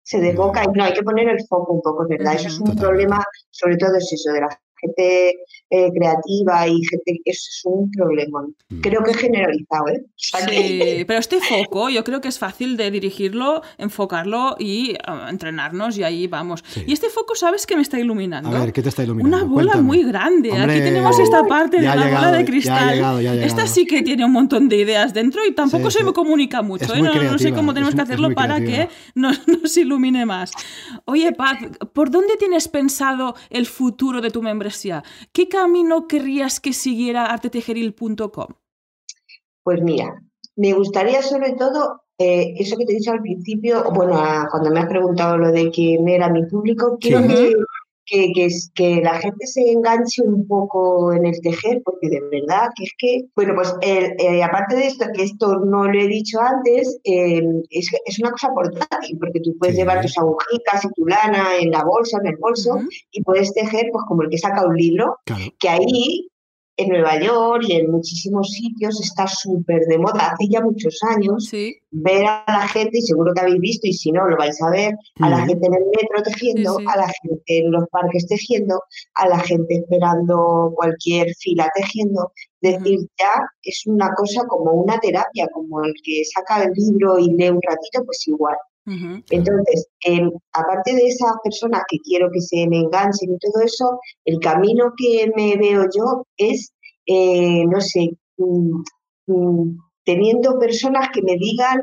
se 0.03 0.21
desboca 0.21 0.63
y 0.63 0.67
no, 0.77 0.85
hay 0.85 0.93
que 0.93 1.03
poner 1.03 1.27
el 1.27 1.39
foco 1.49 1.73
un 1.73 1.81
poco, 1.81 2.07
¿verdad? 2.07 2.35
Eso 2.35 2.49
es 2.49 2.61
un 2.61 2.77
problema, 2.77 3.25
sobre 3.51 3.79
todo 3.79 3.97
es 3.97 4.13
eso, 4.13 4.31
de 4.31 4.43
la 4.43 4.61
gente 4.81 5.37
eh, 5.69 5.91
creativa 5.93 6.69
y 6.69 6.81
gente 6.85 7.21
que 7.25 7.31
eso 7.31 7.49
es 7.51 7.62
un 7.64 7.91
problema. 7.91 8.43
Mm. 8.69 8.81
Creo 8.83 9.03
que 9.03 9.11
es 9.11 9.17
generalizado, 9.17 9.89
¿eh? 9.89 10.05
sí, 10.14 11.05
pero 11.07 11.19
este 11.19 11.41
foco 11.41 11.89
yo 11.91 12.05
creo 12.05 12.21
que 12.21 12.29
es 12.29 12.39
fácil 12.39 12.77
de 12.77 12.89
dirigirlo, 12.93 13.62
enfocarlo 13.77 14.55
y 14.61 14.95
ah, 15.05 15.27
entrenarnos 15.29 15.99
y 15.99 16.05
ahí 16.05 16.29
vamos. 16.29 16.62
Y 16.87 16.93
este 16.93 17.09
foco, 17.09 17.35
¿sabes 17.35 17.67
qué 17.67 17.75
me 17.75 17.83
está 17.83 17.99
iluminando? 17.99 18.49
A 18.57 18.61
ver, 18.61 18.73
¿qué 18.73 18.81
te 18.81 18.91
está 18.91 19.03
iluminando? 19.03 19.39
Una 19.39 19.45
bola 19.45 19.77
muy 19.79 20.05
grande. 20.05 20.53
Aquí 20.53 20.79
tenemos 20.79 21.19
esta 21.19 21.43
parte 21.45 21.79
de 21.79 21.83
la 21.83 21.97
bola 21.97 22.31
de 22.31 22.45
cristal. 22.45 23.27
esta 23.43 23.67
sí 23.67 23.87
que 23.87 24.03
tiene 24.03 24.25
un 24.25 24.33
montón 24.33 24.69
de 24.69 24.77
ideas 24.77 25.12
dentro 25.12 25.45
y 25.45 25.53
tampoco 25.53 25.91
se 25.91 26.05
me 26.05 26.12
comunica 26.12 26.62
mucho. 26.62 26.95
¿eh? 26.95 27.03
No, 27.03 27.39
sé 27.39 27.53
cómo 27.53 27.75
tenemos 27.75 27.95
que 27.97 28.03
hacerlo 28.03 28.33
para 28.35 28.61
que 28.61 28.89
nos, 29.17 29.49
nos 29.49 29.77
ilumine 29.77 30.27
más. 30.27 30.53
Oye, 31.07 31.33
Paz, 31.33 31.59
¿por 31.93 32.11
dónde 32.11 32.37
tienes 32.37 32.69
pensado 32.69 33.35
el 33.51 33.67
futuro 33.67 34.21
de 34.21 34.31
tu 34.31 34.43
membresía? 34.43 35.03
¿Qué 35.33 35.49
camino 35.57 36.07
querrías 36.07 36.61
que 36.61 36.73
siguiera 36.73 37.27
artetejeril.com? 37.27 38.49
Pues 39.63 39.83
mira, 39.83 40.23
me 40.57 40.73
gustaría 40.75 41.23
sobre 41.23 41.53
todo 41.53 42.03
eh, 42.19 42.55
eso 42.59 42.77
que 42.77 42.85
te 42.85 42.93
he 42.93 42.97
dicho 42.97 43.13
al 43.13 43.21
principio, 43.21 43.85
bueno, 43.93 44.19
cuando 44.51 44.71
me 44.71 44.81
has 44.81 44.87
preguntado 44.87 45.37
lo 45.37 45.53
de 45.53 45.71
quién 45.71 46.09
era 46.09 46.29
mi 46.29 46.45
público, 46.47 46.99
quiero 47.01 47.27
que, 47.27 47.55
que, 48.07 48.33
que, 48.75 49.01
la 49.03 49.19
gente 49.19 49.47
se 49.47 49.71
enganche 49.71 50.23
un 50.23 50.47
poco 50.47 51.13
en 51.13 51.27
el 51.27 51.41
tejer, 51.41 51.83
porque 51.85 52.09
de 52.09 52.21
verdad 52.31 52.69
que 52.77 52.85
es 52.85 52.93
que, 52.99 53.25
bueno, 53.35 53.55
pues 53.55 53.75
eh, 53.83 54.43
aparte 54.43 54.77
de 54.77 54.87
esto, 54.87 55.07
que 55.15 55.25
esto 55.25 55.59
no 55.59 55.85
lo 55.85 55.99
he 55.99 56.07
dicho 56.07 56.41
antes, 56.41 56.99
em, 57.05 57.63
es, 57.71 57.89
es, 58.07 58.19
una 58.21 58.31
cosa 58.31 58.49
portátil, 58.55 59.19
porque 59.19 59.41
tú 59.41 59.57
puedes 59.59 59.77
llevar 59.77 60.03
tus 60.03 60.17
agujitas 60.19 60.85
y 60.85 60.89
tu 60.95 61.07
lana 61.07 61.57
en 61.61 61.71
la 61.71 61.85
bolsa, 61.85 62.19
en 62.21 62.29
el 62.29 62.37
bolso, 62.37 62.79
y 63.11 63.23
puedes 63.23 63.53
tejer, 63.53 63.89
pues 63.93 64.05
como 64.07 64.23
el 64.23 64.31
que 64.31 64.39
saca 64.39 64.67
un 64.67 64.77
libro, 64.77 65.19
que 65.59 65.69
ahí 65.69 66.29
en 66.77 66.89
Nueva 66.91 67.18
York 67.18 67.64
y 67.66 67.72
en 67.72 67.91
muchísimos 67.91 68.51
sitios 68.51 69.01
está 69.01 69.27
súper 69.27 69.81
de 69.87 69.99
moda, 69.99 70.33
hace 70.33 70.49
ya 70.49 70.61
muchos 70.61 70.99
años, 71.09 71.51
ver 71.91 72.27
a 72.27 72.45
la 72.47 72.68
gente, 72.68 72.99
y 72.99 73.03
seguro 73.03 73.33
que 73.35 73.41
habéis 73.41 73.61
visto, 73.61 73.87
y 73.87 73.93
si 73.93 74.12
no, 74.12 74.29
lo 74.29 74.37
vais 74.37 74.61
a 74.62 74.70
ver, 74.70 74.95
a 75.20 75.31
la 75.31 75.39
gente 75.47 75.66
en 75.66 75.74
el 75.74 75.85
metro 75.87 76.22
tejiendo, 76.22 76.79
a 76.87 76.97
la 76.97 77.09
gente 77.22 77.59
en 77.59 77.70
los 77.70 77.89
parques 77.91 78.27
tejiendo, 78.27 78.81
a 79.14 79.29
la 79.29 79.39
gente 79.41 79.77
esperando 79.77 80.72
cualquier 80.74 81.29
fila 81.39 81.68
tejiendo. 81.74 82.33
Es 82.61 82.83
decir, 82.83 83.01
ya 83.18 83.33
es 83.62 83.83
una 83.87 84.11
cosa 84.14 84.45
como 84.47 84.72
una 84.72 84.99
terapia, 84.99 85.49
como 85.53 85.83
el 85.85 85.95
que 86.03 86.22
saca 86.24 86.64
el 86.64 86.72
libro 86.74 87.18
y 87.18 87.31
lee 87.33 87.51
un 87.51 87.61
ratito, 87.62 88.05
pues 88.05 88.27
igual. 88.27 88.57
Entonces, 88.87 89.89
aparte 90.53 90.95
de 90.95 91.09
esas 91.09 91.32
personas 91.43 91.82
que 91.89 91.99
quiero 91.99 92.30
que 92.32 92.41
se 92.41 92.68
me 92.68 92.78
enganchen 92.78 93.34
y 93.34 93.39
todo 93.39 93.62
eso, 93.64 94.01
el 94.24 94.39
camino 94.39 94.93
que 94.97 95.30
me 95.34 95.57
veo 95.57 95.87
yo 95.95 96.24
es, 96.37 96.72
eh, 97.07 97.64
no 97.66 97.80
sé, 97.80 98.11
mm, 98.37 98.82
mm, 99.26 99.78
teniendo 100.05 100.59
personas 100.59 101.09
que 101.12 101.22
me 101.22 101.34
digan, 101.37 101.82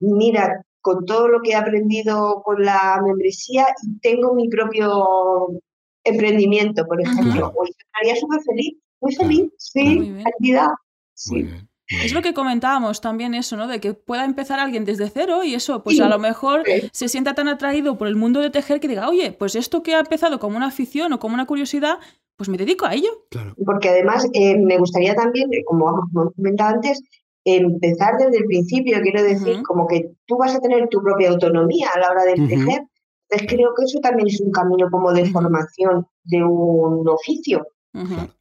mira, 0.00 0.64
con 0.80 1.04
todo 1.04 1.28
lo 1.28 1.40
que 1.40 1.50
he 1.50 1.54
aprendido 1.54 2.42
con 2.44 2.64
la 2.64 3.00
membresía, 3.04 3.66
tengo 4.02 4.34
mi 4.34 4.48
propio 4.48 5.60
emprendimiento, 6.02 6.84
por 6.86 7.00
ejemplo. 7.00 7.52
estaría 7.68 8.20
súper 8.20 8.40
feliz, 8.42 8.76
muy 9.00 9.14
feliz, 9.14 9.52
sí, 9.56 10.16
actividad. 10.24 10.68
Sí. 11.14 11.46
Es 11.90 12.12
lo 12.12 12.22
que 12.22 12.34
comentábamos 12.34 13.00
también 13.00 13.34
eso, 13.34 13.56
¿no? 13.56 13.66
De 13.66 13.80
que 13.80 13.94
pueda 13.94 14.24
empezar 14.24 14.60
alguien 14.60 14.84
desde 14.84 15.10
cero 15.10 15.42
y 15.42 15.54
eso, 15.54 15.82
pues 15.82 16.00
a 16.00 16.08
lo 16.08 16.18
mejor 16.18 16.62
se 16.92 17.08
sienta 17.08 17.34
tan 17.34 17.48
atraído 17.48 17.98
por 17.98 18.06
el 18.06 18.16
mundo 18.16 18.40
de 18.40 18.50
tejer 18.50 18.80
que 18.80 18.88
diga, 18.88 19.08
oye, 19.08 19.32
pues 19.32 19.56
esto 19.56 19.82
que 19.82 19.94
ha 19.94 20.00
empezado 20.00 20.38
como 20.38 20.56
una 20.56 20.66
afición 20.66 21.12
o 21.12 21.18
como 21.18 21.34
una 21.34 21.46
curiosidad, 21.46 21.98
pues 22.36 22.48
me 22.48 22.56
dedico 22.56 22.86
a 22.86 22.94
ello. 22.94 23.26
Porque 23.66 23.88
además 23.88 24.28
eh, 24.32 24.56
me 24.56 24.78
gustaría 24.78 25.14
también, 25.14 25.52
eh, 25.52 25.64
como 25.64 25.88
hemos 25.88 26.34
comentado 26.34 26.76
antes, 26.76 27.02
empezar 27.44 28.14
desde 28.18 28.38
el 28.38 28.44
principio, 28.44 29.00
quiero 29.02 29.22
decir, 29.22 29.62
como 29.62 29.86
que 29.86 30.12
tú 30.26 30.36
vas 30.38 30.54
a 30.54 30.60
tener 30.60 30.88
tu 30.88 31.02
propia 31.02 31.30
autonomía 31.30 31.88
a 31.94 31.98
la 31.98 32.10
hora 32.10 32.24
de 32.24 32.34
tejer. 32.34 32.86
Entonces 33.28 33.48
creo 33.48 33.70
que 33.76 33.84
eso 33.84 33.98
también 34.00 34.28
es 34.28 34.40
un 34.40 34.50
camino 34.52 34.88
como 34.90 35.12
de 35.12 35.26
formación 35.26 36.06
de 36.24 36.42
un 36.42 37.08
oficio 37.08 37.66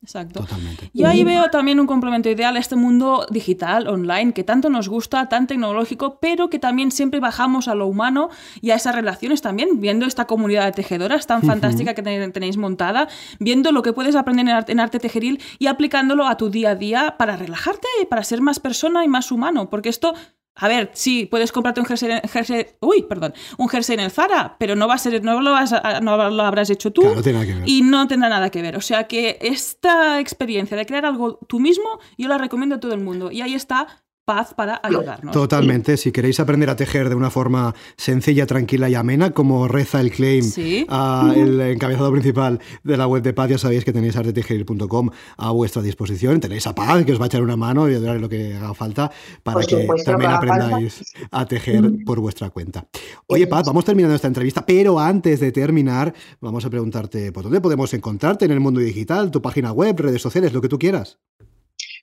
exacto. 0.01 0.45
Yo 0.93 1.07
ahí 1.07 1.23
veo 1.23 1.49
también 1.49 1.79
un 1.79 1.87
complemento 1.87 2.29
ideal 2.29 2.55
a 2.55 2.59
este 2.59 2.75
mundo 2.75 3.25
digital, 3.31 3.87
online, 3.87 4.33
que 4.33 4.43
tanto 4.43 4.69
nos 4.69 4.87
gusta, 4.89 5.27
tan 5.27 5.47
tecnológico, 5.47 6.19
pero 6.19 6.49
que 6.49 6.59
también 6.59 6.91
siempre 6.91 7.19
bajamos 7.19 7.67
a 7.67 7.75
lo 7.75 7.87
humano 7.87 8.29
y 8.61 8.71
a 8.71 8.75
esas 8.75 8.93
relaciones 8.93 9.41
también, 9.41 9.79
viendo 9.79 10.05
esta 10.05 10.25
comunidad 10.25 10.65
de 10.65 10.71
tejedoras 10.73 11.25
tan 11.25 11.41
fantástica 11.41 11.93
que 11.93 12.03
tenéis 12.03 12.57
montada, 12.57 13.07
viendo 13.39 13.71
lo 13.71 13.81
que 13.81 13.93
puedes 13.93 14.15
aprender 14.15 14.47
en 14.47 14.53
arte, 14.53 14.71
en 14.71 14.79
arte 14.79 14.99
tejeril 14.99 15.41
y 15.57 15.67
aplicándolo 15.67 16.27
a 16.27 16.37
tu 16.37 16.49
día 16.49 16.71
a 16.71 16.75
día 16.75 17.15
para 17.17 17.35
relajarte, 17.35 17.87
para 18.09 18.23
ser 18.23 18.41
más 18.41 18.59
persona 18.59 19.03
y 19.03 19.07
más 19.07 19.31
humano, 19.31 19.69
porque 19.69 19.89
esto 19.89 20.13
A 20.61 20.67
ver, 20.67 20.91
sí, 20.93 21.25
puedes 21.25 21.51
comprarte 21.51 21.79
un 21.79 21.85
jersey, 21.85 22.09
jersey, 22.31 22.65
uy, 22.81 23.03
perdón, 23.03 23.33
un 23.57 23.67
jersey 23.69 23.93
en 23.95 24.01
el 24.01 24.11
Zara, 24.11 24.55
pero 24.59 24.75
no 24.75 24.87
va 24.87 24.95
a 24.95 24.97
ser, 24.97 25.23
no 25.23 25.39
lo, 25.41 25.51
vas 25.51 25.73
a- 25.73 26.01
no 26.01 26.17
lo 26.29 26.43
habrás 26.43 26.69
hecho 26.69 26.91
tú 26.91 27.01
Claro, 27.01 27.15
no 27.15 27.21
tiene 27.23 27.39
nada 27.39 27.51
que 27.53 27.59
ver. 27.59 27.69
y 27.69 27.81
no 27.81 28.07
tendrá 28.07 28.29
nada 28.29 28.49
que 28.49 28.61
ver. 28.61 28.75
O 28.75 28.81
sea 28.81 29.07
que 29.07 29.37
esta 29.41 30.19
experiencia 30.19 30.75
de 30.77 30.85
crear 30.85 31.05
algo 31.05 31.39
tú 31.47 31.59
mismo, 31.59 31.99
yo 32.17 32.27
la 32.27 32.37
recomiendo 32.37 32.75
a 32.75 32.79
todo 32.79 32.93
el 32.93 32.99
mundo. 33.01 33.31
Y 33.31 33.41
ahí 33.41 33.53
está 33.53 33.87
Paz 34.29 34.53
para 34.53 34.79
ayudarnos. 34.83 35.33
Totalmente. 35.33 35.97
Si 35.97 36.11
queréis 36.11 36.39
aprender 36.39 36.69
a 36.69 36.75
tejer 36.75 37.09
de 37.09 37.15
una 37.15 37.31
forma 37.31 37.73
sencilla, 37.97 38.45
tranquila 38.45 38.87
y 38.87 38.93
amena, 38.93 39.31
como 39.31 39.67
reza 39.67 39.99
el 40.01 40.11
claim 40.11 40.43
Sí. 40.43 40.85
a 40.87 41.33
el 41.35 41.59
encabezado 41.61 42.11
principal 42.11 42.59
de 42.83 42.95
la 42.95 43.07
web 43.07 43.23
de 43.23 43.33
Paz, 43.33 43.49
ya 43.49 43.57
sabéis 43.57 43.83
que 43.83 43.91
tenéis 43.91 44.15
artetejeril.com 44.17 45.09
a 45.37 45.49
vuestra 45.51 45.81
disposición. 45.81 46.39
Tenéis 46.39 46.67
a 46.67 46.75
Paz, 46.75 47.03
que 47.05 47.13
os 47.13 47.19
va 47.19 47.23
a 47.23 47.27
echar 47.27 47.41
una 47.41 47.55
mano 47.57 47.89
y 47.89 47.95
os 47.95 48.03
daré 48.03 48.19
lo 48.19 48.29
que 48.29 48.53
haga 48.55 48.75
falta 48.75 49.09
para 49.41 49.55
Por 49.55 49.65
que 49.65 49.81
supuesto, 49.81 50.11
también 50.11 50.29
falta. 50.31 50.53
aprendáis 50.53 51.03
a 51.31 51.45
tejer 51.47 51.91
por 52.05 52.19
vuestra 52.19 52.51
cuenta. 52.51 52.85
Oye, 53.25 53.47
Paz, 53.47 53.63
vamos 53.65 53.83
terminando 53.83 54.15
esta 54.15 54.27
entrevista, 54.27 54.63
pero 54.63 54.99
antes 54.99 55.39
de 55.39 55.51
terminar, 55.51 56.13
vamos 56.39 56.63
a 56.65 56.69
preguntarte 56.69 57.31
por 57.31 57.43
dónde 57.43 57.61
podemos 57.61 57.91
encontrarte 57.95 58.45
en 58.45 58.51
el 58.51 58.59
mundo 58.59 58.79
digital, 58.79 59.31
tu 59.31 59.41
página 59.41 59.71
web, 59.71 59.99
redes 59.99 60.21
sociales, 60.21 60.53
lo 60.53 60.61
que 60.61 60.69
tú 60.69 60.77
quieras. 60.77 61.17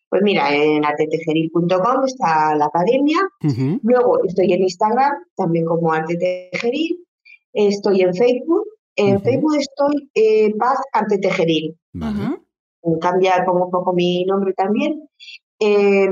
Pues 0.09 0.22
mira, 0.22 0.54
en 0.54 0.84
artetejeril.com 0.84 2.04
está 2.04 2.54
la 2.54 2.66
academia. 2.66 3.18
Luego 3.82 4.24
estoy 4.24 4.52
en 4.52 4.62
Instagram, 4.62 5.12
también 5.36 5.64
como 5.64 5.92
Arte 5.92 6.16
Tejeril. 6.16 7.04
Estoy 7.52 8.02
en 8.02 8.14
Facebook. 8.14 8.64
En. 8.94 9.20
Facebook 9.20 9.57
estoy 9.57 10.11
eh, 10.14 10.54
Paz 10.57 10.78
Arte 10.92 11.18
Tejeril. 11.18 11.76
Vale. 11.92 12.38
Ujú. 12.82 12.98
Cambia 13.00 13.44
como 13.44 13.64
un 13.64 13.70
poco 13.70 13.92
mi 13.92 14.24
nombre 14.24 14.52
también. 14.54 15.09
Eh, 15.59 16.09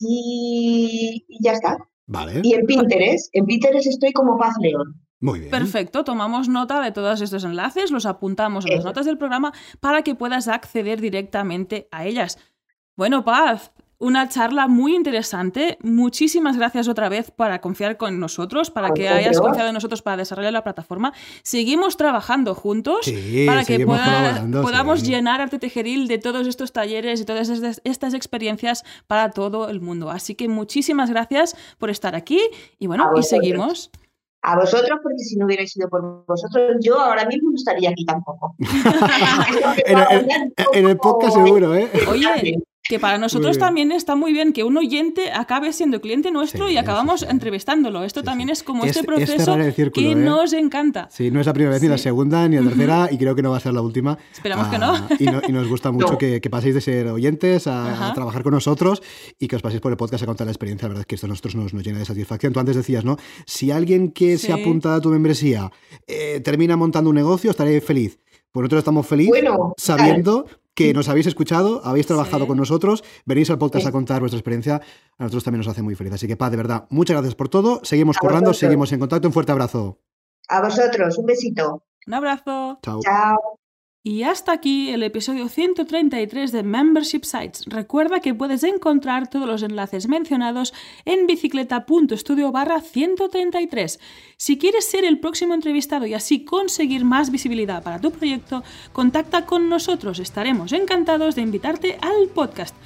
y, 0.00 1.24
y 1.28 1.44
ya 1.44 1.52
está. 1.52 1.76
Vale. 2.06 2.40
Y 2.42 2.54
en 2.54 2.66
Pinterest, 2.66 3.28
en 3.32 3.46
Pinterest 3.46 3.86
estoy 3.86 4.12
como 4.12 4.38
Paz 4.38 4.54
León. 4.60 5.00
Muy 5.20 5.38
bien. 5.40 5.50
Perfecto, 5.50 6.04
tomamos 6.04 6.48
nota 6.48 6.82
de 6.82 6.92
todos 6.92 7.20
estos 7.22 7.44
enlaces, 7.44 7.90
los 7.90 8.04
apuntamos 8.04 8.66
en 8.66 8.76
las 8.76 8.84
notas 8.84 9.06
del 9.06 9.16
programa 9.16 9.54
para 9.80 10.02
que 10.02 10.14
puedas 10.14 10.48
acceder 10.48 11.00
directamente 11.00 11.88
a 11.90 12.04
ellas. 12.04 12.38
Bueno, 12.96 13.24
Paz, 13.24 13.72
una 13.98 14.28
charla 14.28 14.68
muy 14.68 14.94
interesante. 14.94 15.78
Muchísimas 15.82 16.56
gracias 16.56 16.86
otra 16.88 17.08
vez 17.08 17.30
para 17.30 17.60
confiar 17.60 17.96
con 17.96 18.20
nosotros, 18.20 18.70
para 18.70 18.92
que 18.92 19.08
hayas 19.08 19.40
confiado 19.40 19.68
en 19.68 19.74
nosotros 19.74 20.02
para 20.02 20.16
desarrollar 20.18 20.52
la 20.52 20.62
plataforma. 20.62 21.12
Seguimos 21.42 21.96
trabajando 21.96 22.54
juntos 22.54 22.98
Sí, 23.02 23.44
para 23.46 23.64
que 23.64 23.84
pueda- 23.84 24.46
podamos 24.62 25.00
sí. 25.00 25.06
llenar 25.06 25.40
Arte 25.40 25.58
Tejeril 25.58 26.06
de 26.06 26.18
todos 26.18 26.46
estos 26.46 26.72
talleres 26.72 27.20
y 27.20 27.24
todas 27.24 27.48
estas, 27.48 27.80
estas 27.84 28.14
experiencias 28.14 28.84
para 29.06 29.30
todo 29.30 29.68
el 29.68 29.80
mundo. 29.80 30.10
Así 30.10 30.34
que 30.34 30.48
muchísimas 30.48 31.10
gracias 31.10 31.56
por 31.78 31.90
estar 31.90 32.14
aquí 32.14 32.40
y 32.78 32.86
bueno, 32.86 33.10
y 33.18 33.22
seguimos. 33.22 33.90
A 34.46 34.56
vosotros, 34.56 35.00
porque 35.02 35.18
si 35.20 35.36
no 35.36 35.46
hubierais 35.46 35.72
sido 35.72 35.88
por 35.88 36.26
vosotros, 36.26 36.76
yo 36.82 37.00
ahora 37.00 37.24
mismo 37.24 37.48
no 37.50 37.56
estaría 37.56 37.88
aquí 37.90 38.04
tampoco. 38.04 38.54
En 39.86 39.98
el- 39.98 40.52
En 40.74 40.86
el 40.86 40.96
podcast 40.98 41.34
seguro, 41.34 41.74
¿eh? 41.74 41.90
Oye, 42.10 42.62
que 42.86 43.00
para 43.00 43.16
nosotros 43.16 43.56
también 43.58 43.92
está 43.92 44.14
muy 44.14 44.34
bien 44.34 44.52
que 44.52 44.62
un 44.62 44.76
oyente 44.76 45.32
acabe 45.32 45.72
siendo 45.72 46.02
cliente 46.02 46.30
nuestro 46.30 46.66
Sí, 46.68 46.74
y 46.74 46.76
acabamos 46.76 47.20
sí, 47.20 47.26
sí. 47.26 47.32
entrevistándolo. 47.32 48.04
Esto 48.04 48.20
Sí, 48.20 48.26
también 48.26 48.48
sí. 48.48 48.52
es 48.52 48.62
como 48.62 48.84
Es- 48.84 48.90
este 48.90 49.00
es 49.00 49.06
proceso 49.06 49.44
cerrar 49.44 49.60
el 49.62 49.72
círculo, 49.72 50.06
que 50.06 50.12
¿eh? 50.12 50.14
nos 50.14 50.52
encanta. 50.52 51.08
Sí, 51.10 51.30
no 51.30 51.40
es 51.40 51.46
la 51.46 51.54
primera 51.54 51.72
vez, 51.72 51.82
ni 51.82 51.88
la 51.88 51.96
segunda, 51.96 52.46
ni 52.46 52.56
la 52.56 52.62
tercera, 52.64 53.08
y 53.10 53.16
creo 53.16 53.34
que 53.34 53.40
no 53.40 53.50
va 53.52 53.56
a 53.56 53.60
ser 53.60 53.72
la 53.72 53.80
última. 53.80 54.18
Esperamos 54.32 54.68
que 54.68 54.78
no. 54.78 54.94
Y, 55.18 55.24
no- 55.24 55.40
y 55.48 55.52
nos 55.52 55.66
gusta 55.66 55.90
mucho 55.92 56.12
No. 56.12 56.18
que, 56.18 56.42
que 56.42 56.50
paséis 56.50 56.74
de 56.74 56.82
ser 56.82 57.06
oyentes 57.06 57.66
a, 57.66 58.12
trabajar 58.14 58.42
con 58.42 58.52
nosotros 58.52 59.02
y 59.38 59.48
que 59.48 59.56
os 59.56 59.62
paséis 59.62 59.80
por 59.80 59.90
el 59.90 59.96
podcast 59.96 60.22
a 60.22 60.26
contar 60.26 60.46
la 60.46 60.50
experiencia. 60.52 60.86
La 60.86 60.90
verdad 60.90 61.00
es 61.00 61.06
que 61.06 61.14
esto 61.14 61.26
a 61.26 61.30
nosotros 61.30 61.54
nos, 61.56 61.72
nos 61.72 61.82
llena 61.84 62.00
de 62.00 62.04
satisfacción. 62.04 62.52
Tú 62.52 62.60
antes 62.60 62.76
decías, 62.76 63.02
¿no? 63.04 63.16
Si 63.46 63.70
alguien 63.70 64.12
que 64.12 64.36
se 64.36 64.48
Sí. 64.48 64.52
apunta 64.52 64.94
a 64.94 65.00
tu 65.00 65.08
membresía 65.08 65.72
eh, 66.06 66.40
termina 66.44 66.76
montando 66.76 67.08
un 67.08 67.16
negocio, 67.16 67.50
estaré 67.50 67.80
feliz. 67.80 68.18
Pues 68.52 68.62
nosotros 68.62 68.80
estamos 68.80 69.06
felices 69.06 69.30
Bueno, 69.30 69.72
sabiendo 69.78 70.46
que 70.74 70.92
nos 70.92 71.08
habéis 71.08 71.26
escuchado, 71.26 71.80
habéis 71.84 72.06
trabajado 72.06 72.44
Sí. 72.44 72.48
con 72.48 72.56
nosotros, 72.58 73.04
venís 73.26 73.48
al 73.50 73.58
podcast 73.58 73.82
Sí. 73.84 73.88
a 73.88 73.92
contar 73.92 74.20
vuestra 74.20 74.38
experiencia, 74.38 74.80
a 75.18 75.22
nosotros 75.22 75.44
también 75.44 75.58
nos 75.60 75.68
hace 75.68 75.82
muy 75.82 75.94
feliz. 75.94 76.12
Así 76.12 76.26
que, 76.26 76.36
Paz, 76.36 76.50
de 76.50 76.56
verdad, 76.56 76.86
muchas 76.90 77.14
gracias 77.14 77.34
por 77.34 77.48
todo. 77.48 77.80
Seguimos 77.84 78.16
A 78.16 78.20
currando, 78.20 78.50
vosotros. 78.50 78.58
seguimos 78.58 78.92
en 78.92 78.98
contacto. 79.00 79.28
Un 79.28 79.32
fuerte 79.32 79.52
abrazo. 79.52 80.00
a 80.48 80.60
vosotros, 80.60 81.16
un 81.16 81.24
besito. 81.26 81.84
Un 82.06 82.14
abrazo. 82.14 82.78
Chao. 82.82 83.00
Chao. 83.02 83.63
Y 84.06 84.24
hasta 84.24 84.52
aquí 84.52 84.90
el 84.90 85.02
episodio 85.02 85.48
133 85.48 86.52
de 86.52 86.62
Membership 86.62 87.22
Sites. 87.22 87.64
Recuerda 87.64 88.20
que 88.20 88.34
puedes 88.34 88.62
encontrar 88.62 89.30
todos 89.30 89.46
los 89.46 89.62
enlaces 89.62 90.08
mencionados 90.08 90.74
en 91.06 91.26
bicicleta.studio 91.26 92.52
barra 92.52 92.82
133. 92.82 93.98
Si 94.36 94.58
quieres 94.58 94.84
ser 94.84 95.06
el 95.06 95.20
próximo 95.20 95.54
entrevistado 95.54 96.04
y 96.04 96.12
así 96.12 96.44
conseguir 96.44 97.06
más 97.06 97.30
visibilidad 97.30 97.82
para 97.82 97.98
tu 97.98 98.10
proyecto, 98.10 98.62
contacta 98.92 99.46
con 99.46 99.70
nosotros. 99.70 100.18
Estaremos 100.18 100.72
encantados 100.72 101.34
de 101.34 101.40
invitarte 101.40 101.96
al 102.02 102.28
podcast. 102.28 102.76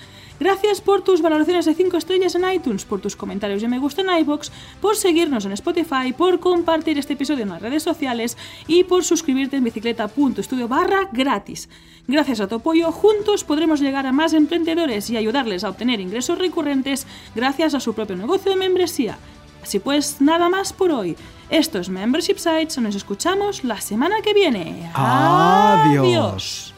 Gracias 0.41 0.81
por 0.81 1.03
tus 1.03 1.21
valoraciones 1.21 1.65
de 1.65 1.75
5 1.75 1.97
estrellas 1.97 2.35
en 2.35 2.51
iTunes, 2.51 2.85
por 2.85 3.01
tus 3.01 3.17
comentarios 3.17 3.63
y 3.63 3.69
me 3.69 3.79
gusta 3.79 4.03
en 4.03 4.19
iBox, 4.21 4.53
por 4.81 4.97
seguirnos 4.97 5.45
en 5.45 5.53
Spotify, 5.53 6.13
por 6.17 6.39
compartir 6.39 6.99
este 6.99 7.15
episodio 7.15 7.43
en 7.43 7.51
las 7.51 7.63
redes 7.63 7.83
sociales 7.83 8.37
y 8.67 8.85
por 8.85 9.05
suscribirte 9.05 9.57
en 9.57 9.65
bicicleta.studio 9.65 10.69
barra 10.69 11.09
gratis. 11.13 11.69
Gracias 12.07 12.41
a 12.41 12.49
tu 12.49 12.55
apoyo, 12.57 12.91
juntos 12.93 13.45
podremos 13.45 13.81
llegar 13.81 14.07
a 14.07 14.13
más 14.13 14.33
emprendedores 14.33 15.11
y 15.11 15.17
ayudarles 15.17 15.65
a 15.65 15.71
obtener 15.71 16.01
ingresos 16.01 16.39
recurrentes 16.39 17.07
gracias 17.35 17.75
a 17.75 17.81
su 17.81 17.95
propio 17.95 18.17
negocio 18.17 18.53
de 18.53 18.57
membresía. 18.57 19.19
Así 19.63 19.81
pues, 19.81 20.21
nada 20.21 20.49
más 20.49 20.73
por 20.73 20.93
hoy. 20.93 21.17
Esto 21.51 21.79
es 21.79 21.89
Membership 21.89 22.39
Sites, 22.39 22.79
nos 22.79 22.95
escuchamos 22.95 23.65
la 23.65 23.81
semana 23.81 24.23
que 24.23 24.33
viene. 24.33 24.91
Adiós. 24.95 26.75